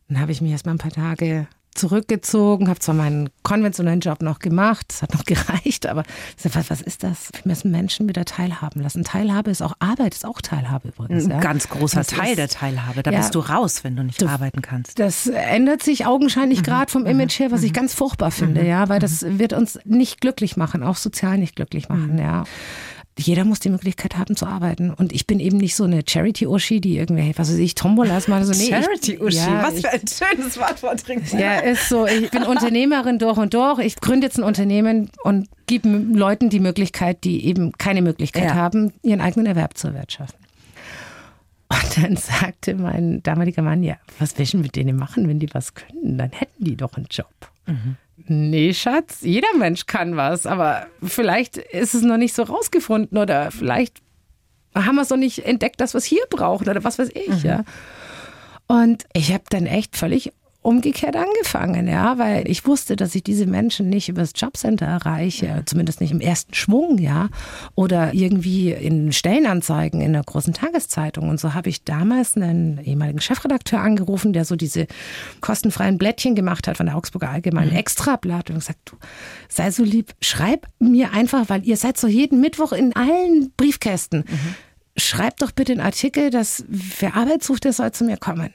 Dann 0.08 0.20
habe 0.20 0.32
ich 0.32 0.42
mich 0.42 0.52
erst 0.52 0.66
mal 0.66 0.74
ein 0.74 0.80
paar 0.80 0.92
Tage 0.92 1.48
zurückgezogen, 1.76 2.68
habe 2.68 2.80
zwar 2.80 2.96
meinen 2.96 3.30
konventionellen 3.44 4.00
Job 4.00 4.22
noch 4.22 4.40
gemacht, 4.40 4.86
das 4.90 5.02
hat 5.02 5.14
noch 5.14 5.24
gereicht, 5.26 5.88
aber 5.88 6.04
was, 6.44 6.70
was 6.70 6.82
ist 6.82 7.04
das? 7.04 7.30
Wir 7.34 7.42
müssen 7.46 7.72
Menschen 7.72 8.08
wieder 8.08 8.26
teilhaben 8.26 8.82
lassen. 8.82 9.04
Teilhabe 9.04 9.52
ist 9.52 9.62
auch 9.62 9.74
Arbeit, 9.80 10.14
ist 10.14 10.26
auch 10.26 10.42
Teilhabe 10.42 10.90
übrigens. 10.90 11.26
Ein 11.26 11.32
ja. 11.32 11.40
ganz 11.40 11.70
großer 11.70 11.98
das 11.98 12.08
Teil 12.08 12.32
ist, 12.32 12.38
der 12.38 12.50
Teilhabe. 12.50 13.04
Da 13.04 13.12
ja, 13.12 13.20
bist 13.20 13.36
du 13.36 13.40
raus, 13.40 13.84
wenn 13.84 13.96
du 13.96 14.04
nicht 14.04 14.22
du, 14.22 14.28
arbeiten 14.28 14.62
kannst. 14.62 15.00
Das 15.00 15.28
ändert 15.28 15.84
sich 15.84 16.06
augenscheinlich 16.06 16.60
mhm. 16.60 16.64
gerade 16.64 16.92
vom 16.92 17.06
Image 17.06 17.40
her, 17.40 17.52
was 17.52 17.62
mhm. 17.62 17.68
ich 17.68 17.74
ganz 17.74 17.94
furchtbar 17.94 18.32
finde, 18.32 18.62
mhm. 18.62 18.68
ja, 18.68 18.90
weil 18.90 19.00
das 19.00 19.22
mhm. 19.22 19.40
wird 19.40 19.54
uns 19.54 19.80
nicht 19.86 20.22
glücklich 20.22 20.58
machen, 20.58 20.84
auch 20.84 20.98
sozial 20.98 21.38
nicht 21.38 21.56
glücklich 21.56 21.90
machen, 21.90 22.14
mhm. 22.14 22.20
ja 22.20 22.44
jeder 23.18 23.44
muss 23.44 23.60
die 23.60 23.70
Möglichkeit 23.70 24.18
haben 24.18 24.36
zu 24.36 24.46
arbeiten. 24.46 24.92
Und 24.94 25.12
ich 25.12 25.28
bin 25.28 25.40
eben 25.40 25.58
nicht 25.58 25.76
so 25.76 25.84
eine 25.84 26.04
Charity-Uschi, 26.08 26.80
die 26.80 26.98
irgendwie, 26.98 27.34
was 27.36 27.50
weiß 27.50 27.58
ich, 27.58 27.76
Tombolas 27.76 28.28
mal 28.28 28.44
so. 28.46 28.52
Nee, 28.52 28.70
Charity-Uschi, 28.70 29.38
ja, 29.38 29.64
was 29.64 29.82
für 29.82 29.90
ein 29.90 30.08
schönes 30.08 30.58
Wort 30.58 30.80
vortrinkt. 30.80 31.34
Ja, 31.34 31.60
ist 31.60 31.90
so. 31.90 32.06
Ich 32.06 32.32
bin 32.32 32.44
Unternehmerin 32.44 33.20
durch 33.20 33.38
und 33.38 33.54
durch. 33.54 33.80
Ich 33.80 33.98
gründe 33.98 34.28
jetzt 34.28 34.38
ein 34.38 34.44
Unternehmen 34.44 35.10
und 35.24 35.48
gebe 35.68 35.90
Leuten 35.90 36.50
die 36.50 36.60
Möglichkeit, 36.60 37.24
die 37.24 37.46
eben 37.46 37.74
keine 37.74 38.02
Möglichkeit 38.02 38.46
ja. 38.46 38.56
haben, 38.56 38.94
ihren 39.04 39.22
eigenen 39.22 39.46
Erwerb 39.46 39.78
zu 39.78 39.88
erwirtschaften. 39.88 40.40
Und 41.70 42.04
dann 42.04 42.16
sagte 42.16 42.76
mein 42.76 43.22
damaliger 43.22 43.62
Mann, 43.62 43.84
ja, 43.84 43.98
was 44.18 44.38
willst 44.38 44.54
du 44.54 44.58
mit 44.58 44.76
denen 44.76 44.98
machen, 44.98 45.28
wenn 45.28 45.40
die 45.40 45.54
was 45.54 45.76
können? 45.76 46.18
Dann 46.18 46.32
hätten 46.32 46.64
die 46.64 46.76
doch 46.76 46.96
einen 46.96 47.08
Job. 47.12 47.34
Mhm. 47.68 47.98
Nee, 48.28 48.74
Schatz, 48.74 49.20
jeder 49.22 49.48
Mensch 49.58 49.86
kann 49.86 50.18
was, 50.18 50.46
aber 50.46 50.88
vielleicht 51.02 51.58
ist 51.58 51.94
es 51.94 52.04
noch 52.04 52.18
nicht 52.18 52.36
so 52.36 52.44
rausgefunden 52.44 53.18
oder 53.18 53.52
vielleicht 53.52 54.02
haben 54.76 54.96
wir 54.96 55.02
es 55.02 55.10
noch 55.10 55.18
nicht 55.18 55.46
entdeckt, 55.46 55.82
dass 55.82 55.94
wir 55.94 56.00
es 56.00 56.06
hier 56.06 56.24
brauchen 56.30 56.70
oder 56.70 56.84
was 56.84 57.00
weiß 57.00 57.10
ich, 57.14 57.44
mhm. 57.44 57.50
ja. 57.50 57.64
Und 58.68 59.06
ich 59.14 59.34
habe 59.34 59.44
dann 59.50 59.66
echt 59.66 59.98
völlig 59.98 60.32
umgekehrt 60.70 61.16
angefangen, 61.16 61.88
ja, 61.88 62.20
weil 62.20 62.48
ich 62.48 62.68
wusste, 62.68 62.96
dass 62.96 63.16
ich 63.16 63.24
diese 63.24 63.48
Menschen 63.48 63.90
nicht 63.90 64.08
übers 64.08 64.34
Jobcenter 64.36 64.86
erreiche, 64.86 65.64
zumindest 65.66 66.00
nicht 66.00 66.12
im 66.12 66.22
ersten 66.22 66.54
Schwung, 66.54 67.00
ja, 67.00 67.30
oder 67.74 68.14
irgendwie 68.14 68.72
in 68.72 69.12
Stellenanzeigen 69.12 70.00
in 70.00 70.14
einer 70.14 70.24
großen 70.24 70.54
Tageszeitung. 70.54 71.28
Und 71.28 71.40
so 71.40 71.56
habe 71.56 71.70
ich 71.70 71.86
damals 71.86 72.36
einen 72.36 72.80
ehemaligen 72.84 73.20
Chefredakteur 73.20 73.80
angerufen, 73.80 74.32
der 74.32 74.46
so 74.46 74.56
diese 74.56 74.86
kostenfreien 75.42 75.98
Blättchen 75.98 76.36
gemacht 76.36 76.68
hat 76.68 76.78
von 76.78 76.86
der 76.86 76.96
Augsburger 76.96 77.32
Allgemeinen 77.32 77.72
mhm. 77.72 77.78
Extrablatt 77.78 78.52
und 78.52 78.58
gesagt, 78.58 78.80
du 78.86 78.96
sei 79.48 79.72
so 79.72 79.84
lieb, 79.84 80.14
schreib 80.22 80.68
mir 80.78 81.14
einfach, 81.14 81.50
weil 81.50 81.66
ihr 81.66 81.78
seid 81.78 81.98
so 81.98 82.08
jeden 82.08 82.42
Mittwoch 82.42 82.74
in 82.74 82.96
allen 82.96 83.52
Briefkästen. 83.58 84.26
Mhm 84.30 84.56
schreib 85.00 85.38
doch 85.38 85.52
bitte 85.52 85.72
einen 85.72 85.82
Artikel, 85.82 86.30
dass 86.30 86.64
wer 86.68 87.16
Arbeit 87.16 87.44
sucht, 87.44 87.64
der 87.64 87.74
soll 87.74 87.92
zu 87.92 88.04
mir 88.04 88.18
kommen. 88.18 88.54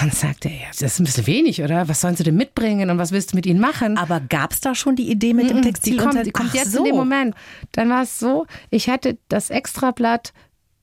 Dann 0.00 0.10
sagte 0.10 0.48
er, 0.48 0.68
das 0.68 0.82
ist 0.82 1.00
ein 1.00 1.04
bisschen 1.04 1.26
wenig, 1.26 1.62
oder? 1.62 1.88
Was 1.88 2.00
sollen 2.00 2.16
sie 2.16 2.24
denn 2.24 2.36
mitbringen 2.36 2.90
und 2.90 2.98
was 2.98 3.12
willst 3.12 3.32
du 3.32 3.36
mit 3.36 3.46
ihnen 3.46 3.60
machen? 3.60 3.96
Aber 3.96 4.20
gab 4.20 4.52
es 4.52 4.60
da 4.60 4.74
schon 4.74 4.96
die 4.96 5.10
Idee 5.10 5.34
mit 5.34 5.50
dem 5.50 5.62
Textil? 5.62 5.96
Die 5.96 5.98
kommt, 5.98 6.26
die 6.26 6.30
kommt 6.30 6.54
jetzt 6.54 6.72
so. 6.72 6.78
in 6.78 6.84
dem 6.84 6.96
Moment. 6.96 7.34
Dann 7.72 7.88
war 7.88 8.02
es 8.02 8.18
so, 8.18 8.46
ich 8.70 8.88
hatte 8.88 9.18
das 9.28 9.50
Extrablatt 9.50 10.32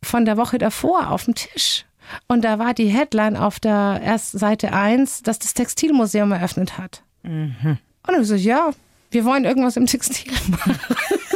von 0.04 0.26
der 0.26 0.38
Woche 0.38 0.58
davor 0.58 1.12
auf 1.12 1.26
dem 1.26 1.36
Tisch. 1.36 1.86
Und 2.28 2.44
da 2.44 2.60
war 2.60 2.74
die 2.74 2.88
Headline 2.88 3.36
auf 3.36 3.60
der 3.60 4.00
ersten 4.04 4.38
Seite 4.38 4.74
1, 4.74 5.24
dass 5.24 5.40
das 5.40 5.54
Textilmuseum 5.54 6.32
eröffnet 6.32 6.78
hat. 6.78 7.04
Mhm. 7.24 7.78
Und 8.08 8.14
dann 8.14 8.24
so, 8.24 8.36
ja, 8.36 8.72
wir 9.12 9.26
wollen 9.26 9.46
irgendwas 9.46 9.78
im 9.78 9.86
Textil 9.86 10.32
machen. 10.50 10.80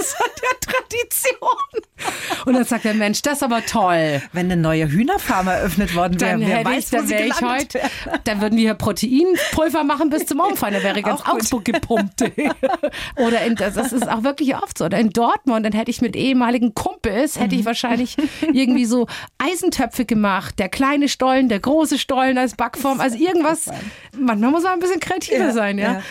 Das 0.02 0.18
hat 0.18 0.32
ja 0.42 0.50
Tradition. 0.62 2.46
Und 2.46 2.54
dann 2.54 2.64
sagt 2.64 2.86
der 2.86 2.94
Mensch, 2.94 3.22
das 3.22 3.34
ist 3.34 3.44
aber 3.44 3.64
toll. 3.66 4.22
Wenn 4.34 4.52
eine 4.52 4.60
neue 4.60 4.90
Hühnerfarm 4.90 5.48
eröffnet 5.48 5.96
worden 5.96 6.20
wäre, 6.20 6.32
dann 6.32 6.42
wer 6.42 6.66
weiß, 6.66 6.86
ich, 6.86 6.90
dann 6.90 7.10
wäre 7.10 7.28
ich 7.28 7.42
heute, 7.42 7.80
dann 8.24 8.42
würden 8.42 8.56
wir 8.56 8.64
hier 8.64 8.74
Proteinpulver 8.74 9.84
machen 9.84 10.10
bis 10.10 10.26
zum 10.26 10.40
Umfallen, 10.40 10.74
da 10.74 10.84
wäre 10.84 11.02
ganz 11.02 11.22
Augsburg 11.22 11.66
gepumpt. 11.66 12.24
Oder 13.18 13.42
in, 13.46 13.56
das 13.56 13.76
ist 13.78 14.10
auch 14.10 14.24
wirklich 14.24 14.56
oft 14.56 14.78
so. 14.78 14.86
Oder 14.86 14.98
in 14.98 15.12
Dortmund, 15.12 15.66
dann 15.66 15.74
hätte 15.74 15.92
ich 15.92 16.02
mit 16.02 16.16
ehemaligen 16.16 16.74
Kumpels, 16.74 17.40
hätte 17.40 17.56
ich 17.56 17.66
wahrscheinlich 17.66 18.18
irgendwie 18.42 18.86
so 18.86 19.08
Eisentöpfe 19.38 20.06
gemacht. 20.06 20.58
Der 20.58 20.70
kleine 20.70 21.10
Stollen, 21.10 21.48
der 21.48 21.60
große 21.60 22.00
Stollen 22.00 22.38
als 22.38 22.56
Backform, 22.56 23.00
also 23.00 23.18
irgendwas. 23.18 23.70
Manchmal 24.18 24.52
muss 24.52 24.64
man 24.64 24.74
ein 24.74 24.80
bisschen 24.80 25.00
kreativer 25.00 25.46
ja, 25.46 25.52
sein, 25.52 25.78
ja. 25.78 25.94
ja. 25.94 26.04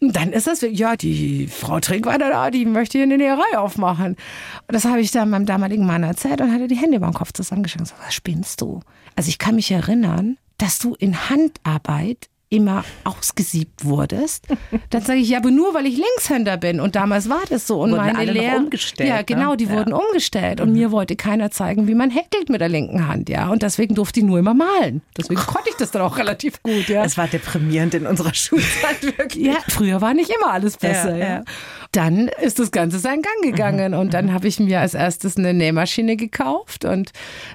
Und 0.00 0.14
dann 0.14 0.32
ist 0.32 0.46
das, 0.46 0.60
ja, 0.60 0.96
die 0.96 1.48
Frau 1.48 1.80
Trinkweiler 1.80 2.30
da, 2.30 2.50
die 2.50 2.64
möchte 2.64 2.98
hier 2.98 3.04
eine 3.04 3.18
Näherei 3.18 3.58
aufmachen. 3.58 4.12
Und 4.12 4.74
das 4.74 4.84
habe 4.84 5.00
ich 5.00 5.10
dann 5.10 5.30
meinem 5.30 5.46
damaligen 5.46 5.86
Mann 5.86 6.04
erzählt 6.04 6.40
und 6.40 6.52
hatte 6.52 6.68
die 6.68 6.76
Hände 6.76 6.98
über 6.98 7.06
den 7.06 7.14
Kopf 7.14 7.32
zusammengeschlagen. 7.32 7.86
So, 7.86 7.94
was 8.04 8.14
spinnst 8.14 8.60
du? 8.60 8.80
Also 9.16 9.28
ich 9.28 9.38
kann 9.38 9.56
mich 9.56 9.70
erinnern, 9.72 10.38
dass 10.56 10.78
du 10.78 10.94
in 10.94 11.28
Handarbeit 11.28 12.28
immer 12.50 12.84
ausgesiebt 13.04 13.84
wurdest, 13.84 14.46
dann 14.90 15.02
sage 15.02 15.20
ich, 15.20 15.28
ja, 15.28 15.38
aber 15.38 15.50
nur 15.50 15.74
weil 15.74 15.86
ich 15.86 15.96
Linkshänder 15.96 16.56
bin. 16.56 16.80
Und 16.80 16.96
damals 16.96 17.28
war 17.28 17.42
das 17.48 17.66
so. 17.66 17.82
Und 17.82 17.92
wurden 17.92 18.12
meine 18.12 18.32
Lehrer. 18.32 18.56
umgestellt. 18.56 19.08
Ja, 19.08 19.22
genau, 19.22 19.54
die 19.54 19.66
ne? 19.66 19.72
wurden 19.72 19.92
umgestellt. 19.92 20.60
Und 20.60 20.70
mhm. 20.70 20.76
mir 20.76 20.90
wollte 20.90 21.16
keiner 21.16 21.50
zeigen, 21.50 21.86
wie 21.88 21.94
man 21.94 22.10
häkelt 22.10 22.48
mit 22.48 22.60
der 22.60 22.68
linken 22.68 23.06
Hand, 23.06 23.28
ja. 23.28 23.48
Und 23.48 23.62
deswegen 23.62 23.94
durfte 23.94 24.20
ich 24.20 24.26
nur 24.26 24.38
immer 24.38 24.54
malen. 24.54 25.02
Deswegen 25.16 25.40
konnte 25.46 25.68
ich 25.68 25.76
das 25.76 25.90
dann 25.90 26.02
auch 26.02 26.16
relativ 26.16 26.62
gut, 26.62 26.88
ja. 26.88 27.04
Es 27.04 27.18
war 27.18 27.28
deprimierend 27.28 27.94
in 27.94 28.06
unserer 28.06 28.34
Schulzeit, 28.34 29.02
wirklich. 29.18 29.46
Ja, 29.46 29.58
früher 29.68 30.00
war 30.00 30.14
nicht 30.14 30.30
immer 30.30 30.52
alles 30.52 30.78
besser, 30.78 31.16
ja. 31.16 31.28
ja. 31.28 31.44
Dann 31.92 32.28
ist 32.28 32.58
das 32.58 32.70
Ganze 32.70 32.98
seinen 32.98 33.22
Gang 33.22 33.42
gegangen. 33.42 33.92
Mhm. 33.92 33.98
Und 33.98 34.14
dann 34.14 34.32
habe 34.32 34.48
ich 34.48 34.58
mir 34.58 34.80
als 34.80 34.94
erstes 34.94 35.36
eine 35.36 35.52
Nähmaschine 35.52 36.16
gekauft. 36.16 36.84
Und 36.84 37.12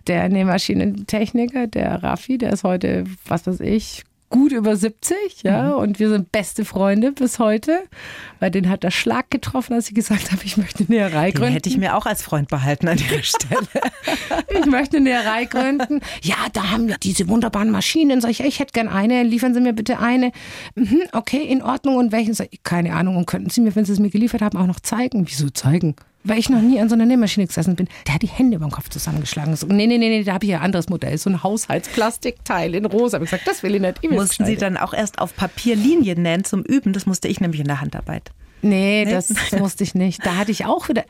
der 0.08 0.30
Nähmaschinentechniker, 0.30 1.68
der 1.68 2.04
Raffi, 2.04 2.38
der 2.38 2.54
ist 2.54 2.64
heute, 2.64 3.06
was 3.26 3.48
weiß 3.48 3.60
ich, 3.62 4.04
gut 4.34 4.52
über 4.52 4.76
70, 4.76 5.44
ja, 5.44 5.70
mhm. 5.70 5.74
und 5.74 6.00
wir 6.00 6.10
sind 6.10 6.32
beste 6.32 6.66
Freunde 6.66 7.12
bis 7.12 7.38
heute, 7.38 7.84
weil 8.40 8.50
den 8.50 8.68
hat 8.68 8.82
der 8.82 8.90
Schlag 8.90 9.30
getroffen, 9.30 9.74
als 9.74 9.90
ich 9.90 9.94
gesagt 9.94 10.32
habe, 10.32 10.42
ich 10.44 10.58
möchte 10.58 10.80
eine 10.80 10.90
Näherei 10.90 11.30
gründen. 11.30 11.50
Den 11.50 11.54
hätte 11.54 11.70
ich 11.70 11.78
mir 11.78 11.96
auch 11.96 12.08
als 12.08 12.24
Freund 12.24 12.50
behalten 12.50 12.88
an 12.88 12.98
ihrer 12.98 13.22
Stelle. 13.22 13.68
ich 14.60 14.66
möchte 14.66 14.98
eine 14.98 15.04
Näherei 15.04 15.46
gründen. 15.46 16.00
Ja, 16.24 16.38
da 16.52 16.72
haben 16.72 16.88
wir 16.88 16.98
diese 16.98 17.30
wunderbaren 17.30 17.70
Maschinen. 17.70 18.22
Sag 18.22 18.32
ich, 18.32 18.40
ich 18.40 18.60
hätte 18.60 18.74
gern 18.74 18.88
eine, 18.88 19.22
liefern 19.22 19.54
Sie 19.54 19.62
mir 19.62 19.74
bitte 19.74 20.00
eine. 20.00 20.32
Mhm, 20.74 21.04
okay, 21.12 21.44
in 21.44 21.62
Ordnung. 21.62 21.98
Und 21.98 22.12
welchen? 22.12 22.36
Keine 22.64 22.96
Ahnung. 22.96 23.18
Und 23.18 23.28
könnten 23.28 23.52
Sie 23.52 23.62
mir, 23.62 23.76
wenn 23.76 23.86
Sie 23.86 23.94
es 23.94 24.00
mir 24.00 24.10
geliefert 24.10 24.42
haben, 24.42 24.58
auch 24.58 24.66
noch 24.66 24.80
zeigen? 24.80 25.28
Wieso 25.28 25.52
zeigen? 25.52 25.96
Weil 26.24 26.40
ich 26.40 26.50
noch 26.50 26.62
nie 26.62 26.80
an 26.80 26.90
so 26.90 26.96
einer 26.96 27.06
Nähmaschine 27.06 27.48
gesessen 27.48 27.76
bin, 27.76 27.88
der 28.08 28.16
hat 28.16 28.22
die 28.22 28.28
Hände 28.28 28.56
über 28.58 28.66
den 28.66 28.72
Kopf 28.72 28.90
zusammengeschlagen. 28.90 29.56
So, 29.56 29.68
nee, 29.68 29.88
nee, 29.88 29.98
nee, 29.98 30.10
nee, 30.10 30.24
da 30.24 30.34
habe 30.34 30.46
ich 30.46 30.52
ja 30.52 30.58
ein 30.58 30.64
anderes 30.64 30.90
Modell, 30.90 31.18
so 31.18 31.30
ein 31.30 31.44
Haushaltsplastikteil 31.44 32.76
in 32.76 32.86
rosa. 32.86 33.18
Ich 33.18 33.24
gesagt, 33.26 33.48
das 33.48 33.64
will 33.64 33.76
ich 33.76 33.82
nicht. 33.82 34.00
Ich 34.02 34.10
Mussten 34.10 34.46
Sie 34.46 34.56
dann 34.56 34.78
auch 34.78 34.94
erst 34.94 35.20
auf 35.20 35.36
Papier 35.36 35.76
Linien 35.76 36.22
nähen 36.22 36.44
zum 36.44 36.64
Üben? 36.64 36.94
Das 36.94 37.06
musste 37.06 37.28
ich 37.28 37.42
nämlich 37.42 37.62
in 37.62 37.68
der 37.68 37.82
Handarbeit. 37.82 38.32
Nee, 38.62 39.04
nee? 39.06 39.12
das 39.12 39.34
musste 39.60 39.84
ich 39.84 39.96
nicht. 39.96 40.26
Da 40.26 40.38
hatte 40.38 40.52
ich 40.52 40.66
auch 40.66 40.88
wieder, 40.90 41.04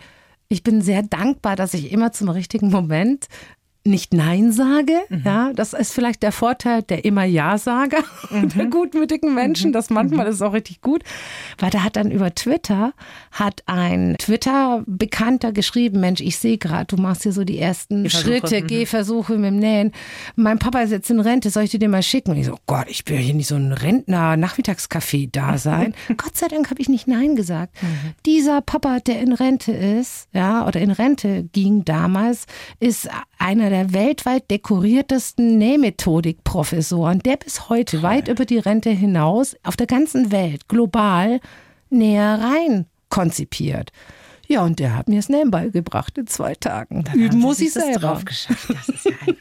ich 0.47 0.63
bin 0.63 0.81
sehr 0.81 1.03
dankbar, 1.03 1.55
dass 1.55 1.73
ich 1.73 1.91
immer 1.91 2.11
zum 2.11 2.29
richtigen 2.29 2.69
Moment 2.69 3.27
nicht 3.85 4.13
Nein 4.13 4.51
sage. 4.51 4.93
Mhm. 5.09 5.23
Ja, 5.25 5.51
das 5.53 5.73
ist 5.73 5.93
vielleicht 5.93 6.23
der 6.23 6.31
Vorteil 6.31 6.83
der 6.83 7.03
immer 7.03 7.25
Ja-Sager, 7.25 8.03
mhm. 8.29 8.49
der 8.49 8.65
gutmütigen 8.67 9.33
Menschen. 9.33 9.69
Mhm. 9.69 9.73
Das 9.73 9.89
manchmal 9.89 10.27
ist 10.27 10.41
auch 10.41 10.53
richtig 10.53 10.81
gut. 10.81 11.03
Weil 11.57 11.69
da 11.69 11.83
hat 11.83 11.97
dann 11.97 12.09
über 12.09 12.33
Twitter, 12.33 12.93
hat 13.31 13.63
ein 13.65 14.15
Twitter-Bekannter 14.19 15.51
geschrieben, 15.51 15.99
Mensch, 15.99 16.21
ich 16.21 16.37
sehe 16.37 16.57
gerade, 16.57 16.95
du 16.95 17.01
machst 17.01 17.23
hier 17.23 17.33
so 17.33 17.43
die 17.43 17.59
ersten 17.59 18.09
Schritte, 18.09 18.61
mhm. 18.61 18.67
Gehversuche 18.67 19.33
mit 19.33 19.51
dem 19.51 19.59
Nähen. 19.59 19.91
Mein 20.35 20.59
Papa 20.59 20.81
ist 20.81 20.91
jetzt 20.91 21.09
in 21.09 21.19
Rente, 21.19 21.49
soll 21.49 21.63
ich 21.63 21.71
dir 21.71 21.79
den 21.79 21.91
mal 21.91 22.03
schicken? 22.03 22.31
Und 22.31 22.37
ich 22.37 22.45
so, 22.45 22.53
oh 22.53 22.59
Gott, 22.65 22.85
ich 22.87 23.03
will 23.07 23.17
hier 23.17 23.33
nicht 23.33 23.47
so 23.47 23.55
ein 23.55 23.73
Rentner-Nachmittagscafé 23.73 25.29
da 25.29 25.57
sein. 25.57 25.93
Gott 26.15 26.37
sei 26.37 26.47
Dank 26.47 26.69
habe 26.69 26.81
ich 26.81 26.87
nicht 26.87 27.07
Nein 27.07 27.35
gesagt. 27.35 27.75
Mhm. 27.81 28.13
Dieser 28.25 28.61
Papa, 28.61 28.99
der 29.01 29.19
in 29.19 29.33
Rente 29.33 29.73
ist, 29.73 30.29
ja, 30.31 30.65
oder 30.65 30.79
in 30.79 30.91
Rente 30.91 31.43
ging 31.51 31.83
damals, 31.83 32.45
ist 32.79 33.09
einer 33.43 33.69
der 33.69 33.91
weltweit 33.91 34.49
dekoriertesten 34.49 35.57
Nähmethodik-Professoren, 35.57 37.19
der 37.19 37.35
bis 37.35 37.67
heute 37.67 37.97
Toll. 37.97 38.03
weit 38.03 38.27
über 38.29 38.45
die 38.45 38.57
Rente 38.57 38.89
hinaus 38.89 39.57
auf 39.63 39.75
der 39.75 39.85
ganzen 39.85 40.31
Welt 40.31 40.69
global 40.69 41.41
Nähereien 41.89 42.85
konzipiert. 43.09 43.91
Ja, 44.47 44.63
und 44.63 44.79
der 44.79 44.95
hat 44.95 45.09
mir 45.09 45.17
das 45.17 45.29
Nähen 45.29 45.51
beigebracht 45.51 46.17
in 46.17 46.27
zwei 46.27 46.55
Tagen. 46.55 47.03
Dann 47.03 47.19
Üben 47.19 47.39
muss 47.39 47.59
ich 47.59 47.73
selber. 47.73 47.99
Drauf 47.99 48.25
geschafft. 48.25 48.69
Das 48.69 48.89
ist 48.89 49.05
ja 49.05 49.11
ein 49.27 49.35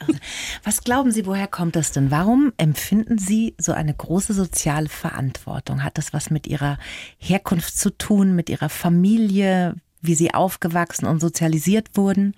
Was 0.65 0.83
glauben 0.83 1.13
Sie, 1.13 1.25
woher 1.27 1.47
kommt 1.47 1.77
das 1.77 1.93
denn? 1.93 2.11
Warum 2.11 2.53
empfinden 2.57 3.19
Sie 3.19 3.55
so 3.59 3.73
eine 3.73 3.95
große 3.95 4.33
soziale 4.35 4.89
Verantwortung? 4.89 5.85
Hat 5.85 5.97
das 5.97 6.13
was 6.13 6.31
mit 6.31 6.47
Ihrer 6.49 6.79
Herkunft 7.19 7.77
zu 7.77 7.91
tun, 7.91 8.35
mit 8.35 8.49
Ihrer 8.51 8.69
Familie, 8.69 9.77
wie 10.01 10.15
Sie 10.15 10.35
aufgewachsen 10.35 11.07
und 11.07 11.21
sozialisiert 11.21 11.97
wurden? 11.97 12.35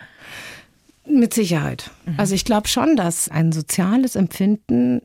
Mit 1.06 1.34
Sicherheit. 1.34 1.90
Mhm. 2.06 2.14
Also 2.16 2.34
ich 2.34 2.44
glaube 2.44 2.68
schon, 2.68 2.96
dass 2.96 3.28
ein 3.28 3.52
soziales 3.52 4.16
Empfinden 4.16 5.02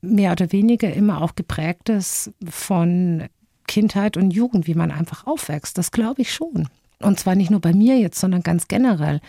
mehr 0.00 0.32
oder 0.32 0.52
weniger 0.52 0.92
immer 0.92 1.22
auch 1.22 1.34
geprägt 1.34 1.88
ist 1.88 2.30
von 2.48 3.24
Kindheit 3.66 4.16
und 4.16 4.30
Jugend, 4.30 4.66
wie 4.66 4.74
man 4.74 4.90
einfach 4.90 5.26
aufwächst. 5.26 5.78
Das 5.78 5.90
glaube 5.90 6.22
ich 6.22 6.32
schon. 6.32 6.68
Und 7.00 7.18
zwar 7.18 7.34
nicht 7.34 7.50
nur 7.50 7.60
bei 7.60 7.72
mir 7.72 7.98
jetzt, 7.98 8.20
sondern 8.20 8.42
ganz 8.42 8.68
generell. 8.68 9.20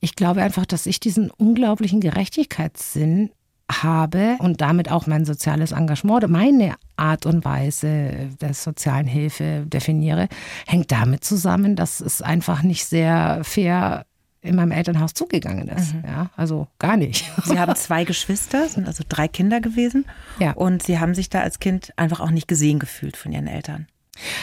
Ich 0.00 0.14
glaube 0.14 0.42
einfach, 0.42 0.66
dass 0.66 0.86
ich 0.86 1.00
diesen 1.00 1.30
unglaublichen 1.30 2.00
Gerechtigkeitssinn 2.00 3.30
habe 3.70 4.36
und 4.38 4.60
damit 4.60 4.90
auch 4.90 5.06
mein 5.06 5.24
soziales 5.24 5.72
Engagement 5.72 6.18
oder 6.18 6.28
meine 6.28 6.74
Art 6.96 7.26
und 7.26 7.44
Weise 7.44 8.30
der 8.40 8.54
sozialen 8.54 9.06
Hilfe 9.06 9.64
definiere, 9.66 10.28
hängt 10.66 10.90
damit 10.90 11.22
zusammen, 11.24 11.76
dass 11.76 12.00
es 12.00 12.22
einfach 12.22 12.62
nicht 12.62 12.86
sehr 12.86 13.40
fair 13.44 14.06
in 14.40 14.54
meinem 14.54 14.72
Elternhaus 14.72 15.14
zugegangen 15.14 15.68
ist. 15.68 15.94
Mhm. 15.94 16.04
Ja, 16.06 16.30
also 16.36 16.68
gar 16.78 16.96
nicht. 16.96 17.30
Sie 17.44 17.58
haben 17.58 17.74
zwei 17.74 18.04
Geschwister, 18.04 18.68
sind 18.68 18.86
also 18.86 19.04
drei 19.08 19.28
Kinder 19.28 19.60
gewesen. 19.60 20.04
Ja. 20.38 20.52
Und 20.52 20.82
Sie 20.82 20.98
haben 20.98 21.14
sich 21.14 21.28
da 21.28 21.40
als 21.40 21.58
Kind 21.58 21.92
einfach 21.96 22.20
auch 22.20 22.30
nicht 22.30 22.48
gesehen 22.48 22.78
gefühlt 22.78 23.16
von 23.16 23.32
Ihren 23.32 23.46
Eltern. 23.46 23.86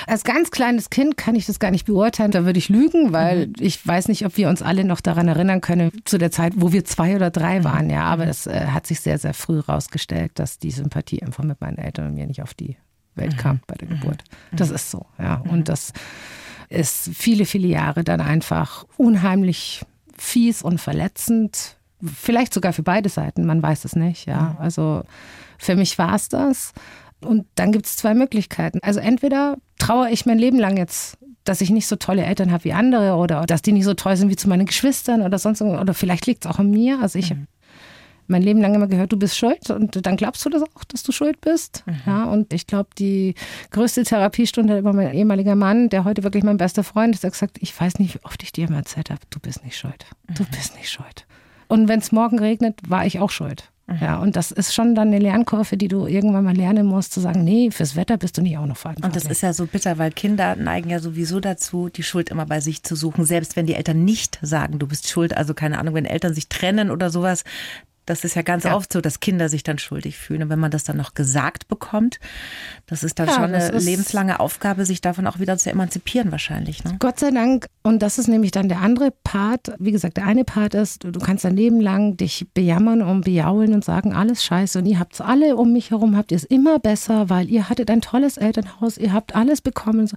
Als 0.07 0.23
ganz 0.23 0.51
kleines 0.51 0.89
Kind 0.89 1.17
kann 1.17 1.35
ich 1.35 1.45
das 1.45 1.59
gar 1.59 1.71
nicht 1.71 1.85
beurteilen, 1.85 2.31
da 2.31 2.45
würde 2.45 2.59
ich 2.59 2.69
lügen, 2.69 3.11
weil 3.11 3.47
mhm. 3.47 3.53
ich 3.59 3.85
weiß 3.85 4.07
nicht, 4.07 4.25
ob 4.25 4.37
wir 4.37 4.49
uns 4.49 4.61
alle 4.61 4.85
noch 4.85 5.01
daran 5.01 5.27
erinnern 5.27 5.61
können, 5.61 5.91
zu 6.05 6.17
der 6.17 6.31
Zeit, 6.31 6.53
wo 6.55 6.71
wir 6.71 6.85
zwei 6.85 7.15
oder 7.15 7.29
drei 7.29 7.59
mhm. 7.59 7.63
waren, 7.63 7.89
ja. 7.89 8.03
Aber 8.03 8.27
es 8.27 8.47
äh, 8.47 8.67
hat 8.67 8.87
sich 8.87 8.99
sehr, 9.01 9.17
sehr 9.17 9.33
früh 9.33 9.61
herausgestellt, 9.61 10.31
dass 10.35 10.59
die 10.59 10.71
Sympathie 10.71 11.21
einfach 11.23 11.43
mit 11.43 11.59
meinen 11.61 11.77
Eltern 11.77 12.07
und 12.07 12.15
mir 12.15 12.27
nicht 12.27 12.41
auf 12.41 12.53
die 12.53 12.77
Welt 13.15 13.33
mhm. 13.33 13.37
kam 13.37 13.59
bei 13.67 13.75
der. 13.75 13.87
Geburt. 13.87 14.23
Das 14.51 14.71
ist 14.71 14.91
so, 14.91 15.05
ja. 15.19 15.43
Und 15.47 15.69
das 15.69 15.93
ist 16.69 17.09
viele, 17.13 17.45
viele 17.45 17.67
Jahre 17.67 18.03
dann 18.03 18.21
einfach 18.21 18.85
unheimlich 18.97 19.81
fies 20.17 20.61
und 20.61 20.79
verletzend. 20.79 21.77
Vielleicht 22.03 22.53
sogar 22.53 22.73
für 22.73 22.83
beide 22.83 23.09
Seiten, 23.09 23.45
man 23.45 23.61
weiß 23.61 23.85
es 23.85 23.95
nicht. 23.95 24.27
Ja, 24.27 24.57
also 24.59 25.03
für 25.57 25.75
mich 25.75 25.97
war 25.97 26.15
es 26.15 26.29
das. 26.29 26.73
Und 27.21 27.47
dann 27.55 27.71
gibt 27.71 27.85
es 27.85 27.97
zwei 27.97 28.13
Möglichkeiten. 28.13 28.79
Also 28.81 28.99
entweder 28.99 29.57
traue 29.79 30.09
ich 30.09 30.25
mein 30.25 30.37
Leben 30.37 30.59
lang 30.59 30.77
jetzt, 30.77 31.17
dass 31.43 31.61
ich 31.61 31.69
nicht 31.69 31.87
so 31.87 31.95
tolle 31.95 32.23
Eltern 32.25 32.51
habe 32.51 32.63
wie 32.63 32.73
andere 32.73 33.15
oder 33.15 33.45
dass 33.45 33.61
die 33.61 33.71
nicht 33.71 33.85
so 33.85 33.93
toll 33.93 34.15
sind 34.17 34.29
wie 34.29 34.35
zu 34.35 34.49
meinen 34.49 34.65
Geschwistern 34.65 35.21
oder 35.21 35.37
sonst 35.39 35.61
oder 35.61 35.93
vielleicht 35.93 36.25
liegt 36.25 36.45
es 36.45 36.51
auch 36.51 36.59
an 36.59 36.69
mir. 36.69 36.99
Also 37.01 37.19
ich 37.19 37.33
mhm. 37.33 37.47
Mein 38.27 38.41
Leben 38.41 38.61
lang 38.61 38.73
immer 38.73 38.87
gehört, 38.87 39.11
du 39.11 39.17
bist 39.17 39.37
schuld 39.37 39.69
und 39.69 40.05
dann 40.05 40.17
glaubst 40.17 40.43
du 40.45 40.49
das 40.49 40.61
auch, 40.61 40.83
dass 40.85 41.03
du 41.03 41.11
schuld 41.11 41.41
bist. 41.41 41.83
Mhm. 41.85 42.01
Ja, 42.05 42.23
und 42.25 42.53
ich 42.53 42.67
glaube, 42.67 42.89
die 42.97 43.35
größte 43.71 44.03
Therapiestunde 44.03 44.83
war 44.83 44.93
mein 44.93 45.13
ehemaliger 45.13 45.55
Mann, 45.55 45.89
der 45.89 46.03
heute 46.03 46.23
wirklich 46.23 46.43
mein 46.43 46.57
bester 46.57 46.83
Freund 46.83 47.15
ist, 47.15 47.23
der 47.23 47.31
gesagt, 47.31 47.57
ich 47.59 47.79
weiß 47.79 47.99
nicht, 47.99 48.15
wie 48.15 48.25
oft 48.25 48.41
ich 48.43 48.51
dir 48.51 48.67
immer 48.67 48.77
erzählt 48.77 49.09
habe, 49.09 49.21
du 49.29 49.39
bist 49.39 49.63
nicht 49.63 49.77
schuld. 49.77 50.05
Du 50.27 50.43
mhm. 50.43 50.47
bist 50.51 50.75
nicht 50.75 50.89
schuld. 50.89 51.25
Und 51.67 51.87
wenn 51.87 51.99
es 51.99 52.11
morgen 52.11 52.39
regnet, 52.39 52.79
war 52.87 53.05
ich 53.05 53.19
auch 53.19 53.31
schuld. 53.31 53.71
Mhm. 53.87 53.97
Ja, 54.01 54.17
und 54.17 54.35
das 54.35 54.51
ist 54.51 54.73
schon 54.73 54.95
dann 54.95 55.09
eine 55.09 55.19
Lernkurve, 55.19 55.77
die 55.77 55.87
du 55.87 56.07
irgendwann 56.07 56.43
mal 56.43 56.55
lernen 56.55 56.87
musst, 56.87 57.13
zu 57.13 57.19
sagen, 57.19 57.43
nee, 57.43 57.69
fürs 57.69 57.95
Wetter 57.95 58.17
bist 58.17 58.37
du 58.37 58.41
nicht 58.41 58.57
auch 58.57 58.65
noch 58.65 58.77
verantwortlich. 58.77 59.23
Und 59.23 59.23
das 59.23 59.31
ist 59.31 59.41
ja 59.41 59.53
so 59.53 59.67
bitter, 59.67 59.97
weil 59.97 60.11
Kinder 60.11 60.55
neigen 60.55 60.89
ja 60.89 60.99
sowieso 60.99 61.39
dazu, 61.39 61.89
die 61.89 62.03
Schuld 62.03 62.29
immer 62.29 62.45
bei 62.45 62.61
sich 62.61 62.83
zu 62.83 62.95
suchen, 62.95 63.25
selbst 63.25 63.55
wenn 63.55 63.67
die 63.67 63.75
Eltern 63.75 64.03
nicht 64.03 64.39
sagen, 64.41 64.79
du 64.79 64.87
bist 64.87 65.09
schuld. 65.09 65.37
Also 65.37 65.53
keine 65.53 65.77
Ahnung, 65.77 65.93
wenn 65.93 66.05
Eltern 66.05 66.33
sich 66.33 66.49
trennen 66.49 66.89
oder 66.89 67.11
sowas, 67.11 67.43
das 68.05 68.23
ist 68.23 68.35
ja 68.35 68.41
ganz 68.41 68.63
ja. 68.63 68.75
oft 68.75 68.93
so, 68.93 69.01
dass 69.01 69.19
Kinder 69.19 69.49
sich 69.49 69.63
dann 69.63 69.79
schuldig 69.79 70.17
fühlen. 70.17 70.43
Und 70.43 70.49
wenn 70.49 70.59
man 70.59 70.71
das 70.71 70.83
dann 70.83 70.97
noch 70.97 71.13
gesagt 71.13 71.67
bekommt, 71.67 72.19
das 72.85 73.03
ist 73.03 73.19
dann 73.19 73.27
ja, 73.27 73.33
schon 73.33 73.43
eine 73.45 73.77
lebenslange 73.79 74.39
Aufgabe, 74.39 74.85
sich 74.85 75.01
davon 75.01 75.27
auch 75.27 75.39
wieder 75.39 75.57
zu 75.57 75.71
emanzipieren 75.71 76.31
wahrscheinlich. 76.31 76.83
Ne? 76.83 76.97
Gott 76.99 77.19
sei 77.19 77.31
Dank. 77.31 77.67
Und 77.83 78.01
das 78.01 78.17
ist 78.17 78.27
nämlich 78.27 78.51
dann 78.51 78.69
der 78.69 78.81
andere 78.81 79.11
Part. 79.23 79.73
Wie 79.79 79.91
gesagt, 79.91 80.17
der 80.17 80.25
eine 80.25 80.43
Part 80.43 80.75
ist, 80.75 81.03
du 81.03 81.19
kannst 81.19 81.45
dein 81.45 81.55
Leben 81.55 81.81
lang 81.81 82.17
dich 82.17 82.47
bejammern 82.53 83.01
und 83.01 83.25
bejaulen 83.25 83.73
und 83.73 83.83
sagen, 83.83 84.13
alles 84.13 84.43
scheiße. 84.43 84.79
Und 84.79 84.85
ihr 84.85 84.99
habt 84.99 85.15
es 85.15 85.21
alle 85.21 85.55
um 85.55 85.73
mich 85.73 85.91
herum, 85.91 86.15
habt 86.15 86.31
ihr 86.31 86.37
es 86.37 86.43
immer 86.43 86.79
besser, 86.79 87.29
weil 87.29 87.49
ihr 87.49 87.69
hattet 87.69 87.89
ein 87.89 88.01
tolles 88.01 88.37
Elternhaus, 88.37 88.97
ihr 88.97 89.13
habt 89.13 89.35
alles 89.35 89.61
bekommen. 89.61 90.09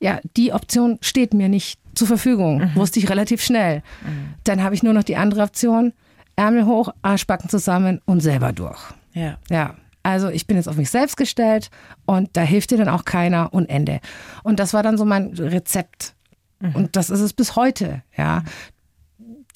Ja, 0.00 0.20
die 0.36 0.52
Option 0.52 0.98
steht 1.00 1.34
mir 1.34 1.48
nicht 1.48 1.78
zur 1.94 2.06
Verfügung, 2.06 2.58
mhm. 2.58 2.74
wusste 2.74 2.98
ich 2.98 3.08
relativ 3.08 3.42
schnell. 3.42 3.82
Mhm. 4.02 4.34
Dann 4.44 4.62
habe 4.62 4.74
ich 4.74 4.82
nur 4.82 4.92
noch 4.92 5.02
die 5.02 5.16
andere 5.16 5.42
Option 5.42 5.92
Ärmel 6.38 6.66
hoch, 6.66 6.90
Arschbacken 7.02 7.50
zusammen 7.50 8.00
und 8.06 8.20
selber 8.20 8.52
durch. 8.52 8.80
Ja. 9.12 9.38
Ja. 9.50 9.74
Also 10.04 10.28
ich 10.28 10.46
bin 10.46 10.56
jetzt 10.56 10.68
auf 10.68 10.76
mich 10.76 10.90
selbst 10.90 11.16
gestellt 11.16 11.70
und 12.06 12.30
da 12.34 12.42
hilft 12.42 12.70
dir 12.70 12.78
dann 12.78 12.88
auch 12.88 13.04
keiner 13.04 13.52
und 13.52 13.68
Ende. 13.68 14.00
Und 14.44 14.60
das 14.60 14.72
war 14.72 14.82
dann 14.82 14.96
so 14.96 15.04
mein 15.04 15.34
Rezept. 15.34 16.14
Mhm. 16.60 16.74
Und 16.74 16.96
das 16.96 17.10
ist 17.10 17.20
es 17.20 17.32
bis 17.32 17.56
heute. 17.56 18.02
Ja 18.16 18.44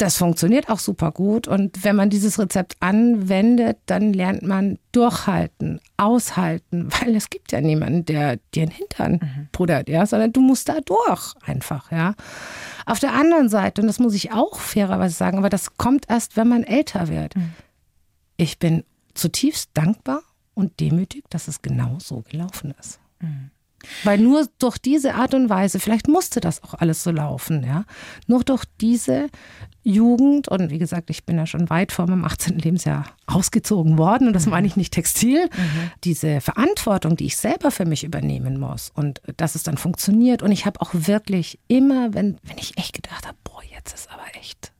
das 0.02 0.16
funktioniert 0.16 0.68
auch 0.68 0.78
super 0.78 1.12
gut. 1.12 1.46
Und 1.46 1.84
wenn 1.84 1.94
man 1.94 2.10
dieses 2.10 2.38
Rezept 2.38 2.76
anwendet, 2.80 3.78
dann 3.86 4.12
lernt 4.12 4.42
man 4.42 4.78
durchhalten, 4.90 5.80
aushalten, 5.96 6.88
weil 7.00 7.14
es 7.14 7.30
gibt 7.30 7.52
ja 7.52 7.60
niemanden, 7.60 8.04
der 8.04 8.36
dir 8.54 8.66
den 8.66 8.70
Hintern 8.70 9.12
mhm. 9.12 9.48
puddert, 9.52 9.88
ja, 9.88 10.04
sondern 10.06 10.32
du 10.32 10.40
musst 10.40 10.68
da 10.68 10.80
durch 10.84 11.34
einfach, 11.44 11.90
ja. 11.92 12.14
Auf 12.84 12.98
der 12.98 13.12
anderen 13.12 13.48
Seite, 13.48 13.80
und 13.80 13.86
das 13.86 13.98
muss 13.98 14.14
ich 14.14 14.32
auch 14.32 14.58
fairerweise 14.58 15.14
sagen, 15.14 15.38
aber 15.38 15.48
das 15.48 15.76
kommt 15.76 16.10
erst, 16.10 16.36
wenn 16.36 16.48
man 16.48 16.64
älter 16.64 17.08
wird. 17.08 17.36
Mhm. 17.36 17.52
Ich 18.36 18.58
bin 18.58 18.84
zutiefst 19.14 19.70
dankbar 19.74 20.22
und 20.54 20.80
demütig, 20.80 21.24
dass 21.30 21.48
es 21.48 21.62
genau 21.62 21.98
so 22.00 22.22
gelaufen 22.22 22.74
ist. 22.80 22.98
Mhm. 23.20 23.51
Weil 24.04 24.18
nur 24.18 24.46
durch 24.58 24.78
diese 24.78 25.14
Art 25.14 25.34
und 25.34 25.48
Weise, 25.48 25.80
vielleicht 25.80 26.08
musste 26.08 26.40
das 26.40 26.62
auch 26.62 26.74
alles 26.74 27.02
so 27.02 27.10
laufen, 27.10 27.64
ja. 27.64 27.84
Nur 28.26 28.44
durch 28.44 28.64
diese 28.80 29.28
Jugend 29.84 30.46
und 30.48 30.70
wie 30.70 30.78
gesagt, 30.78 31.10
ich 31.10 31.24
bin 31.24 31.36
ja 31.36 31.46
schon 31.46 31.68
weit 31.68 31.90
vor 31.90 32.06
meinem 32.06 32.24
18. 32.24 32.58
Lebensjahr 32.58 33.06
ausgezogen 33.26 33.98
worden 33.98 34.28
und 34.28 34.32
das 34.32 34.46
meine 34.46 34.66
ich 34.66 34.76
nicht 34.76 34.92
textil. 34.92 35.46
Mhm. 35.46 35.90
Diese 36.04 36.40
Verantwortung, 36.40 37.16
die 37.16 37.26
ich 37.26 37.36
selber 37.36 37.72
für 37.72 37.84
mich 37.84 38.04
übernehmen 38.04 38.60
muss 38.60 38.92
und 38.94 39.20
dass 39.36 39.56
es 39.56 39.64
dann 39.64 39.76
funktioniert. 39.76 40.42
Und 40.42 40.52
ich 40.52 40.66
habe 40.66 40.80
auch 40.80 40.90
wirklich 40.92 41.58
immer, 41.66 42.14
wenn, 42.14 42.38
wenn 42.44 42.58
ich 42.58 42.78
echt 42.78 42.94
gedacht 42.94 43.26
habe, 43.26 43.36
boah, 43.42 43.60
jetzt 43.74 43.92
ist 43.92 44.08
aber 44.10 44.24
echt, 44.38 44.72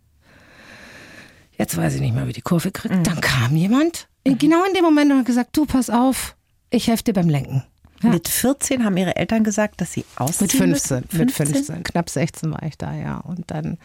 jetzt 1.58 1.76
weiß 1.76 1.96
ich 1.96 2.00
nicht 2.00 2.14
mehr, 2.14 2.28
wie 2.28 2.32
die 2.32 2.42
Kurve 2.42 2.70
kriegt, 2.70 2.94
mhm. 2.94 3.02
dann 3.02 3.20
kam 3.20 3.56
jemand 3.56 4.08
mhm. 4.24 4.38
genau 4.38 4.64
in 4.64 4.74
dem 4.74 4.84
Moment 4.84 5.10
und 5.10 5.18
hat 5.18 5.26
gesagt, 5.26 5.56
du 5.56 5.66
pass 5.66 5.90
auf, 5.90 6.36
ich 6.70 6.86
helfe 6.86 7.04
dir 7.04 7.12
beim 7.12 7.28
Lenken. 7.28 7.64
Ja. 8.02 8.10
Mit 8.10 8.28
14 8.28 8.84
haben 8.84 8.96
ihre 8.96 9.16
Eltern 9.16 9.44
gesagt, 9.44 9.80
dass 9.80 9.92
sie 9.92 10.04
ausziehen 10.16 10.70
Mit 10.70 10.80
15, 10.80 11.00
müssen? 11.00 11.18
mit 11.18 11.32
15, 11.32 11.82
knapp 11.84 12.10
16 12.10 12.50
war 12.50 12.62
ich 12.64 12.76
da, 12.76 12.94
ja. 12.94 13.18
Und 13.18 13.50
dann. 13.50 13.78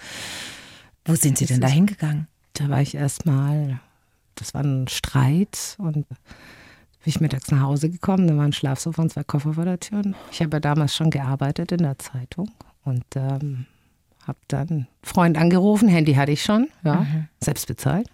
Wo 1.05 1.15
sind 1.15 1.37
Sie 1.37 1.45
denn 1.45 1.61
da 1.61 1.67
hingegangen? 1.67 2.27
Da 2.53 2.69
war 2.69 2.81
ich 2.81 2.95
erstmal, 2.95 3.79
das 4.35 4.53
war 4.53 4.63
ein 4.63 4.87
Streit 4.87 5.75
und 5.77 5.93
bin 5.93 6.15
ich 7.05 7.21
mittags 7.21 7.49
nach 7.51 7.61
Hause 7.61 7.89
gekommen, 7.89 8.27
da 8.27 8.35
war 8.35 8.43
ein 8.43 8.53
Schlafsofa 8.53 9.03
und 9.03 9.13
zwei 9.13 9.23
Koffer 9.23 9.53
vor 9.53 9.63
der 9.63 9.79
Tür. 9.79 10.01
Ich 10.31 10.41
habe 10.41 10.55
ja 10.57 10.59
damals 10.59 10.95
schon 10.95 11.09
gearbeitet 11.09 11.71
in 11.71 11.83
der 11.83 11.97
Zeitung 11.99 12.51
und 12.83 13.05
ähm, 13.15 13.67
habe 14.25 14.39
dann 14.47 14.67
einen 14.69 14.87
Freund 15.03 15.37
angerufen, 15.37 15.87
Handy 15.87 16.15
hatte 16.15 16.31
ich 16.31 16.43
schon, 16.43 16.67
ja, 16.83 17.01
mhm. 17.01 17.27
selbst 17.39 17.67
bezahlt. 17.67 18.09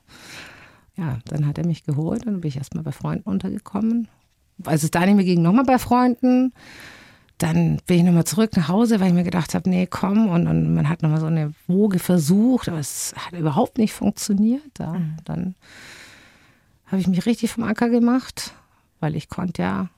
Ja, 0.96 1.18
dann 1.26 1.48
hat 1.48 1.58
er 1.58 1.66
mich 1.66 1.86
geholt 1.86 2.28
und 2.28 2.42
bin 2.42 2.50
ich 2.50 2.58
erstmal 2.58 2.84
bei 2.84 2.92
Freunden 2.92 3.28
untergekommen 3.28 4.10
als 4.66 4.84
es 4.84 4.92
da 4.92 5.06
nicht 5.06 5.16
mehr 5.16 5.26
ging, 5.26 5.42
nochmal 5.42 5.66
bei 5.66 5.80
Freunden. 5.80 6.54
Dann 7.38 7.82
bin 7.88 7.98
ich 7.98 8.04
nochmal 8.04 8.26
zurück 8.26 8.56
nach 8.56 8.68
Hause, 8.68 9.00
weil 9.00 9.08
ich 9.08 9.14
mir 9.14 9.24
gedacht 9.24 9.54
habe, 9.54 9.70
nee, 9.70 9.88
komm. 9.88 10.30
Und, 10.30 10.48
und 10.48 10.74
man 10.74 10.88
hat 10.88 11.02
nochmal 11.02 11.20
so 11.20 11.26
eine 11.26 11.54
Woge 11.68 12.00
versucht, 12.00 12.70
aber 12.70 12.80
es 12.80 13.14
hat 13.18 13.38
überhaupt 13.38 13.78
nicht 13.78 13.94
funktioniert. 13.94 14.80
Ja. 14.80 14.94
Mhm. 14.94 15.18
Dann 15.26 15.56
habe 16.88 17.02
ich 17.02 17.08
mich 17.08 17.26
richtig 17.26 17.52
vom 17.52 17.64
Acker 17.64 17.90
gemacht, 17.90 18.54
weil 19.00 19.16
ich 19.16 19.30
konnte 19.30 19.62
ja 19.62 19.90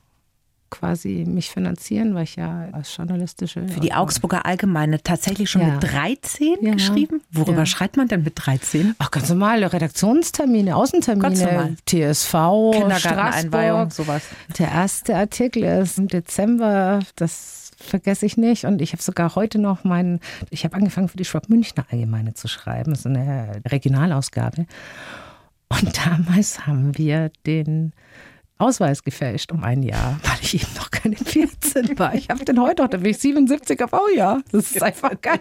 quasi 0.70 1.24
mich 1.26 1.50
finanzieren, 1.50 2.14
weil 2.14 2.24
ich 2.24 2.36
ja 2.36 2.68
als 2.72 2.96
journalistische. 2.96 3.66
Für 3.68 3.80
die 3.80 3.92
Augsburger 3.92 4.46
Allgemeine 4.46 5.02
tatsächlich 5.02 5.50
schon 5.50 5.62
ja. 5.62 5.74
mit 5.74 5.82
13 5.82 6.56
ja. 6.60 6.72
geschrieben? 6.72 7.22
Worüber 7.30 7.60
ja. 7.60 7.66
schreibt 7.66 7.96
man 7.96 8.08
denn 8.08 8.22
mit 8.22 8.34
13? 8.36 8.94
Ach, 8.98 9.10
ganz 9.10 9.28
normale 9.28 9.72
Redaktionstermine, 9.72 10.76
Außentermine, 10.76 11.76
TSV, 11.86 12.32
Kindergarteneinweihung, 12.72 13.90
sowas. 13.90 14.22
Der 14.58 14.70
erste 14.70 15.16
Artikel 15.16 15.64
ist 15.64 15.98
im 15.98 16.08
Dezember, 16.08 17.00
das 17.16 17.72
vergesse 17.76 18.26
ich 18.26 18.36
nicht. 18.36 18.64
Und 18.64 18.82
ich 18.82 18.92
habe 18.92 19.02
sogar 19.02 19.34
heute 19.34 19.58
noch 19.58 19.84
meinen, 19.84 20.20
ich 20.50 20.64
habe 20.64 20.74
angefangen 20.74 21.08
für 21.08 21.16
die 21.16 21.24
Schwab 21.24 21.48
Münchner 21.48 21.86
Allgemeine 21.90 22.34
zu 22.34 22.48
schreiben, 22.48 22.90
das 22.90 23.00
ist 23.00 23.06
eine 23.06 23.62
Regionalausgabe. 23.66 24.66
Und 25.68 26.06
damals 26.06 26.66
haben 26.66 26.96
wir 26.96 27.30
den 27.44 27.92
Ausweis 28.58 29.02
gefälscht 29.02 29.52
um 29.52 29.64
ein 29.64 29.82
Jahr, 29.82 30.18
weil 30.22 30.38
ich 30.40 30.54
eben 30.54 30.74
noch 30.76 30.90
keine 30.90 31.16
14 31.16 31.98
war. 31.98 32.14
Ich 32.14 32.30
habe 32.30 32.44
den 32.44 32.60
heute 32.60 32.82
noch, 32.82 32.88
da 32.88 32.98
bin 32.98 33.10
ich 33.10 33.18
77 33.18 33.82
auf, 33.82 33.92
oh 33.92 34.08
ja, 34.14 34.40
das 34.52 34.72
ist 34.72 34.82
einfach 34.82 35.20
geil. 35.20 35.40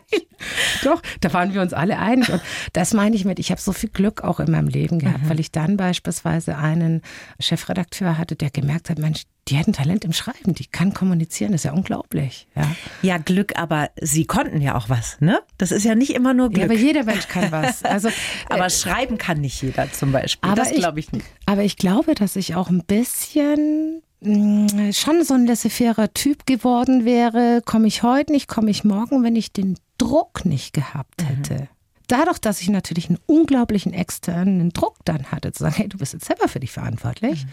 Doch, 0.83 1.01
da 1.21 1.33
waren 1.33 1.53
wir 1.53 1.61
uns 1.61 1.73
alle 1.73 1.97
einig. 1.97 2.29
Und 2.29 2.41
das 2.73 2.93
meine 2.93 3.15
ich 3.15 3.25
mit, 3.25 3.39
ich 3.39 3.51
habe 3.51 3.61
so 3.61 3.71
viel 3.71 3.89
Glück 3.89 4.23
auch 4.23 4.39
in 4.39 4.51
meinem 4.51 4.67
Leben 4.67 4.99
gehabt, 4.99 5.23
mhm. 5.23 5.29
weil 5.29 5.39
ich 5.39 5.51
dann 5.51 5.77
beispielsweise 5.77 6.57
einen 6.57 7.01
Chefredakteur 7.39 8.17
hatte, 8.17 8.35
der 8.35 8.49
gemerkt 8.49 8.89
hat, 8.89 8.99
Mensch, 8.99 9.23
die 9.47 9.59
hat 9.59 9.67
ein 9.67 9.73
Talent 9.73 10.03
im 10.03 10.13
Schreiben, 10.13 10.55
die 10.55 10.65
kann 10.65 10.93
kommunizieren, 10.93 11.51
das 11.51 11.61
ist 11.61 11.65
ja 11.65 11.73
unglaublich. 11.73 12.47
Ja, 12.55 12.75
ja 13.03 13.17
Glück, 13.19 13.57
aber 13.57 13.91
sie 14.01 14.25
konnten 14.25 14.59
ja 14.59 14.75
auch 14.75 14.89
was, 14.89 15.21
ne? 15.21 15.39
Das 15.59 15.71
ist 15.71 15.83
ja 15.83 15.93
nicht 15.93 16.15
immer 16.15 16.33
nur 16.33 16.49
Glück. 16.49 16.59
Ja, 16.59 16.65
aber 16.65 16.73
jeder 16.73 17.03
Mensch 17.03 17.27
kann 17.27 17.51
was. 17.51 17.83
Also, 17.95 18.09
aber 18.49 18.65
äh, 18.65 18.69
schreiben 18.69 19.17
kann 19.17 19.41
nicht 19.41 19.61
jeder 19.61 19.91
zum 19.91 20.11
Beispiel. 20.11 20.49
Aber 20.49 20.59
das 20.59 20.71
glaube 20.71 20.99
ich 20.99 21.11
nicht. 21.11 21.25
Aber 21.45 21.63
ich 21.63 21.77
glaube, 21.77 22.15
dass 22.15 22.35
ich 22.35 22.55
auch 22.55 22.69
ein 22.69 22.83
bisschen 22.83 24.01
mh, 24.21 24.67
mm, 24.73 24.93
schon 24.93 25.23
so 25.23 25.35
ein 25.35 25.45
laissez-faire 25.45 26.13
Typ 26.13 26.45
geworden 26.45 27.05
wäre. 27.05 27.61
Komme 27.63 27.87
ich 27.87 28.03
heute 28.03 28.33
nicht, 28.33 28.47
komme 28.47 28.71
ich 28.71 28.83
morgen, 28.83 29.23
wenn 29.23 29.35
ich 29.35 29.53
den 29.53 29.77
Druck 29.97 30.45
nicht 30.45 30.73
gehabt 30.73 31.21
mhm. 31.21 31.25
hätte. 31.25 31.53
Mhm 31.53 31.67
dadurch, 32.07 32.37
dass 32.37 32.61
ich 32.61 32.69
natürlich 32.69 33.09
einen 33.09 33.17
unglaublichen 33.25 33.91
externen 33.91 34.69
Druck 34.69 34.97
dann 35.05 35.31
hatte, 35.31 35.51
zu 35.53 35.63
sagen, 35.63 35.73
hey, 35.75 35.89
du 35.89 35.97
bist 35.97 36.13
jetzt 36.13 36.25
selber 36.25 36.47
für 36.47 36.59
dich 36.59 36.71
verantwortlich, 36.71 37.45
mhm 37.45 37.49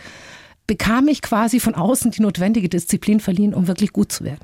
bekam 0.72 1.06
ich 1.08 1.20
quasi 1.20 1.60
von 1.60 1.74
außen 1.74 2.12
die 2.12 2.22
notwendige 2.22 2.70
Disziplin 2.70 3.20
verliehen, 3.20 3.52
um 3.52 3.66
wirklich 3.66 3.92
gut 3.92 4.10
zu 4.10 4.24
werden. 4.24 4.40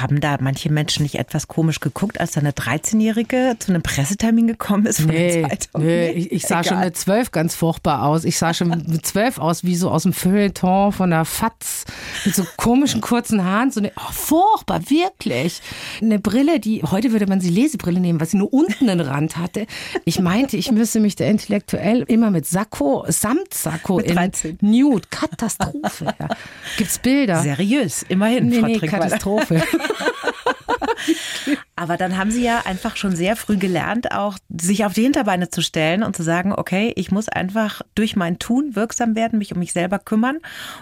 Haben 0.00 0.20
da 0.20 0.38
manche 0.40 0.72
Menschen 0.72 1.02
nicht 1.02 1.16
etwas 1.16 1.48
komisch 1.48 1.80
geguckt, 1.80 2.18
als 2.18 2.32
da 2.32 2.40
eine 2.40 2.52
13-Jährige 2.52 3.56
zu 3.58 3.72
einem 3.72 3.82
Pressetermin 3.82 4.46
gekommen 4.46 4.86
ist 4.86 5.00
von 5.02 5.10
nee? 5.10 5.46
Nee, 5.76 6.10
ich, 6.10 6.32
ich 6.32 6.42
sah 6.42 6.60
Egal. 6.60 6.64
schon 6.64 6.80
mit 6.80 6.96
zwölf 6.96 7.30
ganz 7.30 7.54
furchtbar 7.54 8.02
aus. 8.04 8.24
Ich 8.24 8.38
sah 8.38 8.54
schon 8.54 8.68
mit 8.86 9.06
zwölf 9.06 9.38
aus 9.38 9.64
wie 9.64 9.76
so 9.76 9.90
aus 9.90 10.04
dem 10.04 10.14
Feuilleton 10.14 10.92
von 10.92 11.10
der 11.10 11.26
Fatz 11.26 11.84
mit 12.24 12.34
so 12.34 12.44
komischen 12.56 13.02
kurzen 13.02 13.44
Haaren. 13.44 13.70
So 13.70 13.80
eine, 13.80 13.92
oh, 13.96 14.12
furchtbar, 14.12 14.88
wirklich. 14.88 15.60
Eine 16.00 16.18
Brille, 16.18 16.58
die, 16.58 16.82
heute 16.82 17.12
würde 17.12 17.26
man 17.26 17.40
sie 17.40 17.50
Lesebrille 17.50 18.00
nehmen, 18.00 18.18
weil 18.18 18.28
sie 18.28 18.38
nur 18.38 18.52
unten 18.52 18.88
einen 18.88 19.00
Rand 19.00 19.36
hatte. 19.36 19.66
Ich 20.04 20.20
meinte, 20.20 20.56
ich 20.56 20.70
müsse 20.72 21.00
mich 21.00 21.16
da 21.16 21.26
intellektuell 21.26 22.02
immer 22.08 22.30
mit 22.30 22.46
Sakko, 22.46 23.04
Samtsakko 23.08 23.98
in 23.98 24.18
Nude. 24.60 25.06
Katastrophe. 25.10 26.14
Ja. 26.18 26.28
Gibt's 26.78 26.98
Bilder? 26.98 27.42
Seriös, 27.42 28.04
immerhin. 28.08 28.48
Nee, 28.48 28.62
nee, 28.62 28.78
Katastrophe. 28.78 29.62
Aber 31.76 31.96
dann 31.96 32.16
haben 32.16 32.30
Sie 32.30 32.44
ja 32.44 32.62
einfach 32.64 32.96
schon 32.96 33.16
sehr 33.16 33.36
früh 33.36 33.56
gelernt, 33.56 34.12
auch 34.12 34.38
sich 34.48 34.84
auf 34.84 34.92
die 34.92 35.02
Hinterbeine 35.02 35.50
zu 35.50 35.62
stellen 35.62 36.02
und 36.02 36.16
zu 36.16 36.22
sagen, 36.22 36.52
okay, 36.52 36.92
ich 36.96 37.10
muss 37.10 37.28
einfach 37.28 37.82
durch 37.94 38.16
mein 38.16 38.38
Tun 38.38 38.76
wirksam 38.76 39.16
werden, 39.16 39.38
mich 39.38 39.52
um 39.52 39.58
mich 39.58 39.72
selber 39.72 39.98
kümmern 39.98 40.38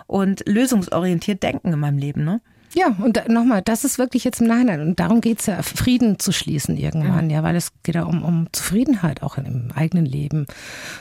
und 0.07 0.47
lösungsorientiert 0.47 1.43
denken 1.43 1.73
in 1.73 1.79
meinem 1.79 1.99
Leben, 1.99 2.25
ne? 2.25 2.41
Ja, 2.73 2.95
und 3.03 3.29
nochmal, 3.29 3.63
das 3.63 3.85
ist 3.85 3.99
wirklich 3.99 4.23
jetzt 4.23 4.41
im 4.41 4.47
Nachhinein. 4.47 4.81
Und 4.81 5.01
darum 5.01 5.21
geht 5.21 5.41
es 5.41 5.47
ja, 5.47 5.61
Frieden 5.63 6.21
zu 6.21 6.31
schließen 6.31 6.77
irgendwann, 6.77 7.25
mhm. 7.25 7.31
ja, 7.31 7.43
weil 7.43 7.57
es 7.57 7.73
geht 7.83 7.97
ja 7.97 8.05
um, 8.05 8.23
um 8.23 8.47
Zufriedenheit 8.53 9.23
auch 9.23 9.39
im 9.39 9.73
eigenen 9.75 10.07
Leben. 10.07 10.47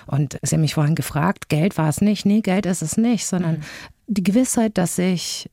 Und 0.08 0.39
Sie 0.41 0.56
haben 0.56 0.62
mich 0.62 0.74
vorhin 0.74 0.95
gefragt, 0.95 1.47
Geld 1.47 1.78
war 1.78 1.89
es 1.89 2.02
nicht. 2.02 2.26
Nee, 2.26 2.41
Geld 2.41 2.66
ist 2.66 2.82
es 2.82 2.97
nicht, 2.97 3.28
sondern 3.28 3.58
mhm. 3.58 3.64
die 4.08 4.24
Gewissheit, 4.24 4.80
dass 4.80 4.97
ich 4.97 5.50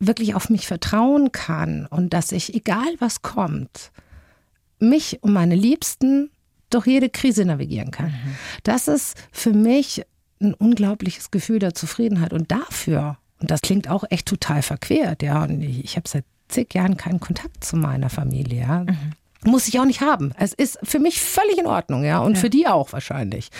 wirklich 0.00 0.34
auf 0.34 0.50
mich 0.50 0.66
vertrauen 0.66 1.32
kann 1.32 1.86
und 1.86 2.12
dass 2.12 2.32
ich, 2.32 2.54
egal 2.54 2.94
was 2.98 3.22
kommt, 3.22 3.90
mich 4.78 5.22
und 5.22 5.32
meine 5.32 5.56
Liebsten 5.56 6.30
durch 6.70 6.86
jede 6.86 7.08
Krise 7.08 7.44
navigieren 7.44 7.90
kann. 7.90 8.10
Mhm. 8.10 8.34
Das 8.62 8.88
ist 8.88 9.16
für 9.32 9.52
mich 9.52 10.04
ein 10.40 10.54
unglaubliches 10.54 11.30
Gefühl 11.30 11.58
der 11.58 11.74
Zufriedenheit. 11.74 12.32
Und 12.32 12.52
dafür 12.52 13.18
und 13.40 13.50
das 13.50 13.60
klingt 13.60 13.88
auch 13.88 14.04
echt 14.10 14.26
total 14.26 14.62
verquert, 14.62 15.22
ja. 15.22 15.44
Und 15.44 15.62
ich, 15.62 15.84
ich 15.84 15.96
habe 15.96 16.08
seit 16.08 16.24
zig 16.48 16.74
Jahren 16.74 16.96
keinen 16.96 17.20
Kontakt 17.20 17.64
zu 17.64 17.76
meiner 17.76 18.10
Familie, 18.10 18.60
ja. 18.60 18.80
Mhm. 18.80 19.12
Muss 19.44 19.68
ich 19.68 19.78
auch 19.78 19.84
nicht 19.84 20.00
haben. 20.00 20.32
Es 20.36 20.52
ist 20.52 20.78
für 20.82 20.98
mich 20.98 21.20
völlig 21.20 21.58
in 21.58 21.66
Ordnung, 21.66 22.04
ja. 22.04 22.18
Und 22.18 22.34
ja. 22.34 22.40
für 22.40 22.50
die 22.50 22.66
auch 22.66 22.92
wahrscheinlich. 22.92 23.50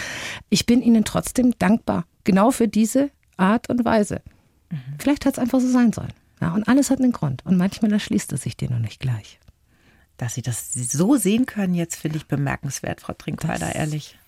Ich 0.50 0.66
bin 0.66 0.82
ihnen 0.82 1.04
trotzdem 1.04 1.54
dankbar. 1.58 2.04
Genau 2.24 2.50
für 2.50 2.66
diese 2.66 3.10
Art 3.36 3.70
und 3.70 3.84
Weise. 3.84 4.22
Mhm. 4.70 4.78
Vielleicht 4.98 5.24
hat 5.24 5.34
es 5.34 5.38
einfach 5.38 5.60
so 5.60 5.68
sein 5.68 5.92
sollen. 5.92 6.12
Ja, 6.40 6.52
und 6.54 6.68
alles 6.68 6.90
hat 6.90 7.00
einen 7.00 7.12
Grund. 7.12 7.44
Und 7.44 7.56
manchmal 7.56 7.92
erschließt 7.92 8.32
es 8.32 8.42
sich 8.42 8.56
dir 8.56 8.70
noch 8.70 8.78
nicht 8.78 9.00
gleich. 9.00 9.38
Dass 10.16 10.34
Sie 10.34 10.42
das 10.42 10.72
so 10.72 11.16
sehen 11.16 11.46
können, 11.46 11.74
jetzt 11.74 11.96
finde 11.96 12.18
ich 12.18 12.26
bemerkenswert, 12.26 13.00
Frau 13.00 13.12
Trinkweider, 13.12 13.74
ehrlich. 13.74 14.18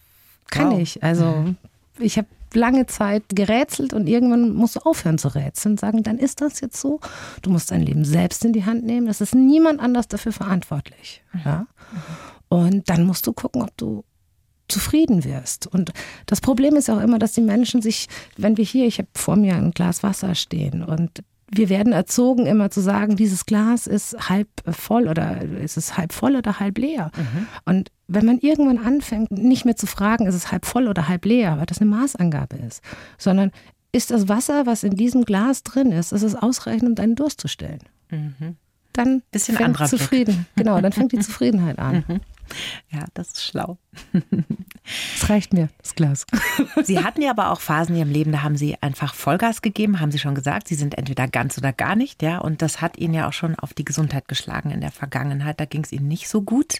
Kann 0.50 0.72
wow. 0.72 0.80
ich. 0.80 1.02
Also, 1.02 1.24
mhm. 1.24 1.56
ich 1.98 2.16
habe 2.16 2.28
lange 2.54 2.86
Zeit 2.86 3.24
gerätselt 3.28 3.92
und 3.92 4.08
irgendwann 4.08 4.52
musst 4.52 4.76
du 4.76 4.80
aufhören 4.80 5.18
zu 5.18 5.28
rätseln 5.28 5.74
und 5.74 5.80
sagen, 5.80 6.02
dann 6.02 6.18
ist 6.18 6.40
das 6.40 6.60
jetzt 6.60 6.80
so. 6.80 7.00
Du 7.42 7.50
musst 7.50 7.70
dein 7.70 7.82
Leben 7.82 8.04
selbst 8.04 8.44
in 8.44 8.52
die 8.52 8.64
Hand 8.64 8.84
nehmen. 8.84 9.06
Das 9.06 9.20
ist 9.20 9.34
niemand 9.34 9.80
anders 9.80 10.08
dafür 10.08 10.32
verantwortlich. 10.32 11.22
Mhm. 11.32 11.40
Ja? 11.44 11.66
Und 12.48 12.88
dann 12.90 13.04
musst 13.04 13.26
du 13.26 13.32
gucken, 13.32 13.62
ob 13.62 13.76
du 13.76 14.04
zufrieden 14.68 15.24
wirst. 15.24 15.66
Und 15.66 15.92
das 16.26 16.40
Problem 16.40 16.76
ist 16.76 16.90
auch 16.90 17.00
immer, 17.00 17.18
dass 17.18 17.32
die 17.32 17.40
Menschen 17.40 17.82
sich, 17.82 18.08
wenn 18.36 18.56
wir 18.56 18.64
hier, 18.64 18.86
ich 18.86 18.98
habe 18.98 19.08
vor 19.14 19.36
mir 19.36 19.54
ein 19.56 19.72
Glas 19.72 20.02
Wasser 20.02 20.34
stehen 20.34 20.82
und 20.82 21.22
wir 21.52 21.68
werden 21.68 21.92
erzogen, 21.92 22.46
immer 22.46 22.70
zu 22.70 22.80
sagen, 22.80 23.16
dieses 23.16 23.44
Glas 23.44 23.86
ist 23.86 24.28
halb 24.28 24.48
voll 24.70 25.08
oder 25.08 25.42
ist 25.42 25.76
es 25.76 25.96
halb 25.96 26.12
voll 26.12 26.36
oder 26.36 26.60
halb 26.60 26.78
leer. 26.78 27.10
Mhm. 27.16 27.46
Und 27.64 27.92
wenn 28.06 28.24
man 28.24 28.38
irgendwann 28.38 28.78
anfängt, 28.78 29.32
nicht 29.32 29.64
mehr 29.64 29.76
zu 29.76 29.86
fragen, 29.86 30.26
ist 30.26 30.34
es 30.34 30.52
halb 30.52 30.64
voll 30.64 30.86
oder 30.86 31.08
halb 31.08 31.24
leer, 31.24 31.58
weil 31.58 31.66
das 31.66 31.80
eine 31.80 31.90
Maßangabe 31.90 32.56
ist, 32.56 32.82
sondern 33.18 33.50
ist 33.92 34.12
das 34.12 34.28
Wasser, 34.28 34.66
was 34.66 34.84
in 34.84 34.94
diesem 34.94 35.24
Glas 35.24 35.64
drin 35.64 35.90
ist, 35.90 36.12
ist 36.12 36.22
es 36.22 36.36
ausreichend, 36.36 36.88
um 36.88 36.94
deinen 36.94 37.16
Durst 37.16 37.40
zu 37.40 37.48
stellen. 37.48 37.80
Mhm. 38.10 38.56
Dann 38.92 39.22
Bisschen 39.30 39.56
fängt 39.56 39.76
Zufrieden, 39.88 40.46
genau, 40.56 40.80
dann 40.80 40.92
fängt 40.92 41.12
die 41.12 41.18
Zufriedenheit 41.20 41.78
an. 41.78 42.04
Mhm. 42.06 42.20
Ja, 42.90 43.04
das 43.14 43.28
ist 43.28 43.44
schlau. 43.44 43.78
Es 45.14 45.28
reicht 45.28 45.52
mir, 45.52 45.68
das 45.78 45.94
Glas. 45.94 46.26
Sie 46.82 47.04
hatten 47.04 47.22
ja 47.22 47.30
aber 47.30 47.50
auch 47.50 47.60
Phasen 47.60 47.94
in 47.94 48.00
Ihrem 48.00 48.12
Leben, 48.12 48.32
da 48.32 48.42
haben 48.42 48.56
Sie 48.56 48.76
einfach 48.80 49.14
Vollgas 49.14 49.62
gegeben, 49.62 50.00
haben 50.00 50.10
Sie 50.10 50.18
schon 50.18 50.34
gesagt. 50.34 50.68
Sie 50.68 50.74
sind 50.74 50.96
entweder 50.98 51.28
ganz 51.28 51.58
oder 51.58 51.72
gar 51.72 51.96
nicht, 51.96 52.22
ja. 52.22 52.38
Und 52.38 52.62
das 52.62 52.80
hat 52.80 52.98
Ihnen 52.98 53.14
ja 53.14 53.28
auch 53.28 53.32
schon 53.32 53.54
auf 53.56 53.74
die 53.74 53.84
Gesundheit 53.84 54.26
geschlagen 54.28 54.70
in 54.70 54.80
der 54.80 54.90
Vergangenheit. 54.90 55.60
Da 55.60 55.64
ging 55.64 55.84
es 55.84 55.92
Ihnen 55.92 56.08
nicht 56.08 56.28
so 56.28 56.42
gut. 56.42 56.78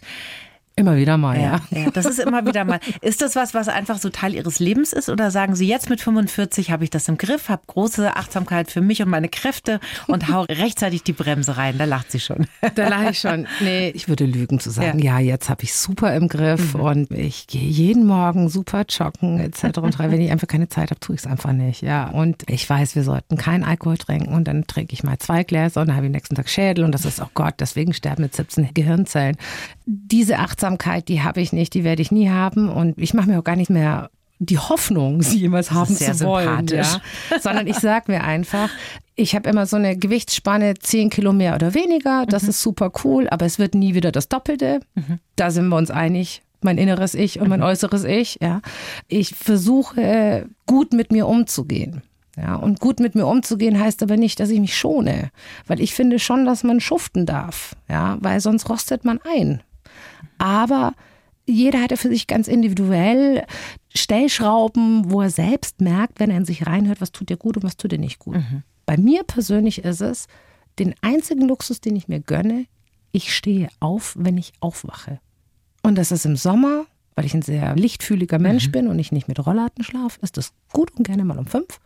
Immer 0.77 0.95
wieder 0.95 1.17
mal, 1.17 1.37
ja. 1.37 1.59
ja. 1.69 1.79
ja. 1.83 1.91
Das 1.91 2.05
ist 2.05 2.19
immer 2.19 2.45
wieder 2.45 2.63
mal. 2.63 2.79
Ist 3.01 3.21
das 3.21 3.35
was, 3.35 3.53
was 3.53 3.67
einfach 3.67 3.99
so 3.99 4.09
Teil 4.09 4.33
Ihres 4.33 4.59
Lebens 4.59 4.93
ist? 4.93 5.09
Oder 5.09 5.29
sagen 5.29 5.55
Sie, 5.55 5.67
jetzt 5.67 5.89
mit 5.89 5.99
45 5.99 6.71
habe 6.71 6.85
ich 6.85 6.89
das 6.89 7.07
im 7.09 7.17
Griff, 7.17 7.49
habe 7.49 7.61
große 7.67 8.15
Achtsamkeit 8.15 8.71
für 8.71 8.79
mich 8.81 9.01
und 9.01 9.09
meine 9.09 9.27
Kräfte 9.27 9.79
und 10.07 10.29
hau 10.29 10.43
rechtzeitig 10.43 11.03
die 11.03 11.11
Bremse 11.13 11.57
rein? 11.57 11.77
Da 11.77 11.85
lacht 11.85 12.11
sie 12.11 12.19
schon. 12.19 12.47
Da 12.75 12.87
lache 12.87 13.11
ich 13.11 13.19
schon. 13.19 13.47
Nee, 13.59 13.89
ich 13.89 14.07
würde 14.07 14.25
lügen 14.25 14.59
zu 14.59 14.69
sagen, 14.69 14.99
ja, 14.99 15.19
ja 15.19 15.31
jetzt 15.31 15.49
habe 15.49 15.63
ich 15.63 15.73
super 15.73 16.15
im 16.15 16.29
Griff 16.29 16.73
mhm. 16.73 16.79
und 16.79 17.11
ich 17.11 17.47
gehe 17.47 17.61
jeden 17.61 18.05
Morgen 18.05 18.49
super 18.49 18.85
joggen 18.87 19.39
etc. 19.39 19.79
Und 19.79 19.99
wenn 19.99 20.21
ich 20.21 20.31
einfach 20.31 20.47
keine 20.47 20.69
Zeit 20.69 20.89
habe, 20.89 20.99
tue 20.99 21.15
ich 21.15 21.21
es 21.21 21.27
einfach 21.27 21.51
nicht. 21.51 21.81
Ja, 21.81 22.09
und 22.09 22.43
ich 22.49 22.69
weiß, 22.69 22.95
wir 22.95 23.03
sollten 23.03 23.37
keinen 23.37 23.63
Alkohol 23.63 23.97
trinken 23.97 24.33
und 24.33 24.47
dann 24.47 24.67
trinke 24.67 24.93
ich 24.93 25.03
mal 25.03 25.17
zwei 25.19 25.43
Gläser 25.43 25.81
und 25.81 25.87
dann 25.87 25.97
habe 25.97 26.05
ich 26.05 26.11
nächsten 26.11 26.35
Tag 26.35 26.49
Schädel 26.49 26.85
und 26.85 26.93
das 26.93 27.05
ist, 27.05 27.21
oh 27.21 27.29
Gott, 27.33 27.55
deswegen 27.59 27.93
sterben 27.93 28.23
mit 28.23 28.35
17 28.35 28.73
Gehirnzellen. 28.73 29.37
Diese 29.93 30.39
Achtsamkeit 30.39 31.09
die 31.09 31.21
habe 31.21 31.41
ich 31.41 31.51
nicht, 31.51 31.73
die 31.73 31.83
werde 31.83 32.01
ich 32.01 32.11
nie 32.11 32.29
haben 32.29 32.69
und 32.69 32.97
ich 32.97 33.13
mache 33.13 33.29
mir 33.29 33.39
auch 33.39 33.43
gar 33.43 33.57
nicht 33.57 33.69
mehr 33.69 34.09
die 34.39 34.57
Hoffnung, 34.57 35.21
sie 35.21 35.37
jemals 35.37 35.71
haben 35.71 35.95
zu 35.95 36.19
wollen, 36.21 36.65
ja? 36.67 37.01
sondern 37.41 37.67
ich 37.67 37.75
sage 37.75 38.11
mir 38.11 38.23
einfach, 38.23 38.69
ich 39.15 39.35
habe 39.35 39.49
immer 39.49 39.65
so 39.65 39.75
eine 39.75 39.97
Gewichtsspanne 39.97 40.75
10 40.75 41.09
Kilo 41.09 41.33
mehr 41.33 41.53
oder 41.55 41.73
weniger, 41.73 42.25
das 42.25 42.43
mhm. 42.43 42.49
ist 42.49 42.61
super 42.61 42.91
cool, 43.03 43.27
aber 43.29 43.45
es 43.45 43.59
wird 43.59 43.75
nie 43.75 43.93
wieder 43.93 44.11
das 44.11 44.29
Doppelte. 44.29 44.79
Mhm. 44.95 45.19
Da 45.35 45.51
sind 45.51 45.67
wir 45.67 45.75
uns 45.75 45.91
einig, 45.91 46.41
mein 46.61 46.77
inneres 46.77 47.13
Ich 47.13 47.39
und 47.39 47.49
mein 47.49 47.59
mhm. 47.59 47.65
äußeres 47.65 48.03
Ich. 48.05 48.39
Ja, 48.41 48.61
ich 49.07 49.35
versuche 49.35 50.47
gut 50.65 50.93
mit 50.93 51.11
mir 51.11 51.27
umzugehen. 51.27 52.01
Ja, 52.37 52.55
und 52.55 52.79
gut 52.79 52.99
mit 53.01 53.13
mir 53.13 53.27
umzugehen 53.27 53.79
heißt 53.79 54.01
aber 54.01 54.15
nicht, 54.15 54.39
dass 54.39 54.49
ich 54.49 54.59
mich 54.59 54.77
schone, 54.77 55.31
weil 55.67 55.81
ich 55.81 55.93
finde 55.93 56.17
schon, 56.17 56.45
dass 56.45 56.63
man 56.63 56.79
schuften 56.79 57.25
darf, 57.25 57.75
ja, 57.89 58.17
weil 58.21 58.39
sonst 58.39 58.69
rostet 58.69 59.03
man 59.03 59.19
ein. 59.35 59.61
Aber 60.37 60.93
jeder 61.45 61.81
hat 61.81 61.91
ja 61.91 61.97
für 61.97 62.09
sich 62.09 62.27
ganz 62.27 62.47
individuell 62.47 63.45
Stellschrauben, 63.93 65.11
wo 65.11 65.21
er 65.21 65.29
selbst 65.29 65.81
merkt, 65.81 66.19
wenn 66.19 66.31
er 66.31 66.37
in 66.37 66.45
sich 66.45 66.65
reinhört, 66.65 67.01
was 67.01 67.11
tut 67.11 67.29
dir 67.29 67.37
gut 67.37 67.57
und 67.57 67.63
was 67.63 67.77
tut 67.77 67.91
dir 67.91 67.99
nicht 67.99 68.19
gut. 68.19 68.35
Mhm. 68.35 68.63
Bei 68.85 68.97
mir 68.97 69.23
persönlich 69.23 69.83
ist 69.83 70.01
es 70.01 70.27
den 70.79 70.95
einzigen 71.01 71.47
Luxus, 71.47 71.81
den 71.81 71.95
ich 71.95 72.07
mir 72.07 72.19
gönne, 72.19 72.65
ich 73.11 73.35
stehe 73.35 73.69
auf, 73.79 74.15
wenn 74.17 74.37
ich 74.37 74.53
aufwache. 74.61 75.19
Und 75.83 75.97
das 75.97 76.11
ist 76.11 76.25
im 76.25 76.37
Sommer, 76.37 76.85
weil 77.15 77.25
ich 77.25 77.33
ein 77.33 77.41
sehr 77.41 77.75
lichtfühliger 77.75 78.39
Mensch 78.39 78.67
mhm. 78.67 78.71
bin 78.71 78.87
und 78.87 78.99
ich 78.99 79.11
nicht 79.11 79.27
mit 79.27 79.45
Rollladen 79.45 79.83
schlafe, 79.83 80.19
ist 80.21 80.37
das 80.37 80.53
gut 80.71 80.91
und 80.97 81.05
gerne 81.05 81.25
mal 81.25 81.37
um 81.37 81.47
fünf. 81.47 81.79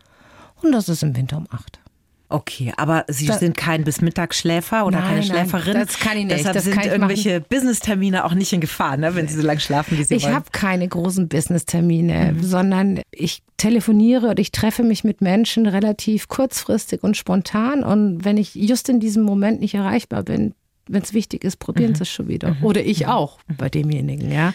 Und 0.62 0.72
das 0.72 0.88
ist 0.88 1.02
im 1.02 1.16
Winter 1.16 1.36
um 1.36 1.46
acht. 1.50 1.80
Okay, 2.28 2.72
aber 2.76 3.04
Sie 3.08 3.26
das, 3.26 3.38
sind 3.38 3.56
kein 3.56 3.84
bis 3.84 4.00
Mittagsschläfer 4.00 4.84
oder 4.84 4.98
nein, 4.98 5.08
keine 5.08 5.22
Schläferin. 5.22 5.74
Nein, 5.74 5.86
das 5.86 5.98
kann 5.98 6.16
ich 6.18 6.24
nicht. 6.24 6.38
Deshalb 6.38 6.54
das 6.54 6.64
sind 6.64 6.84
irgendwelche 6.84 7.40
Business-Termine 7.40 8.24
auch 8.24 8.34
nicht 8.34 8.52
in 8.52 8.60
Gefahr, 8.60 8.96
ne, 8.96 9.14
wenn 9.14 9.28
Sie 9.28 9.36
so 9.36 9.42
lange 9.42 9.60
schlafen, 9.60 9.96
wie 9.96 10.02
Sie 10.02 10.16
ich 10.16 10.24
wollen. 10.24 10.32
Ich 10.32 10.36
habe 10.36 10.46
keine 10.50 10.88
großen 10.88 11.28
Business-Termine, 11.28 12.32
mhm. 12.32 12.42
sondern 12.42 13.00
ich 13.12 13.42
telefoniere 13.58 14.30
und 14.30 14.40
ich 14.40 14.50
treffe 14.50 14.82
mich 14.82 15.04
mit 15.04 15.20
Menschen 15.20 15.66
relativ 15.66 16.26
kurzfristig 16.28 17.04
und 17.04 17.16
spontan. 17.16 17.84
Und 17.84 18.24
wenn 18.24 18.36
ich 18.36 18.54
just 18.54 18.88
in 18.88 18.98
diesem 18.98 19.22
Moment 19.22 19.60
nicht 19.60 19.74
erreichbar 19.74 20.24
bin, 20.24 20.54
wenn 20.88 21.02
es 21.02 21.14
wichtig 21.14 21.44
ist, 21.44 21.56
probieren 21.58 21.92
mhm. 21.92 21.96
Sie 21.96 22.02
es 22.02 22.10
schon 22.10 22.28
wieder. 22.28 22.54
Mhm. 22.54 22.64
Oder 22.64 22.84
ich 22.84 23.00
mhm. 23.00 23.10
auch 23.10 23.38
bei 23.56 23.68
demjenigen, 23.68 24.32
ja. 24.32 24.52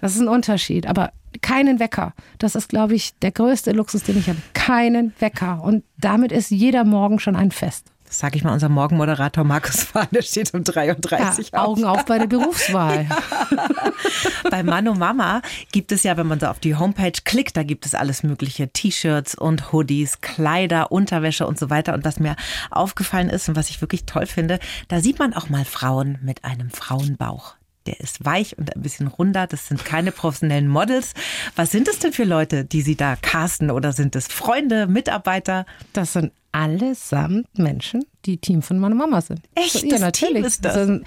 Das 0.00 0.14
ist 0.14 0.20
ein 0.20 0.28
Unterschied. 0.28 0.86
Aber 0.86 1.12
keinen 1.42 1.78
Wecker. 1.78 2.14
Das 2.38 2.54
ist, 2.54 2.68
glaube 2.68 2.94
ich, 2.94 3.14
der 3.20 3.32
größte 3.32 3.72
Luxus, 3.72 4.02
den 4.02 4.18
ich 4.18 4.28
habe. 4.28 4.38
Keinen 4.54 5.14
Wecker. 5.18 5.62
Und 5.62 5.84
damit 5.98 6.32
ist 6.32 6.50
jeder 6.50 6.84
Morgen 6.84 7.18
schon 7.18 7.36
ein 7.36 7.50
Fest. 7.50 7.92
Das 8.06 8.20
sage 8.20 8.36
ich 8.36 8.44
mal 8.44 8.52
unser 8.52 8.68
Morgenmoderator 8.68 9.42
Markus 9.42 9.82
Fahn, 9.82 10.06
der 10.12 10.22
steht 10.22 10.54
um 10.54 10.62
33 10.62 11.50
ja, 11.52 11.58
auf. 11.58 11.68
Augen 11.68 11.84
auf 11.84 12.04
bei 12.04 12.18
der 12.18 12.26
Berufswahl. 12.26 13.06
Ja. 13.48 14.50
bei 14.50 14.62
Mano 14.62 14.94
Mama 14.94 15.42
gibt 15.72 15.92
es 15.92 16.02
ja, 16.02 16.16
wenn 16.16 16.26
man 16.26 16.40
so 16.40 16.46
auf 16.46 16.58
die 16.58 16.74
Homepage 16.74 17.12
klickt, 17.24 17.56
da 17.56 17.62
gibt 17.62 17.86
es 17.86 17.94
alles 17.94 18.22
mögliche 18.22 18.68
T-Shirts 18.68 19.34
und 19.34 19.72
Hoodies, 19.72 20.20
Kleider, 20.20 20.92
Unterwäsche 20.92 21.46
und 21.46 21.58
so 21.58 21.70
weiter. 21.70 21.94
Und 21.94 22.04
was 22.04 22.18
mir 22.18 22.36
aufgefallen 22.70 23.28
ist 23.28 23.48
und 23.48 23.56
was 23.56 23.70
ich 23.70 23.80
wirklich 23.80 24.04
toll 24.04 24.26
finde, 24.26 24.58
da 24.88 25.00
sieht 25.00 25.18
man 25.18 25.34
auch 25.34 25.48
mal 25.48 25.64
Frauen 25.64 26.18
mit 26.22 26.44
einem 26.44 26.70
Frauenbauch 26.70 27.55
der 27.86 28.00
ist 28.00 28.24
weich 28.24 28.58
und 28.58 28.74
ein 28.74 28.82
bisschen 28.82 29.06
runder. 29.06 29.46
Das 29.46 29.68
sind 29.68 29.84
keine 29.84 30.12
professionellen 30.12 30.68
Models. 30.68 31.14
Was 31.54 31.70
sind 31.70 31.88
es 31.88 31.98
denn 31.98 32.12
für 32.12 32.24
Leute, 32.24 32.64
die 32.64 32.82
Sie 32.82 32.96
da 32.96 33.16
casten? 33.16 33.70
Oder 33.70 33.92
sind 33.92 34.16
es 34.16 34.26
Freunde, 34.26 34.86
Mitarbeiter? 34.86 35.66
Das 35.92 36.12
sind 36.12 36.32
allesamt 36.56 37.46
Menschen, 37.58 38.06
die 38.24 38.38
Team 38.38 38.62
von 38.62 38.78
meiner 38.78 38.94
Mama 38.94 39.20
sind. 39.20 39.40
Echt? 39.54 39.72
So, 39.72 39.86
ja, 39.86 39.98
natürlich. 39.98 40.36
Team 40.36 40.44
ist 40.44 40.64
das? 40.64 40.74
Also, 40.74 41.00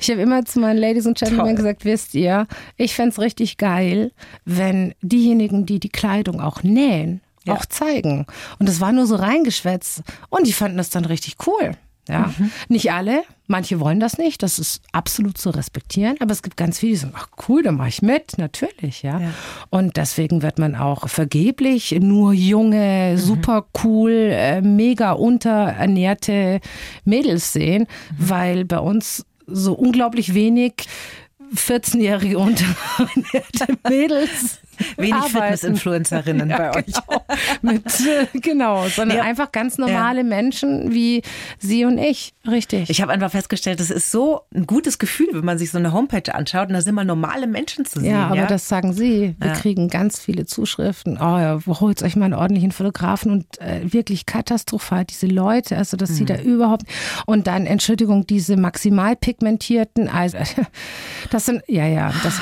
ich 0.00 0.10
habe 0.10 0.20
immer 0.20 0.44
zu 0.44 0.58
meinen 0.58 0.78
Ladies 0.78 1.06
und 1.06 1.16
Gentlemen 1.16 1.46
Toll. 1.46 1.54
gesagt, 1.54 1.84
wisst 1.84 2.14
ihr, 2.14 2.48
ich 2.76 2.94
fände 2.94 3.10
es 3.10 3.20
richtig 3.20 3.56
geil, 3.56 4.10
wenn 4.44 4.94
diejenigen, 5.02 5.64
die 5.64 5.78
die 5.78 5.90
Kleidung 5.90 6.40
auch 6.40 6.64
nähen, 6.64 7.20
ja. 7.44 7.54
auch 7.54 7.66
zeigen. 7.66 8.26
Und 8.58 8.68
das 8.68 8.80
war 8.80 8.90
nur 8.90 9.06
so 9.06 9.14
reingeschwätzt. 9.14 10.02
Und 10.28 10.46
die 10.46 10.52
fanden 10.52 10.76
das 10.76 10.90
dann 10.90 11.04
richtig 11.04 11.36
cool. 11.46 11.76
Ja, 12.08 12.32
mhm. 12.38 12.52
nicht 12.68 12.92
alle, 12.92 13.24
manche 13.48 13.80
wollen 13.80 13.98
das 13.98 14.16
nicht, 14.16 14.42
das 14.44 14.60
ist 14.60 14.80
absolut 14.92 15.38
zu 15.38 15.50
respektieren, 15.50 16.16
aber 16.20 16.32
es 16.32 16.42
gibt 16.42 16.56
ganz 16.56 16.78
viele, 16.78 16.92
die 16.92 16.98
sagen, 16.98 17.14
ach 17.16 17.28
cool, 17.48 17.64
dann 17.64 17.76
mache 17.76 17.88
ich 17.88 18.02
mit, 18.02 18.38
natürlich, 18.38 19.02
ja. 19.02 19.18
ja. 19.18 19.30
Und 19.70 19.96
deswegen 19.96 20.42
wird 20.42 20.58
man 20.60 20.76
auch 20.76 21.08
vergeblich 21.08 21.96
nur 22.00 22.32
junge, 22.32 23.12
mhm. 23.14 23.18
super 23.18 23.66
cool, 23.82 24.12
äh, 24.12 24.60
mega 24.60 25.12
unterernährte 25.12 26.60
Mädels 27.04 27.52
sehen, 27.52 27.88
mhm. 28.10 28.28
weil 28.28 28.64
bei 28.64 28.78
uns 28.78 29.26
so 29.46 29.74
unglaublich 29.74 30.34
wenig 30.34 30.86
14-jährige 31.54 32.38
unterernährte 32.38 33.78
Mädels 33.88 34.60
Wenig 34.96 35.24
Fitness-Influencerinnen 35.24 36.50
ja, 36.50 36.56
bei 36.56 36.76
euch. 36.76 36.86
Genau. 36.86 37.24
Mit, 37.62 38.00
äh, 38.00 38.38
genau, 38.40 38.88
sondern 38.88 39.18
ja. 39.18 39.24
einfach 39.24 39.52
ganz 39.52 39.78
normale 39.78 40.18
ja. 40.18 40.24
Menschen 40.24 40.92
wie 40.92 41.22
Sie 41.58 41.84
und 41.84 41.98
ich. 41.98 42.34
Richtig. 42.46 42.90
Ich 42.90 43.02
habe 43.02 43.12
einfach 43.12 43.30
festgestellt, 43.30 43.80
es 43.80 43.90
ist 43.90 44.10
so 44.10 44.42
ein 44.54 44.66
gutes 44.66 44.98
Gefühl, 44.98 45.28
wenn 45.32 45.44
man 45.44 45.58
sich 45.58 45.70
so 45.70 45.78
eine 45.78 45.92
Homepage 45.92 46.34
anschaut 46.34 46.68
und 46.68 46.74
da 46.74 46.80
sind 46.80 46.94
mal 46.94 47.04
normale 47.04 47.46
Menschen 47.46 47.84
zu 47.84 48.00
sehen. 48.00 48.10
Ja, 48.10 48.28
aber 48.28 48.46
das 48.46 48.68
sagen 48.68 48.92
Sie. 48.92 49.34
Wir 49.38 49.52
kriegen 49.52 49.88
ganz 49.88 50.20
viele 50.20 50.46
Zuschriften. 50.46 51.16
Oh 51.16 51.38
ja, 51.38 51.58
holt 51.66 52.02
euch 52.02 52.16
mal 52.16 52.26
einen 52.26 52.34
ordentlichen 52.34 52.72
Fotografen 52.72 53.30
und 53.30 53.60
äh, 53.60 53.92
wirklich 53.92 54.26
katastrophal, 54.26 55.04
diese 55.04 55.26
Leute, 55.26 55.76
also 55.76 55.96
dass 55.96 56.10
mhm. 56.10 56.14
sie 56.14 56.24
da 56.24 56.36
überhaupt 56.38 56.84
und 57.26 57.46
dann, 57.46 57.66
Entschuldigung, 57.66 58.26
diese 58.26 58.56
maximal 58.56 59.16
pigmentierten, 59.16 60.08
also 60.08 60.38
das 61.30 61.46
sind, 61.46 61.62
ja, 61.66 61.86
ja, 61.86 62.12
das, 62.22 62.38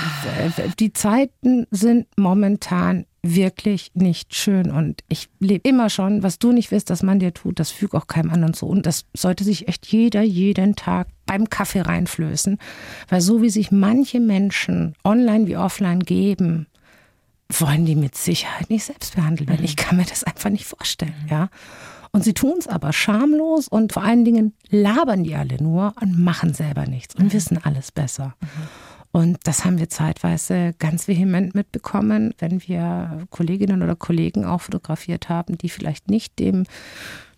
äh, 0.59 0.68
die 0.78 0.93
Zeiten 0.93 1.66
sind 1.70 2.07
momentan 2.25 3.05
wirklich 3.22 3.93
nicht 3.95 4.35
schön. 4.35 4.70
Und 4.70 5.03
ich 5.09 5.29
lebe 5.39 5.68
immer 5.68 5.91
schon, 5.91 6.22
was 6.22 6.39
du 6.39 6.53
nicht 6.53 6.70
willst, 6.70 6.91
dass 6.91 7.03
man 7.03 7.18
dir 7.18 7.33
tut, 7.33 7.61
das 7.61 7.70
fügt 7.70 7.95
auch 7.95 8.07
keinem 8.07 8.31
anderen 8.31 8.55
zu. 8.55 8.66
Und 8.66 8.87
das 8.87 9.05
sollte 9.14 9.45
sich 9.45 9.68
echt 9.68 9.87
jeder 9.87 10.22
jeden 10.22 10.75
Tag 10.75 11.09
beim 11.27 11.49
Kaffee 11.49 11.83
reinflößen. 11.83 12.59
Weil 13.09 13.20
so 13.20 13.43
wie 13.43 13.51
sich 13.51 13.70
manche 13.70 14.20
Menschen 14.20 14.95
online 15.05 15.47
wie 15.47 15.57
offline 15.57 16.01
geben, 16.01 16.66
wollen 17.51 17.85
die 17.85 17.95
mit 17.95 18.16
Sicherheit 18.16 18.70
nicht 18.70 18.85
selbst 18.85 19.14
behandelt 19.14 19.49
werden. 19.51 19.64
Ich 19.64 19.77
kann 19.77 19.99
mir 19.99 20.07
das 20.07 20.25
einfach 20.25 20.51
nicht 20.51 20.64
vorstellen, 20.64 21.29
ja. 21.31 21.51
Und 22.11 22.25
sie 22.25 22.33
tun 22.33 22.55
es 22.59 22.68
aber 22.68 22.93
schamlos 22.93 23.68
und 23.68 23.93
vor 23.93 24.05
allen 24.05 24.25
Dingen 24.25 24.55
labern 24.70 25.25
die 25.25 25.35
alle 25.35 25.62
nur 25.62 25.93
und 26.01 26.18
machen 26.18 26.55
selber 26.55 26.87
nichts 26.87 27.14
und 27.16 27.33
wissen 27.33 27.59
alles 27.62 27.93
besser. 27.93 28.35
Und 29.15 29.39
das 29.45 29.65
haben 29.65 29.79
wir 29.79 29.89
zeitweise 29.89 30.75
ganz 30.81 31.07
vehement 31.07 31.55
mitbekommen, 31.55 32.35
wenn 32.41 32.61
wir 32.67 33.25
Kolleginnen 33.31 33.81
oder 33.81 33.95
Kollegen 33.95 34.45
auch 34.45 34.62
fotografiert 34.62 35.29
haben, 35.29 35.57
die 35.57 35.69
vielleicht 35.69 36.11
nicht 36.11 36.41
dem 36.41 36.65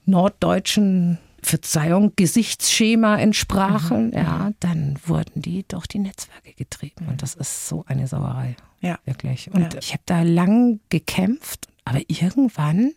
norddeutschen 0.07 1.19
Verzeihung, 1.43 2.15
Gesichtsschema 2.17 3.19
entsprachen, 3.19 4.07
mhm. 4.07 4.15
ja, 4.15 4.51
dann 4.59 4.99
wurden 5.05 5.43
die 5.43 5.69
durch 5.69 5.87
die 5.87 5.99
Netzwerke 5.99 6.55
getrieben. 6.55 7.09
Und 7.09 7.21
das 7.21 7.35
ist 7.35 7.69
so 7.69 7.85
eine 7.87 8.07
Sauerei. 8.07 8.57
Ja. 8.81 8.99
Wirklich. 9.05 9.53
Und 9.53 9.75
ja. 9.75 9.79
ich 9.79 9.93
habe 9.93 10.03
da 10.07 10.23
lang 10.23 10.81
gekämpft, 10.89 11.69
aber 11.85 12.01
irgendwann 12.09 12.95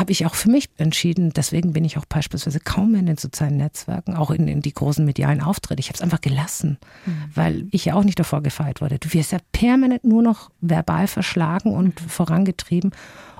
habe 0.00 0.12
ich 0.12 0.26
auch 0.26 0.34
für 0.34 0.50
mich 0.50 0.68
entschieden, 0.76 1.32
deswegen 1.34 1.72
bin 1.72 1.84
ich 1.84 1.98
auch 1.98 2.04
beispielsweise 2.06 2.60
kaum 2.60 2.94
in 2.94 3.06
den 3.06 3.16
sozialen 3.16 3.56
Netzwerken, 3.56 4.14
auch 4.16 4.30
in, 4.30 4.48
in 4.48 4.62
die 4.62 4.72
großen 4.72 5.04
medialen 5.04 5.40
Auftritte. 5.40 5.80
Ich 5.80 5.88
habe 5.88 5.96
es 5.96 6.02
einfach 6.02 6.20
gelassen, 6.20 6.78
mhm. 7.06 7.24
weil 7.34 7.66
ich 7.70 7.84
ja 7.84 7.94
auch 7.94 8.04
nicht 8.04 8.18
davor 8.18 8.42
gefeiert 8.42 8.80
wurde. 8.80 8.98
Du 8.98 9.12
wirst 9.12 9.32
ja 9.32 9.38
permanent 9.52 10.04
nur 10.04 10.22
noch 10.22 10.50
verbal 10.60 11.06
verschlagen 11.06 11.72
und 11.72 12.00
mhm. 12.00 12.08
vorangetrieben. 12.08 12.92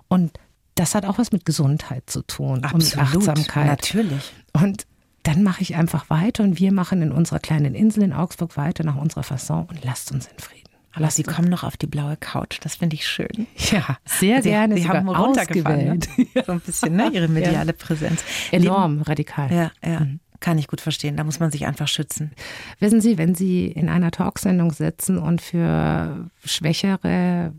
Und 0.09 0.39
das 0.75 0.95
hat 0.95 1.07
auch 1.07 1.19
was 1.19 1.33
mit 1.33 1.45
Gesundheit 1.45 2.05
zu 2.11 2.23
tun 2.23 2.65
Absolut, 2.65 2.73
und 2.75 2.85
mit 2.85 2.99
Achtsamkeit. 2.99 3.67
Natürlich. 3.67 4.33
Und 4.53 4.87
dann 5.23 5.43
mache 5.43 5.63
ich 5.63 5.77
einfach 5.77 6.11
weiter 6.11 6.45
und 6.45 6.59
wir 6.59 6.73
machen 6.73 7.01
in 7.01 7.11
unserer 7.11 7.39
kleinen 7.39 7.75
Insel 7.75 8.03
in 8.03 8.13
Augsburg 8.13 8.57
weiter 8.57 8.85
nach 8.85 8.97
unserer 8.97 9.23
Fasson 9.23 9.67
und 9.67 9.83
lasst 9.85 10.13
uns 10.13 10.27
in 10.27 10.39
Frieden. 10.39 10.64
Aber 10.95 11.11
Sie 11.11 11.23
kommen 11.23 11.49
noch 11.49 11.65
auf 11.65 11.77
die 11.77 11.87
blaue 11.87 12.17
Couch, 12.17 12.59
das 12.63 12.77
finde 12.77 12.95
ich 12.97 13.07
schön. 13.07 13.47
Ja, 13.71 13.99
sehr 14.05 14.43
Sie, 14.43 14.51
gerne. 14.51 14.77
Sie 14.77 14.89
haben 14.89 15.09
runtergefahren. 15.09 15.99
Ne? 15.99 16.27
So 16.47 16.53
ein 16.53 16.61
bisschen, 16.61 16.97
ne? 16.97 17.11
Ihre 17.13 17.29
mediale 17.29 17.73
ja. 17.73 17.77
Präsenz. 17.77 18.25
Enorm, 18.51 19.03
radikal. 19.03 19.53
Ja, 19.53 19.73
ja. 19.85 20.01
Mhm. 20.01 20.21
Kann 20.41 20.59
ich 20.59 20.69
gut 20.69 20.81
verstehen. 20.81 21.17
Da 21.17 21.25
muss 21.25 21.41
man 21.41 21.51
sich 21.51 21.67
einfach 21.67 21.89
schützen. 21.89 22.33
Wissen 22.79 23.01
Sie, 23.01 23.17
wenn 23.17 23.35
Sie 23.35 23.67
in 23.67 23.89
einer 23.89 24.11
Talksendung 24.11 24.73
sitzen 24.73 25.19
und 25.19 25.41
für 25.41 26.31
Schwächere 26.45 27.55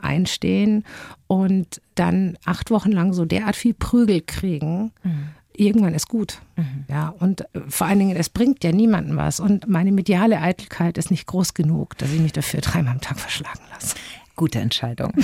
einstehen 0.00 0.84
und 1.26 1.80
dann 1.94 2.38
acht 2.44 2.70
Wochen 2.70 2.92
lang 2.92 3.12
so 3.12 3.24
derart 3.24 3.56
viel 3.56 3.74
Prügel 3.74 4.20
kriegen, 4.20 4.92
mhm 5.02 5.30
irgendwann 5.54 5.94
ist 5.94 6.08
gut. 6.08 6.40
Mhm. 6.56 6.84
Ja, 6.88 7.14
und 7.18 7.42
äh, 7.54 7.60
vor 7.68 7.86
allen 7.86 7.98
Dingen, 7.98 8.16
es 8.16 8.28
bringt 8.28 8.64
ja 8.64 8.72
niemandem 8.72 9.16
was. 9.16 9.40
Und 9.40 9.68
meine 9.68 9.92
mediale 9.92 10.40
Eitelkeit 10.40 10.98
ist 10.98 11.10
nicht 11.10 11.26
groß 11.26 11.54
genug, 11.54 11.96
dass 11.98 12.12
ich 12.12 12.20
mich 12.20 12.32
dafür 12.32 12.60
dreimal 12.60 12.94
am 12.94 13.00
Tag 13.00 13.18
verschlagen 13.18 13.60
lasse. 13.72 13.96
Gute 14.34 14.60
Entscheidung. 14.60 15.12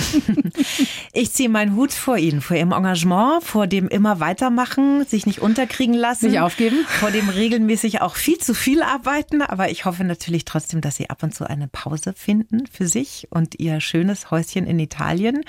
Ich 1.11 1.31
ziehe 1.31 1.49
meinen 1.49 1.75
Hut 1.75 1.91
vor 1.91 2.17
Ihnen, 2.17 2.41
vor 2.41 2.55
Ihrem 2.55 2.71
Engagement, 2.71 3.43
vor 3.43 3.65
dem 3.65 3.87
immer 3.87 4.19
weitermachen, 4.19 5.05
sich 5.05 5.25
nicht 5.25 5.39
unterkriegen 5.39 5.95
lassen. 5.95 6.27
Nicht 6.27 6.39
aufgeben. 6.39 6.85
Vor 6.87 7.09
dem 7.09 7.29
regelmäßig 7.29 8.01
auch 8.01 8.15
viel 8.15 8.37
zu 8.37 8.53
viel 8.53 8.83
arbeiten. 8.83 9.41
Aber 9.41 9.71
ich 9.71 9.85
hoffe 9.85 10.03
natürlich 10.03 10.45
trotzdem, 10.45 10.81
dass 10.81 10.97
Sie 10.97 11.09
ab 11.09 11.23
und 11.23 11.33
zu 11.33 11.49
eine 11.49 11.67
Pause 11.67 12.13
finden 12.13 12.67
für 12.67 12.87
sich 12.87 13.27
und 13.31 13.59
Ihr 13.59 13.81
schönes 13.81 14.29
Häuschen 14.29 14.67
in 14.67 14.79
Italien. 14.79 15.43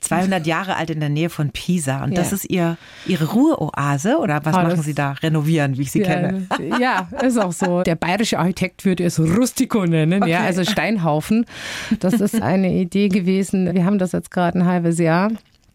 200 0.00 0.46
Jahre 0.46 0.76
alt 0.76 0.90
in 0.90 1.00
der 1.00 1.08
Nähe 1.08 1.30
von 1.30 1.50
Pisa. 1.50 2.04
Und 2.04 2.12
ja. 2.12 2.18
das 2.18 2.32
ist 2.32 2.48
ihr, 2.50 2.76
Ihre 3.06 3.26
Ruheoase 3.26 4.18
oder 4.18 4.40
was 4.44 4.54
oh, 4.54 4.62
machen 4.62 4.82
Sie 4.82 4.94
da? 4.94 5.12
Renovieren, 5.12 5.76
wie 5.76 5.82
ich 5.82 5.90
Sie 5.90 6.00
ja, 6.00 6.06
kenne. 6.06 6.46
Ja, 6.80 7.08
ist 7.22 7.38
auch 7.38 7.52
so. 7.52 7.82
Der 7.82 7.94
bayerische 7.94 8.38
Architekt 8.38 8.84
würde 8.84 9.04
es 9.04 9.18
Rustico 9.18 9.84
nennen, 9.86 10.22
okay. 10.22 10.32
ja, 10.32 10.40
also 10.40 10.64
Steinhaufen. 10.64 11.46
Das 12.00 12.14
ist 12.14 12.40
eine 12.40 12.72
Idee 12.72 13.08
gewesen. 13.08 13.72
Wir 13.74 13.84
haben 13.84 13.98
das 13.98 14.12
jetzt 14.12 14.30
gerade 14.30 14.58
ein 14.58 14.66
halbes 14.66 14.98
Jahr. 14.98 15.30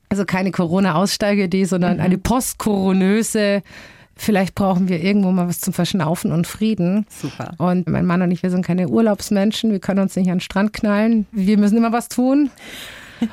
Also 0.09 0.25
keine 0.25 0.51
Corona-Aussteigeidee, 0.51 1.65
sondern 1.65 1.97
mhm. 1.97 2.03
eine 2.03 2.17
postkoronöse 2.17 3.63
Vielleicht 4.17 4.55
brauchen 4.55 4.87
wir 4.87 5.03
irgendwo 5.03 5.31
mal 5.31 5.47
was 5.47 5.59
zum 5.59 5.73
Verschnaufen 5.73 6.31
und 6.31 6.47
Frieden. 6.47 7.05
Super. 7.09 7.51
Und 7.57 7.89
mein 7.89 8.05
Mann 8.05 8.21
und 8.21 8.31
ich, 8.31 8.43
wir 8.43 8.49
sind 8.49 8.65
keine 8.65 8.87
Urlaubsmenschen. 8.87 9.71
Wir 9.71 9.79
können 9.79 9.99
uns 9.99 10.15
nicht 10.15 10.29
an 10.29 10.35
den 10.35 10.41
Strand 10.41 10.71
knallen. 10.71 11.25
Wir 11.31 11.57
müssen 11.57 11.77
immer 11.77 11.91
was 11.91 12.07
tun. 12.07 12.49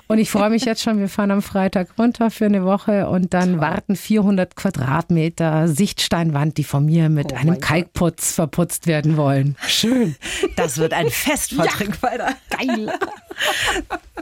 Und 0.07 0.19
ich 0.19 0.31
freue 0.31 0.51
mich 0.51 0.65
jetzt 0.65 0.83
schon, 0.83 0.99
wir 0.99 1.09
fahren 1.09 1.31
am 1.31 1.43
Freitag 1.43 1.99
runter 1.99 2.31
für 2.31 2.47
eine 2.47 2.65
Woche 2.65 3.09
und 3.09 3.35
dann 3.35 3.53
Toll. 3.53 3.61
warten 3.61 3.97
400 3.97 4.57
Quadratmeter 4.57 5.69
Sichtsteinwand, 5.69 6.57
die 6.59 6.65
von 6.65 6.85
mir 6.85 7.09
mit 7.09 7.33
oh 7.33 7.37
einem 7.37 7.61
Kalkputz 7.61 8.29
Gott. 8.29 8.35
verputzt 8.35 8.87
werden 8.87 9.17
wollen. 9.17 9.57
Schön. 9.67 10.17
Das 10.57 10.79
wird 10.79 10.93
ein 10.93 11.11
Fest, 11.11 11.55
Frau 11.55 11.65
ja. 11.65 11.71
Trinkwalder. 11.71 12.29
Geil. 12.51 12.93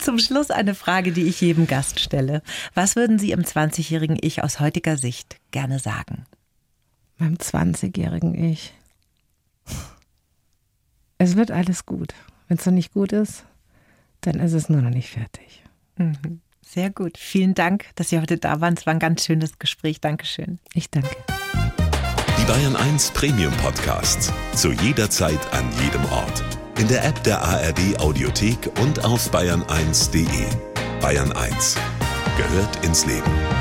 Zum 0.01 0.19
Schluss 0.19 0.51
eine 0.51 0.75
Frage, 0.75 1.13
die 1.13 1.25
ich 1.25 1.41
jedem 1.41 1.67
Gast 1.67 2.01
stelle. 2.01 2.43
Was 2.75 2.97
würden 2.97 3.19
Sie 3.19 3.33
im 3.33 3.43
20-jährigen 3.43 4.19
Ich 4.21 4.43
aus 4.43 4.61
heutiger 4.61 4.97
Sicht 4.97 5.37
gerne 5.51 5.79
sagen? 5.79 6.25
Meinem 7.19 7.35
20-jährigen 7.35 8.35
Ich. 8.35 8.73
Es 11.19 11.37
wird 11.37 11.51
alles 11.51 11.85
gut. 11.85 12.15
Wenn 12.49 12.57
es 12.57 12.65
noch 12.65 12.73
nicht 12.73 12.93
gut 12.93 13.13
ist, 13.13 13.45
dann 14.21 14.41
ist 14.41 14.53
es 14.53 14.69
nur 14.69 14.83
noch 14.83 14.91
nicht 14.91 15.11
fertig. 15.11 15.63
Mhm. 15.97 16.41
Sehr 16.65 16.91
gut. 16.91 17.19
Vielen 17.19 17.55
Dank, 17.55 17.87
dass 17.97 18.11
Sie 18.11 18.21
heute 18.21 18.37
da 18.37 18.61
waren. 18.61 18.75
Es 18.75 18.87
war 18.87 18.95
ein 18.95 19.01
ganz 19.01 19.25
schönes 19.25 19.59
Gespräch. 19.59 20.01
Dankeschön. 20.01 20.61
Ich 20.73 20.89
danke. 20.89 21.17
Die 22.39 22.45
Bayern 22.45 22.77
1 22.77 23.11
Premium 23.11 23.53
Podcasts. 23.55 24.33
Zu 24.55 24.73
jeder 24.73 25.11
Zeit, 25.11 25.41
an 25.53 25.65
jedem 25.83 26.05
Ort. 26.07 26.45
In 26.79 26.87
der 26.87 27.05
App 27.05 27.23
der 27.25 27.43
ARD 27.43 27.99
Audiothek 27.99 28.71
und 28.81 29.05
auf 29.05 29.33
bayern1.de. 29.33 30.47
Bayern 31.01 31.33
1 31.33 31.77
gehört 32.37 32.85
ins 32.85 33.05
Leben. 33.05 33.60